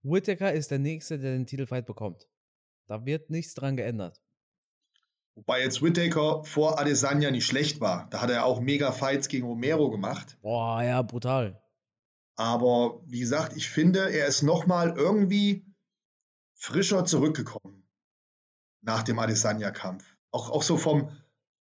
Whittaker 0.05 0.53
ist 0.53 0.71
der 0.71 0.79
Nächste, 0.79 1.19
der 1.19 1.33
den 1.33 1.45
Titelfight 1.45 1.87
bekommt. 1.87 2.29
Da 2.87 3.05
wird 3.05 3.31
nichts 3.31 3.55
dran 3.55 3.77
geändert. 3.77 4.23
Wobei 5.35 5.65
jetzt 5.65 5.83
Whittaker 5.83 6.45
vor 6.45 6.79
Adesanya 6.79 7.33
nicht 7.33 7.47
schlecht 7.47 7.81
war. 7.81 8.07
Da 8.11 8.21
hat 8.21 8.31
er 8.31 8.45
auch 8.45 8.61
mega 8.61 8.93
Fights 8.93 9.27
gegen 9.27 9.49
Romero 9.49 9.91
gemacht. 9.91 10.39
Boah, 10.41 10.81
ja, 10.85 11.03
brutal. 11.03 11.61
Aber 12.37 13.03
wie 13.07 13.19
gesagt, 13.19 13.57
ich 13.57 13.71
finde, 13.71 14.09
er 14.13 14.29
ist 14.29 14.43
nochmal 14.43 14.95
irgendwie 14.97 15.67
frischer 16.55 17.05
zurückgekommen 17.07 17.89
nach 18.83 19.03
dem 19.03 19.19
Adesanya-Kampf. 19.19 20.17
Auch, 20.31 20.49
auch 20.51 20.63
so 20.63 20.77
vom, 20.77 21.11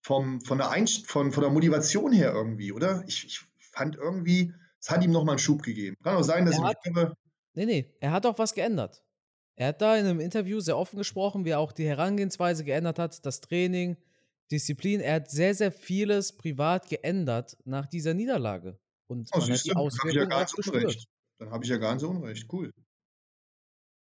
vom, 0.08 0.40
von, 0.40 0.58
der 0.58 0.70
Einst 0.72 1.08
von, 1.08 1.34
von 1.34 1.44
der 1.44 1.52
Motivation 1.52 2.14
her 2.14 2.32
irgendwie, 2.32 2.72
oder? 2.72 3.04
Ich, 3.08 3.26
ich 3.26 3.42
fand 3.60 3.98
irgendwie, 3.98 4.54
es 4.80 4.90
hat 4.90 5.04
ihm 5.04 5.12
nochmal 5.12 5.34
einen 5.34 5.40
Schub 5.40 5.64
gegeben. 5.64 5.98
Kann 6.02 6.16
auch 6.16 6.24
sein, 6.24 6.46
dass 6.46 6.56
Er 6.56 6.62
ihm 6.62 6.96
hat- 6.96 7.14
Nee, 7.54 7.66
nee, 7.66 7.94
er 8.00 8.12
hat 8.12 8.26
auch 8.26 8.40
was 8.40 8.54
geändert. 8.54 9.04
Er 9.56 9.70
hat 9.70 9.82
da 9.82 9.98
in 9.98 10.06
einem 10.06 10.22
Interview 10.22 10.62
sehr 10.62 10.78
offen 10.78 10.96
gesprochen, 10.98 11.44
wie 11.44 11.50
er 11.50 11.60
auch 11.60 11.74
die 11.74 11.86
Herangehensweise 11.88 12.64
geändert 12.64 13.00
hat, 13.00 13.26
das 13.26 13.42
Training, 13.42 13.98
Disziplin. 14.50 15.02
Er 15.02 15.16
hat 15.16 15.30
sehr, 15.30 15.54
sehr 15.54 15.74
vieles 15.74 16.38
privat 16.38 16.88
geändert 16.88 17.58
nach 17.66 17.88
dieser 17.88 18.14
Niederlage. 18.14 18.80
Und 19.08 19.30
Oh, 19.34 19.40
man 19.40 19.50
hat 19.52 19.66
die 19.66 19.70
du, 19.70 19.76
dann 19.76 19.84
habe 19.84 20.10
ich 20.10 20.16
ja 20.16 20.24
Auswirkungen 20.24 20.46
nicht 20.46 20.64
so 20.64 20.72
unrecht. 20.72 21.08
Dann 21.40 21.52
habe 21.52 21.64
ich 21.66 21.70
ja 21.70 21.78
gar 21.78 21.94
nicht 21.96 22.02
so 22.02 22.10
unrecht. 22.10 22.48
Cool. 22.54 22.72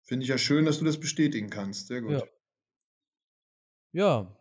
Finde 0.03 0.23
ich 0.23 0.29
ja 0.29 0.37
schön, 0.37 0.63
dass 0.65 0.79
du 0.79 0.85
das 0.85 0.97
bestätigen 0.99 1.49
kannst. 1.49 1.87
Sehr 1.87 2.01
gut. 2.01 2.11
Ja. 2.11 2.23
Ja, 3.91 4.38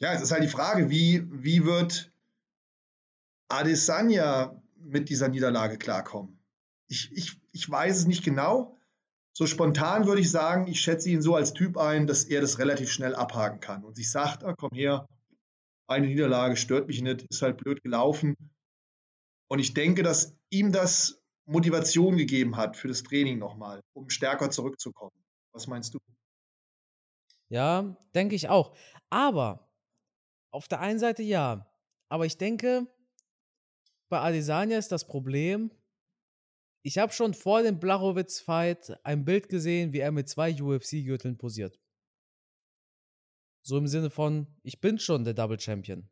Ja, 0.00 0.12
es 0.12 0.22
ist 0.22 0.32
halt 0.32 0.42
die 0.42 0.48
Frage, 0.48 0.90
wie, 0.90 1.26
wie 1.30 1.64
wird 1.64 2.12
Adesanya 3.48 4.62
mit 4.76 5.08
dieser 5.08 5.28
Niederlage 5.28 5.78
klarkommen? 5.78 6.38
Ich, 6.88 7.10
ich, 7.12 7.40
ich 7.52 7.68
weiß 7.68 7.96
es 7.98 8.06
nicht 8.06 8.24
genau. 8.24 8.76
So 9.32 9.46
spontan 9.46 10.06
würde 10.06 10.20
ich 10.20 10.30
sagen, 10.30 10.66
ich 10.66 10.80
schätze 10.80 11.10
ihn 11.10 11.22
so 11.22 11.34
als 11.34 11.52
Typ 11.52 11.76
ein, 11.76 12.06
dass 12.06 12.24
er 12.24 12.40
das 12.40 12.58
relativ 12.58 12.90
schnell 12.90 13.14
abhaken 13.14 13.60
kann 13.60 13.84
und 13.84 13.94
sich 13.96 14.10
sagt, 14.10 14.44
ah, 14.44 14.54
komm 14.54 14.70
her, 14.72 15.08
eine 15.86 16.06
Niederlage 16.06 16.56
stört 16.56 16.88
mich 16.88 17.02
nicht, 17.02 17.22
ist 17.22 17.42
halt 17.42 17.58
blöd 17.58 17.82
gelaufen. 17.82 18.36
Und 19.48 19.58
ich 19.58 19.74
denke, 19.74 20.02
dass 20.02 20.34
ihm 20.50 20.72
das 20.72 21.20
Motivation 21.46 22.16
gegeben 22.16 22.56
hat 22.56 22.76
für 22.76 22.88
das 22.88 23.02
Training 23.02 23.38
nochmal, 23.38 23.80
um 23.94 24.10
stärker 24.10 24.50
zurückzukommen. 24.50 25.16
Was 25.52 25.66
meinst 25.66 25.94
du? 25.94 25.98
ja, 27.48 27.96
denke 28.14 28.34
ich 28.34 28.48
auch. 28.48 28.74
Aber 29.10 29.65
auf 30.50 30.68
der 30.68 30.80
einen 30.80 30.98
Seite 30.98 31.22
ja. 31.22 31.70
Aber 32.08 32.26
ich 32.26 32.36
denke, 32.38 32.86
bei 34.08 34.20
Adesanya 34.20 34.78
ist 34.78 34.92
das 34.92 35.06
Problem, 35.06 35.70
ich 36.82 36.98
habe 36.98 37.12
schon 37.12 37.34
vor 37.34 37.62
dem 37.62 37.80
Blachowitz-Fight 37.80 39.04
ein 39.04 39.24
Bild 39.24 39.48
gesehen, 39.48 39.92
wie 39.92 39.98
er 39.98 40.12
mit 40.12 40.28
zwei 40.28 40.52
UFC-Gürteln 40.54 41.36
posiert. 41.36 41.80
So 43.62 43.76
im 43.78 43.88
Sinne 43.88 44.10
von, 44.10 44.46
ich 44.62 44.80
bin 44.80 44.98
schon 44.98 45.24
der 45.24 45.34
Double 45.34 45.58
Champion. 45.58 46.08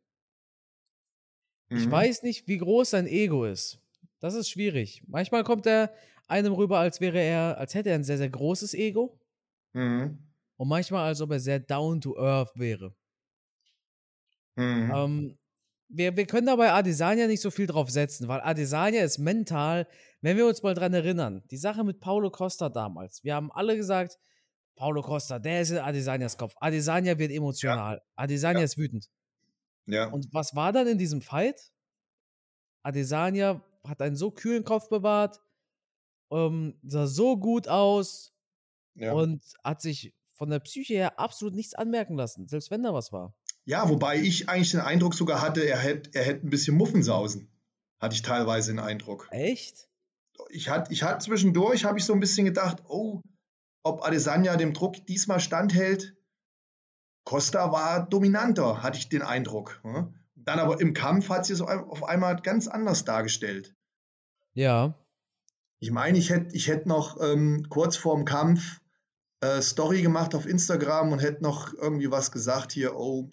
Ich 1.69 1.85
Mhm. 1.87 1.91
weiß 1.91 2.23
nicht, 2.23 2.47
wie 2.47 2.57
groß 2.57 2.89
sein 2.91 3.07
Ego 3.07 3.45
ist. 3.45 3.79
Das 4.19 4.33
ist 4.35 4.49
schwierig. 4.49 5.03
Manchmal 5.07 5.43
kommt 5.43 5.65
er 5.65 5.93
einem 6.27 6.53
rüber, 6.53 6.79
als 6.79 6.99
wäre 7.01 7.19
er, 7.19 7.57
als 7.57 7.73
hätte 7.73 7.89
er 7.89 7.95
ein 7.95 8.03
sehr, 8.03 8.17
sehr 8.17 8.29
großes 8.29 8.73
Ego. 8.73 9.19
Mhm. 9.73 10.19
Und 10.57 10.67
manchmal, 10.67 11.07
als 11.07 11.21
ob 11.21 11.31
er 11.31 11.39
sehr 11.39 11.59
down 11.59 12.01
to 12.01 12.17
earth 12.17 12.51
wäre. 12.55 12.95
Mhm. 14.55 14.91
Ähm, 14.95 15.37
wir, 15.87 16.15
wir 16.17 16.25
können 16.25 16.47
da 16.47 16.55
bei 16.55 16.71
Adesanya 16.71 17.27
nicht 17.27 17.41
so 17.41 17.51
viel 17.51 17.67
drauf 17.67 17.89
setzen, 17.89 18.27
weil 18.27 18.41
Adesanya 18.41 19.03
ist 19.03 19.17
mental, 19.19 19.87
wenn 20.21 20.37
wir 20.37 20.47
uns 20.47 20.63
mal 20.63 20.73
dran 20.73 20.93
erinnern, 20.93 21.43
die 21.51 21.57
Sache 21.57 21.83
mit 21.83 21.99
Paulo 21.99 22.31
Costa 22.31 22.69
damals. 22.69 23.23
Wir 23.23 23.35
haben 23.35 23.51
alle 23.51 23.75
gesagt, 23.75 24.17
Paulo 24.75 25.01
Costa, 25.01 25.39
der 25.39 25.61
ist 25.61 25.69
in 25.71 25.77
Adesanyas 25.77 26.37
Kopf. 26.37 26.55
Adesanya 26.59 27.17
wird 27.17 27.31
emotional. 27.31 28.01
Adesanya 28.15 28.59
Ja. 28.59 28.65
ist 28.65 28.77
wütend. 28.77 29.07
ja. 29.85 30.07
Und 30.07 30.27
was 30.33 30.55
war 30.55 30.71
dann 30.73 30.87
in 30.87 30.97
diesem 30.97 31.21
Fight? 31.21 31.71
Adesanya 32.83 33.63
hat 33.83 34.01
einen 34.01 34.15
so 34.15 34.31
kühlen 34.31 34.63
Kopf 34.63 34.89
bewahrt, 34.89 35.39
ähm, 36.31 36.79
sah 36.83 37.07
so 37.07 37.37
gut 37.37 37.67
aus 37.67 38.33
ja. 38.95 39.13
und 39.13 39.43
hat 39.63 39.81
sich 39.81 40.13
von 40.33 40.49
der 40.49 40.59
Psyche 40.59 40.95
her 40.95 41.19
absolut 41.19 41.53
nichts 41.53 41.73
anmerken 41.75 42.15
lassen, 42.15 42.47
selbst 42.47 42.71
wenn 42.71 42.83
da 42.83 42.93
was 42.93 43.11
war. 43.11 43.33
Ja, 43.65 43.89
wobei 43.89 44.17
ich 44.17 44.47
eigentlich 44.47 44.71
den 44.71 44.79
Eindruck 44.79 45.15
sogar 45.15 45.41
hatte, 45.41 45.61
er 45.67 45.79
hätte 45.79 46.11
er 46.13 46.23
hätt 46.23 46.43
ein 46.43 46.49
bisschen 46.49 46.77
Muffensausen. 46.77 47.49
Hatte 47.99 48.15
ich 48.15 48.21
teilweise 48.21 48.71
den 48.71 48.79
Eindruck. 48.79 49.27
Echt? 49.31 49.89
Ich 50.49 50.69
hatte 50.69 50.93
ich 50.93 51.03
hat 51.03 51.23
zwischendurch, 51.23 51.85
habe 51.85 51.97
ich 51.97 52.05
so 52.05 52.13
ein 52.13 52.19
bisschen 52.19 52.45
gedacht, 52.45 52.83
oh, 52.87 53.21
ob 53.83 54.05
Adesanya 54.05 54.55
dem 54.57 54.73
Druck 54.73 55.05
diesmal 55.07 55.39
standhält. 55.39 56.15
Costa 57.23 57.71
war 57.71 58.07
dominanter, 58.07 58.83
hatte 58.83 58.99
ich 58.99 59.09
den 59.09 59.23
Eindruck. 59.23 59.81
ne? 59.83 60.13
Dann 60.35 60.59
aber 60.59 60.79
im 60.79 60.93
Kampf 60.93 61.29
hat 61.29 61.45
sie 61.45 61.53
es 61.53 61.61
auf 61.61 62.03
einmal 62.03 62.35
ganz 62.35 62.67
anders 62.67 63.03
dargestellt. 63.03 63.75
Ja. 64.53 64.93
Ich 65.79 65.89
meine, 65.89 66.19
ich 66.19 66.29
hätte 66.29 66.55
ich 66.55 66.67
hätt 66.67 66.85
noch 66.85 67.19
ähm, 67.19 67.67
kurz 67.69 67.97
vorm 67.97 68.25
Kampf 68.25 68.79
äh, 69.41 69.61
Story 69.61 70.01
gemacht 70.01 70.35
auf 70.35 70.45
Instagram 70.45 71.11
und 71.11 71.19
hätte 71.19 71.43
noch 71.43 71.73
irgendwie 71.73 72.11
was 72.11 72.31
gesagt 72.31 72.71
hier, 72.71 72.95
oh, 72.95 73.29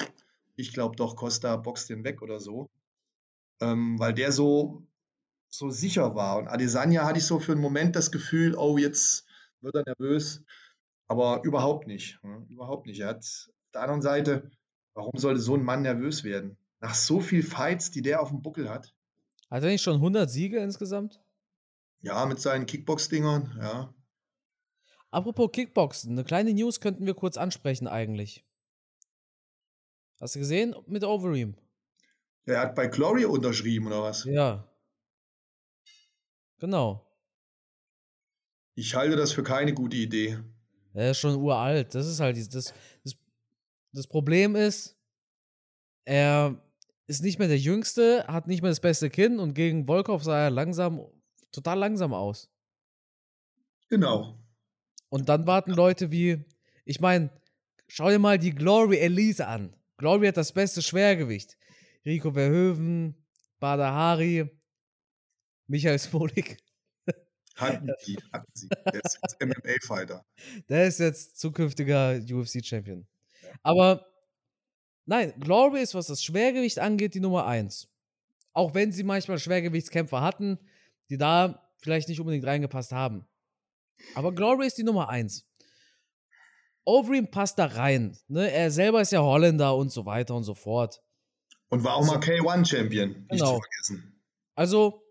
ich 0.57 0.73
glaube 0.73 0.97
doch, 0.97 1.17
Costa 1.17 1.57
boxt 1.57 1.91
den 1.91 2.05
weg 2.05 2.23
oder 2.23 2.41
so. 2.41 2.71
Ähm, 3.61 3.99
weil 3.99 4.13
der 4.13 4.33
so, 4.33 4.87
so 5.49 5.71
sicher 5.71 6.15
war. 6.15 6.39
Und 6.39 6.49
Adesanya 6.49 7.05
hatte 7.05 7.19
ich 7.19 7.27
so 7.27 7.39
für 7.39 7.53
einen 7.53 7.61
Moment 7.61 7.97
das 7.97 8.11
Gefühl, 8.11 8.55
oh, 8.57 8.79
jetzt 8.79 9.27
wird 9.61 9.75
er 9.75 9.85
nervös. 9.87 10.45
Aber 11.09 11.43
überhaupt 11.45 11.87
nicht. 11.87 12.23
Ne? 12.23 12.47
Überhaupt 12.49 12.87
nicht. 12.87 13.01
Er 13.01 13.09
hat 13.09 13.19
auf 13.19 13.71
der 13.75 13.83
anderen 13.83 14.03
Seite, 14.03 14.51
warum 14.95 15.19
sollte 15.19 15.41
so 15.41 15.55
ein 15.55 15.65
Mann 15.65 15.83
nervös 15.83 16.25
werden? 16.25 16.57
Nach 16.81 16.95
so 16.95 17.21
viel 17.21 17.43
Fights, 17.43 17.91
die 17.91 18.03
der 18.03 18.21
auf 18.21 18.31
dem 18.31 18.43
Buckel 18.43 18.69
hat. 18.69 18.95
Hat 19.51 19.63
er 19.63 19.71
nicht 19.71 19.83
schon 19.83 19.97
100 19.97 20.31
Siege 20.31 20.59
insgesamt? 20.59 21.21
Ja, 22.01 22.27
mit 22.27 22.41
seinen 22.41 22.67
Kickbox-Dingern, 22.67 23.59
ja. 23.61 23.95
Apropos 25.11 25.53
Kickboxen, 25.53 26.13
eine 26.13 26.25
kleine 26.25 26.55
News 26.55 26.81
könnten 26.81 27.05
wir 27.05 27.15
kurz 27.15 27.37
ansprechen 27.37 27.87
eigentlich. 27.87 28.45
Hast 30.23 30.37
du 30.37 30.39
gesehen 30.39 30.77
mit 30.87 31.03
Overeem? 31.03 31.57
Er 32.45 32.61
hat 32.61 32.77
bei 32.77 32.87
Glory 32.87 33.25
unterschrieben, 33.25 33.89
oder 33.89 34.05
was? 34.05 34.23
Ja. 34.23 34.73
Genau. 36.61 37.05
Ich 38.77 38.95
halte 38.95 39.17
das 39.17 39.33
für 39.33 39.43
keine 39.43 39.75
gute 39.75 39.97
Idee. 39.97 40.39
Er 40.95 41.11
ist 41.11 41.19
schon 41.19 41.35
uralt. 41.35 41.97
Das 41.97 42.07
ist 42.07 42.21
halt 42.21 42.37
das, 42.37 42.73
das, 43.03 43.17
das 43.93 44.07
Problem 44.07 44.55
ist, 44.55 44.97
er 46.05 46.63
ist 47.09 47.25
nicht 47.25 47.41
mehr 47.41 47.49
der 47.49 47.59
Jüngste, 47.59 48.25
hat 48.29 48.47
nicht 48.47 48.63
mehr 48.63 48.71
das 48.71 48.79
beste 48.79 49.11
Kinn 49.11 49.41
und 49.41 49.55
gegen 49.55 49.89
Volkov 49.89 50.23
sah 50.23 50.45
er 50.45 50.51
langsam, 50.51 51.05
total 51.51 51.81
langsam 51.81 52.15
aus. 52.15 52.49
Genau. 53.89 54.39
Und 55.09 55.29
dann 55.29 55.49
warten 55.49 55.73
Leute 55.73 56.13
wie, 56.13 56.45
ich 56.85 57.01
meine, 57.01 57.31
schau 57.89 58.09
dir 58.09 58.21
mal 58.21 58.39
die 58.39 58.55
Glory 58.55 58.99
Elise 58.99 59.49
an. 59.49 59.75
Glory 60.03 60.27
hat 60.27 60.37
das 60.37 60.53
beste 60.53 60.83
Schwergewicht. 60.83 61.57
Rico 62.05 62.33
Verhoeven, 62.33 63.15
Bader 63.61 63.93
Hari, 63.93 64.51
Michael 65.69 65.97
Smolik. 66.01 66.57
Hatten 67.55 67.89
die, 68.05 68.19
hatten 68.33 68.51
sie. 68.53 68.69
Der 68.69 69.05
ist 69.05 69.21
jetzt 69.23 69.41
MMA-Fighter. 69.41 70.25
Der 70.69 70.89
ist 70.89 70.99
jetzt 70.99 71.39
zukünftiger 71.39 72.17
UFC-Champion. 72.17 73.07
Aber 73.63 74.05
nein, 75.07 75.35
Glory 75.39 75.83
ist, 75.83 75.95
was 75.95 76.09
das 76.09 76.25
Schwergewicht 76.25 76.81
angeht, 76.81 77.15
die 77.15 77.21
Nummer 77.21 77.47
1. 77.47 77.87
Auch 78.55 78.75
wenn 78.75 78.91
sie 78.91 79.05
manchmal 79.05 79.39
Schwergewichtskämpfer 79.39 80.21
hatten, 80.21 80.59
die 81.11 81.17
da 81.17 81.71
vielleicht 81.79 82.09
nicht 82.09 82.19
unbedingt 82.19 82.45
reingepasst 82.45 82.91
haben. 82.91 83.25
Aber 84.17 84.35
Glory 84.35 84.67
ist 84.67 84.79
die 84.79 84.83
Nummer 84.83 85.11
1. 85.11 85.47
Overeem 86.85 87.31
passt 87.31 87.59
da 87.59 87.67
rein. 87.67 88.17
Ne? 88.29 88.51
Er 88.51 88.71
selber 88.71 89.01
ist 89.01 89.13
ja 89.13 89.21
Holländer 89.21 89.77
und 89.77 89.91
so 89.91 90.05
weiter 90.07 90.35
und 90.35 90.45
so 90.45 90.55
fort. 90.55 91.01
Und 91.69 91.85
war 91.85 91.95
auch 91.95 92.07
mal 92.07 92.19
K1-Champion, 92.19 93.09
nicht 93.09 93.29
genau. 93.31 93.55
zu 93.55 93.61
vergessen. 93.61 94.23
Also, 94.55 95.03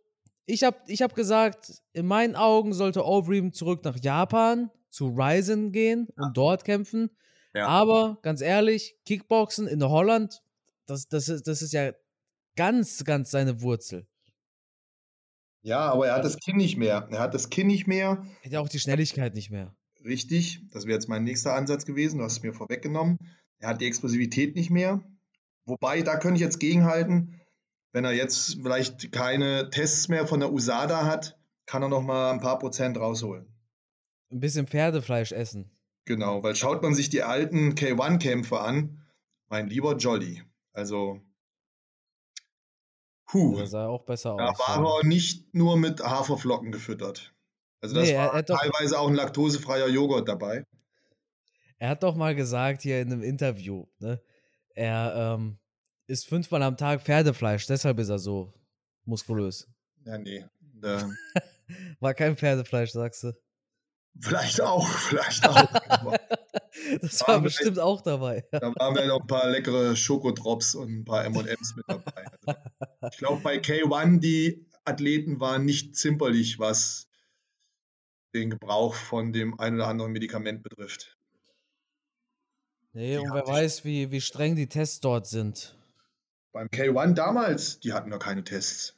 ich 0.46 0.64
habe 0.64 0.78
ich 0.88 1.02
hab 1.02 1.16
gesagt, 1.16 1.82
in 1.94 2.06
meinen 2.06 2.36
Augen 2.36 2.74
sollte 2.74 3.06
Overeem 3.06 3.54
zurück 3.54 3.84
nach 3.84 3.98
Japan 3.98 4.70
zu 4.90 5.08
Ryzen 5.08 5.72
gehen 5.72 6.08
und 6.16 6.24
ja. 6.24 6.32
dort 6.34 6.66
kämpfen. 6.66 7.10
Ja. 7.54 7.68
Aber 7.68 8.20
ganz 8.22 8.42
ehrlich, 8.42 8.96
Kickboxen 9.06 9.68
in 9.68 9.84
Holland, 9.84 10.42
das, 10.86 11.08
das, 11.08 11.30
ist, 11.30 11.48
das 11.48 11.62
ist 11.62 11.74
ja 11.74 11.94
ganz, 12.56 13.04
ganz 13.04 13.32
seine 13.32 13.62
Wurzel. 13.62 14.08
Ja, 15.64 15.92
aber 15.92 16.08
er 16.08 16.16
hat 16.16 16.26
das 16.26 16.38
Kinn 16.38 16.58
nicht 16.58 16.78
mehr. 16.78 17.08
Er 17.12 17.20
hat 17.20 17.34
das 17.34 17.50
Kinn 17.50 17.68
nicht 17.68 17.88
mehr. 17.88 18.26
Er 18.42 18.46
hat 18.46 18.52
ja 18.52 18.60
auch 18.60 18.70
die 18.70 18.80
Schnelligkeit 18.80 19.36
nicht 19.36 19.52
mehr. 19.52 19.76
Richtig, 20.04 20.62
das 20.72 20.86
wäre 20.86 20.96
jetzt 20.96 21.10
mein 21.10 21.24
nächster 21.24 21.54
Ansatz 21.54 21.86
gewesen. 21.86 22.18
Du 22.18 22.24
hast 22.24 22.38
es 22.38 22.44
mir 22.44 22.54
vorweggenommen. 22.54 23.18
Er 23.60 23.70
hat 23.70 23.82
die 23.82 23.86
Explosivität 23.86 24.56
nicht 24.56 24.72
mehr. 24.72 25.04
Wobei, 25.66 26.02
da 26.02 26.18
könnte 26.18 26.36
ich 26.36 26.42
jetzt 26.42 26.60
gegenhalten. 26.60 27.40
Wenn 27.92 28.06
er 28.06 28.14
jetzt 28.14 28.56
vielleicht 28.56 29.12
keine 29.12 29.70
Tests 29.70 30.08
mehr 30.08 30.26
von 30.26 30.40
der 30.40 30.52
USADA 30.52 31.06
hat, 31.06 31.38
kann 31.66 31.84
er 31.84 31.90
noch 31.90 32.02
mal 32.02 32.32
ein 32.32 32.40
paar 32.40 32.58
Prozent 32.58 32.98
rausholen. 32.98 33.46
Ein 34.32 34.40
bisschen 34.40 34.68
Pferdefleisch 34.68 35.34
essen. 35.34 35.70
Genau, 36.06 36.42
weil 36.42 36.56
schaut 36.56 36.82
man 36.82 36.96
sich 36.96 37.10
die 37.10 37.22
alten 37.22 37.74
K1-Kämpfe 37.74 38.60
an, 38.60 39.06
mein 39.50 39.68
lieber 39.68 39.98
Jolly. 39.98 40.42
Also, 40.74 41.22
puh. 43.28 43.58
Der 43.58 43.68
sah 43.68 43.88
auch 43.88 44.06
besser 44.06 44.36
da 44.38 44.50
aus. 44.50 44.58
Da 44.58 44.84
war 44.84 45.02
er 45.02 45.08
nicht 45.08 45.54
nur 45.54 45.78
mit 45.78 46.02
Haferflocken 46.02 46.72
gefüttert. 46.72 47.36
Also, 47.82 47.96
das 47.96 48.10
nee, 48.10 48.16
war 48.16 48.46
teilweise 48.46 49.00
auch 49.00 49.08
ein 49.08 49.16
laktosefreier 49.16 49.88
Joghurt 49.88 50.28
dabei. 50.28 50.66
Er 51.80 51.90
hat 51.90 52.04
doch 52.04 52.16
mal 52.16 52.36
gesagt 52.36 52.84
hier 52.84 53.02
in 53.02 53.12
einem 53.12 53.24
Interview, 53.24 53.86
ne? 54.00 54.22
Er 54.76 55.36
ähm, 55.36 55.58
isst 56.08 56.28
fünfmal 56.28 56.62
am 56.64 56.78
Tag 56.78 57.02
Pferdefleisch, 57.02 57.66
deshalb 57.66 58.00
ist 58.00 58.10
er 58.10 58.20
so 58.20 58.54
muskulös. 59.06 59.68
Ja, 60.06 60.18
nee. 60.18 60.46
Da 60.76 61.10
War 62.00 62.14
kein 62.14 62.36
Pferdefleisch, 62.36 62.92
sagst 62.92 63.24
du? 63.24 63.34
Vielleicht 64.20 64.62
auch, 64.62 64.88
vielleicht 64.88 65.48
auch. 65.48 65.66
das 67.02 67.26
war 67.28 67.40
bestimmt 67.40 67.78
wir, 67.78 67.86
auch 67.86 68.02
dabei. 68.02 68.46
da 68.52 68.74
waren 68.76 68.96
wir 68.96 69.08
noch 69.08 69.22
ein 69.22 69.28
paar 69.28 69.50
leckere 69.50 69.96
Schokodrops 69.96 70.76
und 70.76 71.00
ein 71.00 71.06
paar 71.06 71.26
M&M's 71.26 71.76
mit 71.76 71.86
dabei. 71.88 72.26
Also, 72.46 72.60
ich 73.12 73.18
glaube, 73.18 73.42
bei 73.42 73.58
K1, 73.58 74.20
die 74.20 74.68
Athleten 74.84 75.40
waren 75.40 75.66
nicht 75.66 75.96
zimperlich, 75.96 76.60
was 76.60 77.08
den 78.34 78.50
Gebrauch 78.50 78.94
von 78.96 79.34
dem 79.34 79.60
ein 79.60 79.76
oder 79.76 79.88
anderen 79.88 80.12
Medikament 80.12 80.64
betrifft. 80.64 81.18
Nee, 82.94 83.14
die 83.14 83.20
und 83.20 83.34
wer 83.34 83.48
weiß, 83.48 83.86
wie, 83.86 84.12
wie 84.12 84.22
streng 84.22 84.56
die 84.56 84.68
Tests 84.68 85.00
dort 85.00 85.28
sind. 85.28 85.78
Beim 86.52 86.68
K1 86.68 87.14
damals, 87.14 87.80
die 87.80 87.94
hatten 87.94 88.10
noch 88.10 88.20
keine 88.20 88.44
Tests. 88.44 88.96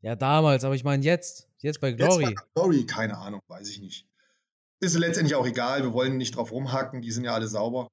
Ja, 0.00 0.16
damals, 0.16 0.64
aber 0.64 0.74
ich 0.74 0.84
meine 0.84 1.04
jetzt. 1.04 1.48
Jetzt 1.58 1.80
bei 1.80 1.92
Glory. 1.92 2.24
Jetzt 2.24 2.34
bei 2.36 2.42
Glory, 2.54 2.86
keine 2.86 3.18
Ahnung, 3.18 3.40
weiß 3.48 3.68
ich 3.68 3.80
nicht. 3.80 4.06
Ist 4.80 4.96
letztendlich 4.98 5.36
auch 5.36 5.46
egal, 5.46 5.82
wir 5.82 5.92
wollen 5.92 6.16
nicht 6.16 6.36
drauf 6.36 6.50
rumhacken, 6.50 7.02
die 7.02 7.12
sind 7.12 7.24
ja 7.24 7.34
alle 7.34 7.46
sauber. 7.46 7.88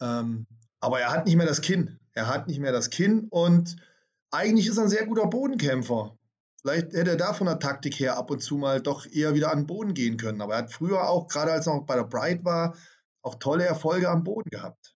Ähm, 0.00 0.46
aber 0.80 1.00
er 1.00 1.10
hat 1.10 1.26
nicht 1.26 1.36
mehr 1.36 1.46
das 1.46 1.62
Kinn. 1.62 1.98
Er 2.12 2.26
hat 2.28 2.46
nicht 2.46 2.60
mehr 2.60 2.72
das 2.72 2.90
Kinn 2.90 3.28
und 3.30 3.76
eigentlich 4.30 4.66
ist 4.66 4.76
er 4.76 4.84
ein 4.84 4.90
sehr 4.90 5.06
guter 5.06 5.26
Bodenkämpfer. 5.26 6.15
Vielleicht 6.66 6.94
hätte 6.94 7.10
er 7.10 7.16
da 7.16 7.32
von 7.32 7.46
der 7.46 7.60
Taktik 7.60 8.00
her 8.00 8.16
ab 8.16 8.28
und 8.28 8.40
zu 8.40 8.56
mal 8.56 8.82
doch 8.82 9.06
eher 9.06 9.34
wieder 9.34 9.52
an 9.52 9.60
den 9.60 9.66
Boden 9.68 9.94
gehen 9.94 10.16
können. 10.16 10.40
Aber 10.40 10.54
er 10.54 10.62
hat 10.62 10.72
früher 10.72 11.08
auch, 11.08 11.28
gerade 11.28 11.52
als 11.52 11.68
er 11.68 11.76
noch 11.76 11.86
bei 11.86 11.94
der 11.94 12.02
Bright 12.02 12.44
war, 12.44 12.76
auch 13.22 13.36
tolle 13.36 13.64
Erfolge 13.64 14.10
am 14.10 14.24
Boden 14.24 14.50
gehabt. 14.50 14.96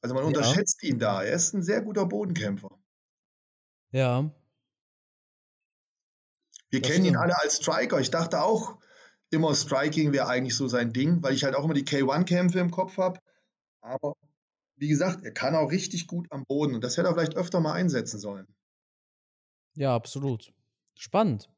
Also 0.00 0.14
man 0.14 0.24
ja. 0.24 0.28
unterschätzt 0.28 0.82
ihn 0.82 0.98
da. 0.98 1.22
Er 1.22 1.34
ist 1.34 1.52
ein 1.52 1.62
sehr 1.62 1.82
guter 1.82 2.06
Bodenkämpfer. 2.06 2.70
Ja. 3.90 4.30
Wir 6.70 6.80
das 6.80 6.90
kennen 6.90 7.04
stimmt. 7.04 7.16
ihn 7.16 7.16
alle 7.16 7.38
als 7.38 7.56
Striker. 7.56 8.00
Ich 8.00 8.10
dachte 8.10 8.40
auch 8.40 8.78
immer, 9.28 9.54
Striking 9.54 10.14
wäre 10.14 10.26
eigentlich 10.26 10.56
so 10.56 10.68
sein 10.68 10.94
Ding, 10.94 11.22
weil 11.22 11.34
ich 11.34 11.44
halt 11.44 11.54
auch 11.54 11.64
immer 11.64 11.74
die 11.74 11.84
K1-Kämpfe 11.84 12.58
im 12.60 12.70
Kopf 12.70 12.96
habe. 12.96 13.20
Aber 13.82 14.14
wie 14.76 14.88
gesagt, 14.88 15.22
er 15.22 15.34
kann 15.34 15.54
auch 15.54 15.70
richtig 15.70 16.06
gut 16.06 16.28
am 16.30 16.46
Boden 16.46 16.74
und 16.74 16.82
das 16.82 16.96
hätte 16.96 17.08
er 17.08 17.14
vielleicht 17.14 17.36
öfter 17.36 17.60
mal 17.60 17.74
einsetzen 17.74 18.18
sollen. 18.18 18.46
Ja, 19.74 19.94
absolut. 19.94 20.50
Spannend. 20.94 21.50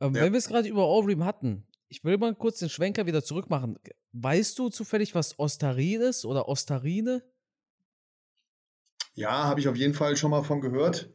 Ähm, 0.00 0.14
ja. 0.14 0.22
Wenn 0.22 0.32
wir 0.32 0.38
es 0.38 0.48
gerade 0.48 0.68
über 0.68 0.88
Overeem 0.88 1.24
hatten, 1.24 1.66
ich 1.88 2.02
will 2.04 2.18
mal 2.18 2.34
kurz 2.34 2.58
den 2.58 2.68
Schwenker 2.68 3.06
wieder 3.06 3.22
zurückmachen. 3.22 3.78
Weißt 4.12 4.58
du 4.58 4.68
zufällig, 4.68 5.14
was 5.14 5.38
Ostarin 5.38 6.00
ist 6.00 6.24
oder 6.24 6.48
Ostarine? 6.48 7.22
Ja, 9.14 9.44
habe 9.44 9.60
ich 9.60 9.68
auf 9.68 9.76
jeden 9.76 9.94
Fall 9.94 10.16
schon 10.16 10.30
mal 10.30 10.42
von 10.42 10.60
gehört. 10.60 11.12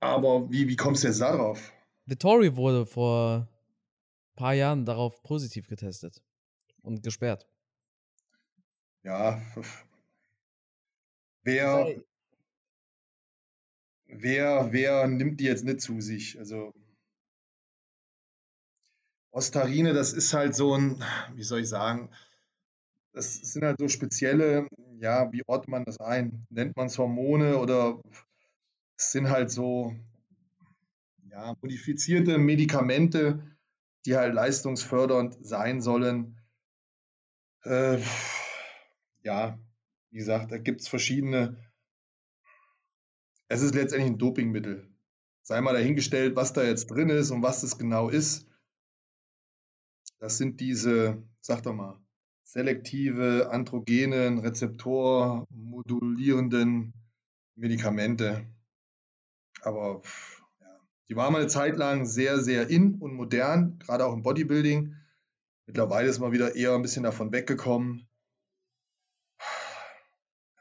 Aber 0.00 0.50
wie, 0.50 0.68
wie 0.68 0.76
kommst 0.76 1.04
du 1.04 1.08
jetzt 1.08 1.20
darauf? 1.20 1.72
Vittori 2.04 2.56
wurde 2.56 2.86
vor 2.86 3.48
ein 3.48 4.36
paar 4.36 4.54
Jahren 4.54 4.84
darauf 4.84 5.22
positiv 5.22 5.68
getestet 5.68 6.22
und 6.82 7.02
gesperrt. 7.02 7.46
Ja. 9.02 9.40
Wer, 11.42 12.02
wer, 14.06 14.72
wer 14.72 15.06
nimmt 15.06 15.40
die 15.40 15.44
jetzt 15.44 15.64
nicht 15.64 15.80
zu 15.80 16.00
sich? 16.00 16.38
Also 16.38 16.72
Ostarine, 19.30 19.92
das 19.92 20.12
ist 20.12 20.32
halt 20.32 20.54
so 20.54 20.74
ein, 20.74 21.02
wie 21.34 21.42
soll 21.42 21.60
ich 21.60 21.68
sagen, 21.68 22.10
das 23.12 23.34
sind 23.34 23.64
halt 23.64 23.78
so 23.78 23.88
spezielle, 23.88 24.68
ja, 24.98 25.30
wie 25.32 25.42
ordnet 25.46 25.68
man 25.68 25.84
das 25.84 25.98
ein? 26.00 26.46
Nennt 26.50 26.76
man 26.76 26.86
es 26.86 26.98
Hormone 26.98 27.58
oder 27.58 28.00
es 28.96 29.12
sind 29.12 29.28
halt 29.28 29.50
so 29.50 29.94
ja, 31.30 31.54
modifizierte 31.60 32.38
Medikamente, 32.38 33.42
die 34.06 34.16
halt 34.16 34.34
leistungsfördernd 34.34 35.36
sein 35.40 35.82
sollen. 35.82 36.38
Äh, 37.64 37.98
ja, 39.22 39.58
wie 40.10 40.18
gesagt, 40.18 40.50
da 40.52 40.58
gibt 40.58 40.80
es 40.80 40.88
verschiedene. 40.88 41.56
Es 43.48 43.62
ist 43.62 43.74
letztendlich 43.74 44.12
ein 44.12 44.18
Dopingmittel. 44.18 44.88
sei 45.42 45.60
mal 45.60 45.74
dahingestellt, 45.74 46.34
was 46.34 46.52
da 46.52 46.64
jetzt 46.64 46.90
drin 46.90 47.08
ist 47.08 47.30
und 47.30 47.42
was 47.42 47.60
das 47.60 47.78
genau 47.78 48.08
ist. 48.08 48.48
Das 50.18 50.38
sind 50.38 50.60
diese, 50.60 51.22
sag 51.40 51.62
doch 51.62 51.74
mal, 51.74 52.00
selektive, 52.42 53.48
androgenen, 53.50 54.38
rezeptormodulierenden 54.38 56.92
Medikamente. 57.54 58.44
Aber 59.62 60.02
ja, 60.60 60.80
die 61.08 61.14
waren 61.14 61.32
mal 61.32 61.42
eine 61.42 61.48
Zeit 61.48 61.76
lang 61.76 62.06
sehr, 62.06 62.40
sehr 62.40 62.68
in 62.68 62.96
und 62.96 63.14
modern, 63.14 63.78
gerade 63.78 64.04
auch 64.04 64.14
im 64.14 64.22
Bodybuilding. 64.22 64.96
Mittlerweile 65.66 66.08
ist 66.08 66.18
man 66.18 66.32
wieder 66.32 66.56
eher 66.56 66.74
ein 66.74 66.82
bisschen 66.82 67.04
davon 67.04 67.32
weggekommen. 67.32 68.08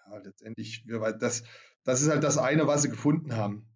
Ja, 0.07 0.17
letztendlich, 0.17 0.86
das, 1.19 1.43
das 1.86 2.01
ist 2.01 2.09
halt 2.09 2.23
das 2.23 2.38
eine, 2.38 2.67
was 2.67 2.81
sie 2.81 2.89
gefunden 2.89 3.36
haben. 3.36 3.67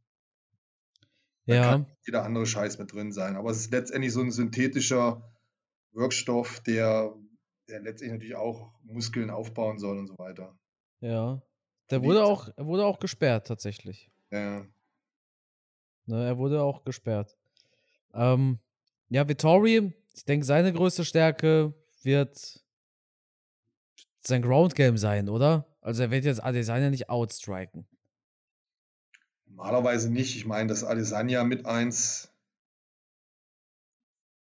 Da 1.47 1.55
Ja, 1.55 1.62
kann 1.64 1.88
jeder 2.05 2.24
andere 2.24 2.45
Scheiß 2.45 2.78
mit 2.78 2.91
drin 2.93 3.12
sein. 3.12 3.36
Aber 3.36 3.49
es 3.51 3.57
ist 3.62 3.72
letztendlich 3.72 4.12
so 4.14 4.22
ein 4.22 4.32
synthetischer 4.32 5.32
Wirkstoff, 5.93 6.60
der, 6.62 7.16
der 7.70 7.80
letztendlich 7.80 8.12
natürlich 8.14 8.36
auch 8.36 8.74
Muskeln 8.84 9.30
aufbauen 9.30 9.80
soll 9.80 9.97
und 9.97 10.07
so 10.07 10.18
weiter. 10.18 10.57
ja. 10.99 11.41
Der 11.91 12.03
wurde 12.03 12.24
auch, 12.24 12.49
er 12.55 12.68
wurde 12.68 12.86
auch 12.86 12.99
gesperrt, 12.99 13.47
tatsächlich. 13.47 14.12
Ja, 14.32 14.64
Ne, 16.05 16.26
er 16.26 16.38
wurde 16.38 16.62
auch 16.62 16.84
gesperrt. 16.84 17.38
Ähm, 18.14 18.60
ja, 19.10 19.28
Vittori, 19.28 19.93
ich 20.16 20.26
denke, 20.26 20.45
seine 20.45 20.74
größte 20.74 21.05
Stärke 21.05 21.74
wird 22.03 22.64
sein 24.20 24.41
Ground 24.41 24.76
Game 24.76 24.97
sein, 24.97 25.30
oder? 25.30 25.66
Also 25.82 26.03
er 26.03 26.12
wird 26.12 26.26
jetzt 26.26 26.43
Adesanya 26.43 26.89
nicht 26.89 27.10
outstriken. 27.10 27.88
Normalerweise 29.60 30.10
nicht. 30.10 30.38
Ich 30.38 30.45
meine, 30.45 30.70
dass 30.70 30.86
Adesanya 30.86 31.43
mit 31.43 31.66
eins 31.66 32.32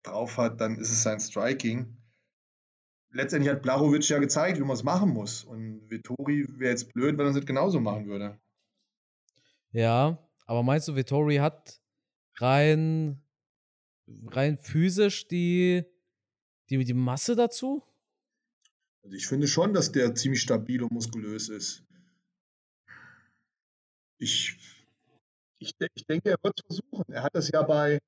drauf 0.02 0.36
hat, 0.36 0.60
dann 0.60 0.76
ist 0.76 0.90
es 0.90 1.02
sein 1.02 1.18
Striking. 1.20 1.96
Letztendlich 3.12 3.50
hat 3.50 3.62
Blachowicz 3.62 4.10
ja 4.10 4.18
gezeigt, 4.18 4.58
wie 4.58 4.62
man 4.64 4.76
es 4.76 4.82
machen 4.82 5.08
muss. 5.08 5.42
Und 5.42 5.90
Vittori 5.90 6.46
wäre 6.58 6.70
jetzt 6.70 6.92
blöd, 6.92 7.16
wenn 7.16 7.26
er 7.26 7.30
es 7.30 7.34
nicht 7.34 7.46
genauso 7.46 7.80
machen 7.80 8.06
würde. 8.06 8.38
Ja, 9.70 10.18
aber 10.44 10.62
meinst 10.62 10.86
du, 10.86 10.96
Vittori 10.96 11.36
hat 11.36 11.80
rein, 12.36 13.22
rein 14.26 14.58
physisch 14.58 15.28
die, 15.28 15.84
die, 16.68 16.84
die 16.84 16.94
Masse 16.94 17.34
dazu? 17.36 17.82
Also 19.02 19.16
ich 19.16 19.26
finde 19.26 19.48
schon, 19.48 19.72
dass 19.72 19.92
der 19.92 20.14
ziemlich 20.14 20.42
stabil 20.42 20.82
und 20.82 20.92
muskulös 20.92 21.48
ist. 21.48 21.84
Ich, 24.18 24.58
ich, 25.58 25.74
ich 25.94 26.06
denke, 26.06 26.30
er 26.30 26.38
wird 26.42 26.60
es 26.60 26.66
versuchen. 26.66 27.12
Er 27.12 27.22
hat 27.22 27.34
das 27.34 27.50
ja 27.50 27.62
bei, 27.62 27.98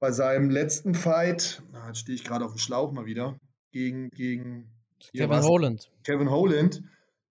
bei 0.00 0.12
seinem 0.12 0.50
letzten 0.50 0.94
Fight, 0.94 1.62
na, 1.72 1.88
jetzt 1.88 2.00
stehe 2.00 2.16
ich 2.16 2.24
gerade 2.24 2.44
auf 2.44 2.52
dem 2.52 2.58
Schlauch 2.58 2.92
mal 2.92 3.06
wieder, 3.06 3.38
gegen, 3.70 4.10
gegen 4.10 4.70
Kevin 5.12 5.42
Holland. 5.42 5.90
Kevin 6.04 6.30
Holland, 6.30 6.82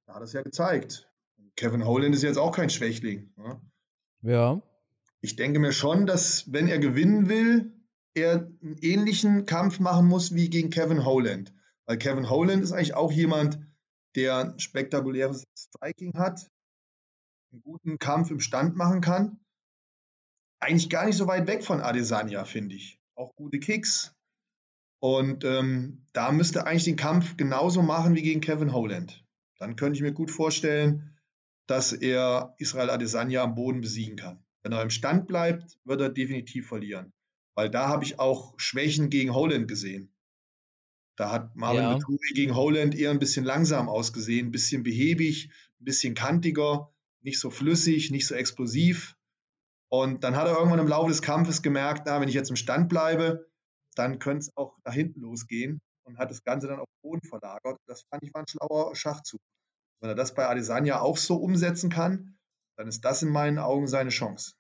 da 0.05 0.15
hat 0.15 0.21
er 0.21 0.25
es 0.25 0.33
ja 0.33 0.41
gezeigt. 0.41 1.09
Kevin 1.55 1.85
Holland 1.85 2.15
ist 2.15 2.23
jetzt 2.23 2.37
auch 2.37 2.55
kein 2.55 2.69
Schwächling. 2.69 3.31
Ne? 3.37 3.61
Ja. 4.21 4.61
Ich 5.21 5.35
denke 5.35 5.59
mir 5.59 5.71
schon, 5.71 6.05
dass 6.05 6.51
wenn 6.51 6.67
er 6.67 6.79
gewinnen 6.79 7.29
will, 7.29 7.71
er 8.13 8.47
einen 8.61 8.77
ähnlichen 8.81 9.45
Kampf 9.45 9.79
machen 9.79 10.07
muss 10.07 10.35
wie 10.35 10.49
gegen 10.49 10.69
Kevin 10.69 11.05
Holland. 11.05 11.53
Weil 11.85 11.97
Kevin 11.97 12.29
Holland 12.29 12.63
ist 12.63 12.71
eigentlich 12.71 12.95
auch 12.95 13.11
jemand, 13.11 13.59
der 14.15 14.37
ein 14.37 14.59
spektakuläres 14.59 15.45
Striking 15.57 16.13
hat, 16.15 16.49
einen 17.53 17.61
guten 17.61 17.99
Kampf 17.99 18.31
im 18.31 18.39
Stand 18.39 18.75
machen 18.75 19.01
kann. 19.01 19.39
Eigentlich 20.59 20.89
gar 20.89 21.05
nicht 21.05 21.17
so 21.17 21.27
weit 21.27 21.47
weg 21.47 21.63
von 21.63 21.81
Adesanya, 21.81 22.45
finde 22.45 22.75
ich. 22.75 22.99
Auch 23.15 23.35
gute 23.35 23.59
Kicks. 23.59 24.15
Und 24.99 25.43
ähm, 25.43 26.07
da 26.13 26.31
müsste 26.31 26.59
er 26.59 26.67
eigentlich 26.67 26.85
den 26.85 26.95
Kampf 26.95 27.37
genauso 27.37 27.81
machen 27.81 28.15
wie 28.15 28.21
gegen 28.21 28.41
Kevin 28.41 28.73
Holland. 28.73 29.25
Dann 29.59 29.75
könnte 29.75 29.97
ich 29.97 30.01
mir 30.01 30.13
gut 30.13 30.31
vorstellen, 30.31 31.17
dass 31.67 31.93
er 31.93 32.55
Israel 32.57 32.89
Adesanya 32.89 33.43
am 33.43 33.55
Boden 33.55 33.81
besiegen 33.81 34.15
kann. 34.15 34.43
Wenn 34.63 34.71
er 34.71 34.81
im 34.81 34.89
Stand 34.89 35.27
bleibt, 35.27 35.77
wird 35.83 36.01
er 36.01 36.09
definitiv 36.09 36.67
verlieren. 36.67 37.13
Weil 37.55 37.69
da 37.69 37.87
habe 37.87 38.03
ich 38.03 38.19
auch 38.19 38.53
Schwächen 38.57 39.09
gegen 39.09 39.33
Holland 39.33 39.67
gesehen. 39.67 40.13
Da 41.17 41.31
hat 41.31 41.55
Marvin 41.55 41.81
Ja. 41.81 41.99
Gegen 42.33 42.55
Holland 42.55 42.95
eher 42.95 43.11
ein 43.11 43.19
bisschen 43.19 43.45
langsam 43.45 43.89
ausgesehen, 43.89 44.47
ein 44.47 44.51
bisschen 44.51 44.83
behäbig, 44.83 45.51
ein 45.79 45.85
bisschen 45.85 46.15
kantiger, 46.15 46.92
nicht 47.23 47.39
so 47.39 47.49
flüssig, 47.49 48.11
nicht 48.11 48.27
so 48.27 48.35
explosiv. 48.35 49.15
Und 49.89 50.23
dann 50.23 50.35
hat 50.35 50.47
er 50.47 50.57
irgendwann 50.57 50.79
im 50.79 50.87
Laufe 50.87 51.09
des 51.09 51.21
Kampfes 51.21 51.61
gemerkt, 51.61 52.03
na, 52.05 52.19
wenn 52.19 52.27
ich 52.27 52.35
jetzt 52.35 52.49
im 52.49 52.55
Stand 52.55 52.89
bleibe, 52.89 53.47
dann 53.95 54.19
könnte 54.19 54.39
es 54.39 54.57
auch 54.57 54.77
nach 54.85 54.93
hinten 54.93 55.21
losgehen 55.21 55.81
und 56.03 56.17
hat 56.17 56.31
das 56.31 56.43
Ganze 56.43 56.67
dann 56.67 56.79
auf 56.79 56.87
den 56.87 57.09
Boden 57.09 57.27
verlagert. 57.27 57.77
Das 57.87 58.03
fand 58.09 58.23
ich 58.23 58.33
war 58.33 58.41
ein 58.41 58.47
schlauer 58.47 58.95
Schachzug. 58.95 59.39
Wenn 60.01 60.09
er 60.09 60.15
das 60.15 60.33
bei 60.33 60.47
Adesanya 60.47 60.99
auch 60.99 61.17
so 61.17 61.35
umsetzen 61.35 61.89
kann, 61.89 62.37
dann 62.75 62.87
ist 62.87 63.05
das 63.05 63.21
in 63.21 63.29
meinen 63.29 63.59
Augen 63.59 63.87
seine 63.87 64.09
Chance. 64.09 64.53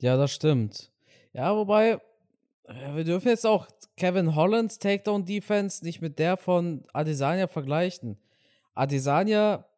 Ja, 0.00 0.16
das 0.16 0.32
stimmt. 0.32 0.92
Ja, 1.32 1.54
wobei, 1.54 2.00
äh, 2.64 2.94
wir 2.94 3.04
dürfen 3.04 3.28
jetzt 3.28 3.46
auch 3.46 3.68
Kevin 3.96 4.34
Hollands 4.34 4.78
Takedown-Defense 4.78 5.84
nicht 5.84 6.00
mit 6.00 6.18
der 6.18 6.36
von 6.36 6.86
Adesanya 6.92 7.46
vergleichen. 7.46 8.18
Adesanya 8.74 9.68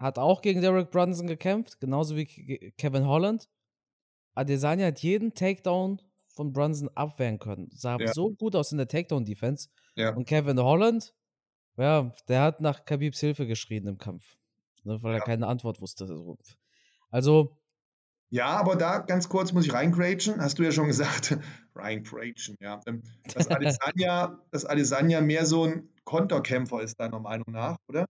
hat 0.00 0.18
auch 0.18 0.42
gegen 0.42 0.60
Derek 0.62 0.90
Brunson 0.90 1.26
gekämpft, 1.28 1.78
genauso 1.80 2.16
wie 2.16 2.24
Ke- 2.26 2.72
Kevin 2.72 3.06
Holland. 3.06 3.48
Adesanya 4.34 4.86
hat 4.86 5.00
jeden 5.00 5.34
Takedown 5.34 6.00
von 6.28 6.52
Brunson 6.52 6.88
abwehren 6.94 7.38
können. 7.38 7.68
Sah 7.72 7.98
Ja. 7.98 8.12
so 8.12 8.30
gut 8.30 8.56
aus 8.56 8.72
in 8.72 8.78
der 8.78 8.88
Takedown-Defense. 8.88 9.68
Ja. 9.96 10.14
Und 10.14 10.26
Kevin 10.26 10.58
Holland, 10.58 11.12
ja, 11.76 12.12
der 12.28 12.42
hat 12.42 12.60
nach 12.60 12.84
Khabibs 12.84 13.20
Hilfe 13.20 13.46
geschrien 13.46 13.86
im 13.86 13.98
Kampf. 13.98 14.36
Ne, 14.84 15.02
weil 15.02 15.12
er 15.12 15.18
Ja. 15.18 15.24
keine 15.24 15.46
Antwort 15.46 15.80
wusste. 15.82 16.06
Also, 17.10 17.58
Ja, 18.30 18.46
aber 18.58 18.76
da 18.76 19.00
ganz 19.00 19.28
kurz 19.28 19.52
muss 19.52 19.66
ich 19.66 19.72
reingrätschen. 19.74 20.40
Hast 20.40 20.58
du 20.58 20.62
ja 20.62 20.70
schon 20.72 20.86
gesagt, 20.86 21.36
reingrätschen, 21.74 22.56
ja. 22.60 22.80
Ähm, 22.86 23.02
Dass 23.34 23.48
Adesanya, 23.50 24.40
dass 24.52 24.64
Adesanya 24.64 25.20
mehr 25.20 25.44
so 25.44 25.64
ein 25.64 25.90
Konterkämpfer 26.04 26.80
ist, 26.80 26.98
deiner 27.00 27.18
Meinung 27.20 27.50
nach, 27.50 27.76
oder? 27.88 28.06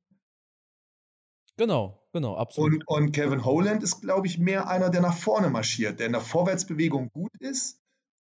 Genau, 1.61 2.09
genau, 2.13 2.37
absolut. 2.37 2.83
Und, 2.87 3.05
und 3.05 3.13
Kevin 3.13 3.45
Holland 3.45 3.83
ist, 3.83 4.01
glaube 4.01 4.27
ich, 4.27 4.39
mehr 4.39 4.69
einer, 4.69 4.89
der 4.89 5.03
nach 5.03 5.17
vorne 5.17 5.51
marschiert, 5.51 6.01
der 6.01 6.07
in 6.07 6.13
der 6.13 6.23
Vorwärtsbewegung 6.23 7.11
gut 7.11 7.37
ist, 7.39 7.79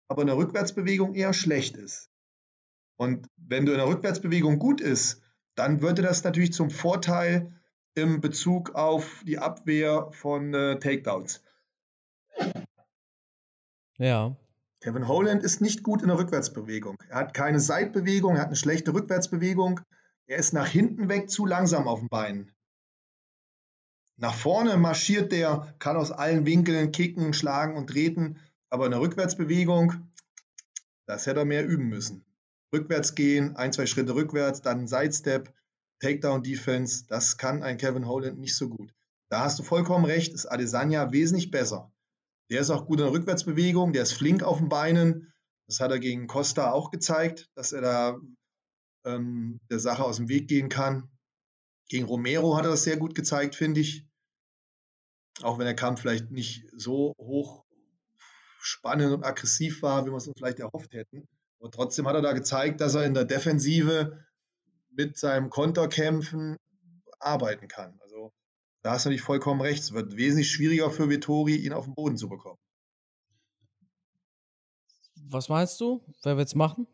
aber 0.08 0.22
in 0.22 0.26
der 0.26 0.36
Rückwärtsbewegung 0.36 1.14
eher 1.14 1.32
schlecht 1.32 1.76
ist. 1.76 2.10
Und 2.98 3.26
wenn 3.36 3.64
du 3.64 3.72
in 3.72 3.78
der 3.78 3.88
Rückwärtsbewegung 3.88 4.58
gut 4.58 4.82
ist, 4.82 5.22
dann 5.54 5.80
würde 5.80 6.02
das 6.02 6.22
natürlich 6.22 6.52
zum 6.52 6.68
Vorteil 6.68 7.58
im 7.94 8.20
Bezug 8.20 8.74
auf 8.74 9.22
die 9.26 9.38
Abwehr 9.38 10.10
von 10.12 10.52
äh, 10.52 10.78
Takedowns. 10.78 11.42
Ja, 13.96 14.36
Kevin 14.82 15.08
Holland 15.08 15.42
ist 15.42 15.62
nicht 15.62 15.82
gut 15.82 16.02
in 16.02 16.08
der 16.08 16.18
Rückwärtsbewegung. 16.18 16.96
Er 17.08 17.16
hat 17.16 17.34
keine 17.34 17.60
Seitbewegung, 17.60 18.36
er 18.36 18.42
hat 18.42 18.48
eine 18.48 18.56
schlechte 18.56 18.92
Rückwärtsbewegung. 18.92 19.80
Er 20.26 20.36
ist 20.36 20.52
nach 20.52 20.68
hinten 20.68 21.08
weg 21.08 21.30
zu 21.30 21.46
langsam 21.46 21.88
auf 21.88 22.00
den 22.00 22.08
Beinen. 22.08 22.52
Nach 24.20 24.34
vorne 24.34 24.76
marschiert 24.76 25.32
der, 25.32 25.74
kann 25.78 25.96
aus 25.96 26.12
allen 26.12 26.44
Winkeln 26.44 26.92
kicken, 26.92 27.32
schlagen 27.32 27.74
und 27.78 27.86
treten, 27.86 28.38
aber 28.68 28.84
in 28.84 28.90
der 28.90 29.00
Rückwärtsbewegung, 29.00 30.10
das 31.06 31.26
hätte 31.26 31.40
er 31.40 31.46
mehr 31.46 31.66
üben 31.66 31.88
müssen. 31.88 32.22
Rückwärts 32.70 33.14
gehen, 33.14 33.56
ein, 33.56 33.72
zwei 33.72 33.86
Schritte 33.86 34.14
rückwärts, 34.14 34.60
dann 34.60 34.80
ein 34.80 34.88
Sidestep, 34.88 35.54
Takedown 36.00 36.42
Defense, 36.42 37.06
das 37.08 37.38
kann 37.38 37.62
ein 37.62 37.78
Kevin 37.78 38.06
Holland 38.06 38.38
nicht 38.38 38.54
so 38.54 38.68
gut. 38.68 38.92
Da 39.30 39.40
hast 39.40 39.58
du 39.58 39.62
vollkommen 39.62 40.04
recht, 40.04 40.34
ist 40.34 40.44
Adesanya 40.44 41.12
wesentlich 41.12 41.50
besser. 41.50 41.90
Der 42.50 42.60
ist 42.60 42.70
auch 42.70 42.84
gut 42.84 42.98
in 42.98 43.06
der 43.06 43.14
Rückwärtsbewegung, 43.14 43.94
der 43.94 44.02
ist 44.02 44.12
flink 44.12 44.42
auf 44.42 44.58
den 44.58 44.68
Beinen. 44.68 45.32
Das 45.66 45.80
hat 45.80 45.92
er 45.92 45.98
gegen 45.98 46.26
Costa 46.26 46.72
auch 46.72 46.90
gezeigt, 46.90 47.48
dass 47.54 47.72
er 47.72 47.80
da 47.80 48.20
ähm, 49.06 49.60
der 49.70 49.78
Sache 49.78 50.04
aus 50.04 50.16
dem 50.18 50.28
Weg 50.28 50.46
gehen 50.46 50.68
kann. 50.68 51.08
Gegen 51.88 52.04
Romero 52.04 52.58
hat 52.58 52.66
er 52.66 52.72
das 52.72 52.84
sehr 52.84 52.98
gut 52.98 53.14
gezeigt, 53.14 53.54
finde 53.54 53.80
ich. 53.80 54.09
Auch 55.42 55.58
wenn 55.58 55.64
der 55.64 55.74
Kampf 55.74 56.00
vielleicht 56.00 56.30
nicht 56.30 56.64
so 56.76 57.14
hoch 57.18 57.64
spannend 58.60 59.12
und 59.12 59.24
aggressiv 59.24 59.82
war, 59.82 60.04
wie 60.04 60.10
wir 60.10 60.16
es 60.16 60.28
uns 60.28 60.38
vielleicht 60.38 60.60
erhofft 60.60 60.92
hätten. 60.92 61.26
Aber 61.60 61.70
trotzdem 61.70 62.06
hat 62.06 62.14
er 62.14 62.22
da 62.22 62.32
gezeigt, 62.32 62.80
dass 62.80 62.94
er 62.94 63.04
in 63.04 63.14
der 63.14 63.24
Defensive 63.24 64.24
mit 64.90 65.16
seinem 65.16 65.50
Konterkämpfen 65.50 66.56
arbeiten 67.18 67.68
kann. 67.68 67.98
Also 68.00 68.32
da 68.82 68.92
hast 68.92 69.06
du 69.06 69.10
nicht 69.10 69.22
vollkommen 69.22 69.60
recht. 69.60 69.82
Es 69.82 69.92
wird 69.92 70.16
wesentlich 70.16 70.50
schwieriger 70.50 70.90
für 70.90 71.08
Vittori, 71.08 71.56
ihn 71.56 71.72
auf 71.72 71.84
den 71.84 71.94
Boden 71.94 72.16
zu 72.16 72.28
bekommen. 72.28 72.58
was 75.14 75.48
meinst 75.48 75.80
du? 75.80 76.02
Wer 76.22 76.36
wird's 76.36 76.54
machen? 76.54 76.86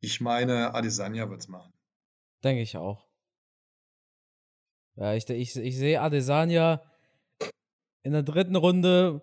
Ich 0.00 0.20
meine, 0.20 0.74
Adesanya 0.74 1.28
wird 1.28 1.40
es 1.40 1.48
machen. 1.48 1.72
Denke 2.44 2.62
ich 2.62 2.76
auch. 2.76 3.08
Ja, 4.94 5.14
ich, 5.14 5.28
ich, 5.28 5.56
ich 5.56 5.76
sehe 5.76 6.00
Adesanya 6.00 6.82
in 8.02 8.12
der 8.12 8.22
dritten 8.22 8.56
Runde 8.56 9.22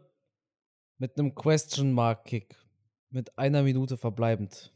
Mit 0.98 1.18
einem 1.18 1.36
Question 1.36 1.94
Mark 1.94 2.26
Kick. 2.26 2.58
Mit 3.10 3.38
einer 3.38 3.64
Minute 3.64 3.98
verbleibend. 3.98 4.74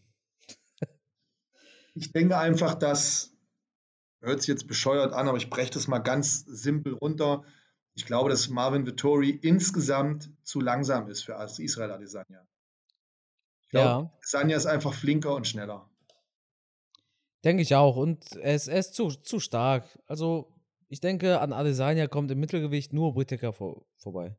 ich 1.94 2.12
denke 2.12 2.38
einfach, 2.38 2.76
dass, 2.76 3.34
hört 4.22 4.42
sich 4.42 4.48
jetzt 4.50 4.68
bescheuert 4.68 5.14
an, 5.14 5.28
aber 5.28 5.38
ich 5.38 5.50
breche 5.50 5.72
das 5.72 5.88
mal 5.88 6.00
ganz 6.00 6.46
simpel 6.46 6.94
runter. 6.94 7.44
Ich 7.96 8.06
glaube, 8.06 8.30
dass 8.30 8.50
Marvin 8.50 8.86
Vittori 8.86 9.30
insgesamt 9.30 10.32
zu 10.44 10.62
langsam 10.62 11.10
ist 11.10 11.24
für 11.24 11.34
Israel 11.60 11.92
Adesanya. 11.92 12.48
Ich 13.64 13.70
glaube, 13.70 13.88
ja. 13.88 14.12
Adesanya 14.18 14.58
ist 14.58 14.66
einfach 14.66 14.94
flinker 14.94 15.36
und 15.36 15.48
schneller. 15.48 15.90
Denke 17.44 17.62
ich 17.62 17.76
auch. 17.76 17.96
Und 17.96 18.36
er 18.36 18.56
ist, 18.56 18.68
er 18.68 18.80
ist 18.80 18.94
zu, 18.94 19.10
zu 19.10 19.40
stark. 19.40 19.86
Also, 20.08 20.54
ich 20.90 21.00
denke, 21.00 21.40
an 21.40 21.54
Adesanya 21.54 22.08
kommt 22.08 22.32
im 22.32 22.40
Mittelgewicht 22.40 22.94
nur 22.94 23.16
Whittaker 23.16 23.54
vor, 23.54 23.86
vorbei. 23.98 24.36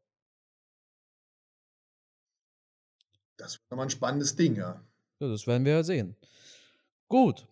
Das 3.37 3.55
wird 3.55 3.71
nochmal 3.71 3.87
ein 3.87 3.91
spannendes 3.91 4.37
Ding, 4.37 4.57
ja. 4.57 4.85
ja. 5.21 5.29
Das 5.29 5.47
werden 5.47 5.65
wir 5.65 5.73
ja 5.73 5.83
sehen. 5.83 6.17
Gut. 7.09 7.47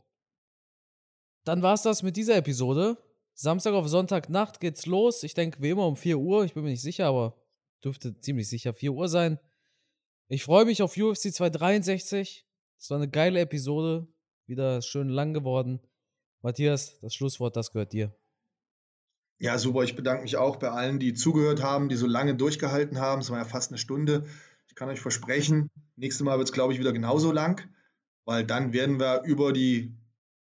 Dann 1.44 1.62
war 1.62 1.74
es 1.74 1.82
das 1.82 2.02
mit 2.02 2.16
dieser 2.16 2.36
Episode. 2.36 2.98
Samstag 3.34 3.72
auf 3.72 3.88
Sonntagnacht 3.88 4.60
geht's 4.60 4.84
los. 4.84 5.22
Ich 5.22 5.32
denke, 5.32 5.62
wie 5.62 5.70
immer 5.70 5.86
um 5.86 5.96
4 5.96 6.18
Uhr. 6.18 6.44
Ich 6.44 6.54
bin 6.54 6.64
mir 6.64 6.70
nicht 6.70 6.82
sicher, 6.82 7.06
aber 7.06 7.40
dürfte 7.82 8.20
ziemlich 8.20 8.48
sicher 8.48 8.74
4 8.74 8.92
Uhr 8.92 9.08
sein. 9.08 9.38
Ich 10.26 10.42
freue 10.42 10.64
mich 10.64 10.82
auf 10.82 10.96
UFC 10.96 11.32
263. 11.32 12.46
Das 12.76 12.90
war 12.90 12.98
eine 12.98 13.08
geile 13.08 13.40
Episode. 13.40 14.08
Wieder 14.46 14.82
schön 14.82 15.08
lang 15.08 15.32
geworden. 15.32 15.80
Matthias, 16.42 16.98
das 17.00 17.14
Schlusswort, 17.14 17.56
das 17.56 17.70
gehört 17.70 17.92
dir. 17.92 18.12
Ja, 19.40 19.56
super. 19.56 19.84
Ich 19.84 19.94
bedanke 19.94 20.22
mich 20.22 20.36
auch 20.36 20.56
bei 20.56 20.70
allen, 20.70 20.98
die 20.98 21.14
zugehört 21.14 21.62
haben, 21.62 21.88
die 21.88 21.96
so 21.96 22.06
lange 22.06 22.34
durchgehalten 22.34 22.98
haben. 22.98 23.20
Es 23.20 23.30
war 23.30 23.38
ja 23.38 23.44
fast 23.44 23.70
eine 23.70 23.78
Stunde. 23.78 24.26
Ich 24.66 24.74
kann 24.74 24.88
euch 24.88 25.00
versprechen, 25.00 25.70
nächstes 25.96 26.24
Mal 26.24 26.38
wird 26.38 26.48
es, 26.48 26.52
glaube 26.52 26.72
ich, 26.72 26.78
wieder 26.80 26.92
genauso 26.92 27.32
lang, 27.32 27.68
weil 28.24 28.44
dann 28.44 28.72
werden 28.72 28.98
wir 28.98 29.22
über 29.24 29.52
die 29.52 29.94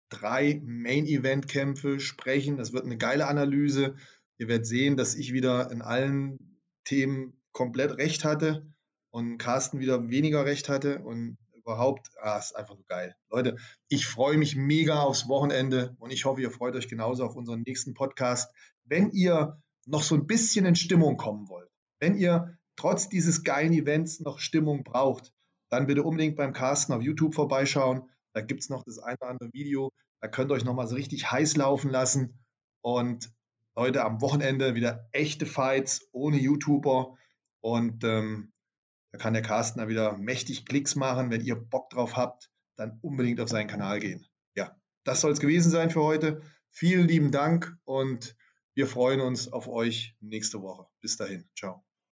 drei 0.08 0.62
Main-Event-Kämpfe 0.64 2.00
sprechen. 2.00 2.56
Das 2.56 2.72
wird 2.72 2.84
eine 2.84 2.96
geile 2.96 3.26
Analyse. 3.26 3.96
Ihr 4.38 4.48
werdet 4.48 4.66
sehen, 4.66 4.96
dass 4.96 5.14
ich 5.14 5.32
wieder 5.32 5.70
in 5.70 5.82
allen 5.82 6.60
Themen 6.84 7.34
komplett 7.52 7.98
recht 7.98 8.24
hatte 8.24 8.66
und 9.10 9.36
Carsten 9.36 9.80
wieder 9.80 10.08
weniger 10.08 10.46
recht 10.46 10.68
hatte 10.68 11.00
und 11.00 11.36
überhaupt, 11.52 12.08
ah, 12.22 12.38
ist 12.38 12.56
einfach 12.56 12.76
nur 12.76 12.86
geil. 12.86 13.14
Leute, 13.30 13.56
ich 13.88 14.06
freue 14.06 14.38
mich 14.38 14.56
mega 14.56 15.00
aufs 15.00 15.28
Wochenende 15.28 15.94
und 15.98 16.10
ich 16.10 16.24
hoffe, 16.24 16.40
ihr 16.40 16.50
freut 16.50 16.74
euch 16.74 16.88
genauso 16.88 17.24
auf 17.24 17.36
unseren 17.36 17.62
nächsten 17.66 17.92
Podcast. 17.92 18.50
Wenn 18.88 19.10
ihr 19.10 19.60
noch 19.86 20.02
so 20.02 20.14
ein 20.14 20.26
bisschen 20.26 20.66
in 20.66 20.76
Stimmung 20.76 21.16
kommen 21.16 21.48
wollt, 21.48 21.70
wenn 22.00 22.16
ihr 22.16 22.58
trotz 22.76 23.08
dieses 23.08 23.42
geilen 23.44 23.72
Events 23.72 24.20
noch 24.20 24.38
Stimmung 24.38 24.84
braucht, 24.84 25.32
dann 25.70 25.86
bitte 25.86 26.02
unbedingt 26.02 26.36
beim 26.36 26.52
Carsten 26.52 26.92
auf 26.92 27.02
YouTube 27.02 27.34
vorbeischauen. 27.34 28.08
Da 28.32 28.40
gibt 28.40 28.60
es 28.60 28.70
noch 28.70 28.84
das 28.84 28.98
eine 28.98 29.16
oder 29.20 29.30
andere 29.30 29.52
Video. 29.52 29.92
Da 30.20 30.28
könnt 30.28 30.50
ihr 30.50 30.54
euch 30.54 30.64
nochmal 30.64 30.86
so 30.86 30.94
richtig 30.94 31.30
heiß 31.30 31.56
laufen 31.56 31.90
lassen. 31.90 32.38
Und 32.82 33.30
Leute, 33.76 34.04
am 34.04 34.20
Wochenende 34.20 34.74
wieder 34.74 35.08
echte 35.12 35.46
Fights 35.46 36.08
ohne 36.12 36.38
YouTuber. 36.38 37.16
Und 37.60 38.04
ähm, 38.04 38.52
da 39.12 39.18
kann 39.18 39.34
der 39.34 39.42
Carsten 39.42 39.80
da 39.80 39.88
wieder 39.88 40.16
mächtig 40.16 40.64
Klicks 40.64 40.96
machen. 40.96 41.30
Wenn 41.30 41.44
ihr 41.44 41.56
Bock 41.56 41.90
drauf 41.90 42.16
habt, 42.16 42.50
dann 42.76 42.98
unbedingt 43.02 43.40
auf 43.40 43.48
seinen 43.48 43.68
Kanal 43.68 44.00
gehen. 44.00 44.26
Ja, 44.54 44.76
das 45.04 45.20
soll 45.20 45.32
es 45.32 45.40
gewesen 45.40 45.70
sein 45.70 45.90
für 45.90 46.02
heute. 46.02 46.42
Vielen 46.70 47.08
lieben 47.08 47.30
Dank 47.30 47.76
und 47.84 48.36
wir 48.78 48.86
freuen 48.86 49.20
uns 49.20 49.52
auf 49.52 49.66
euch 49.66 50.14
nächste 50.20 50.62
Woche. 50.62 50.86
Bis 51.00 51.16
dahin. 51.16 51.44
Ciao. 51.58 51.87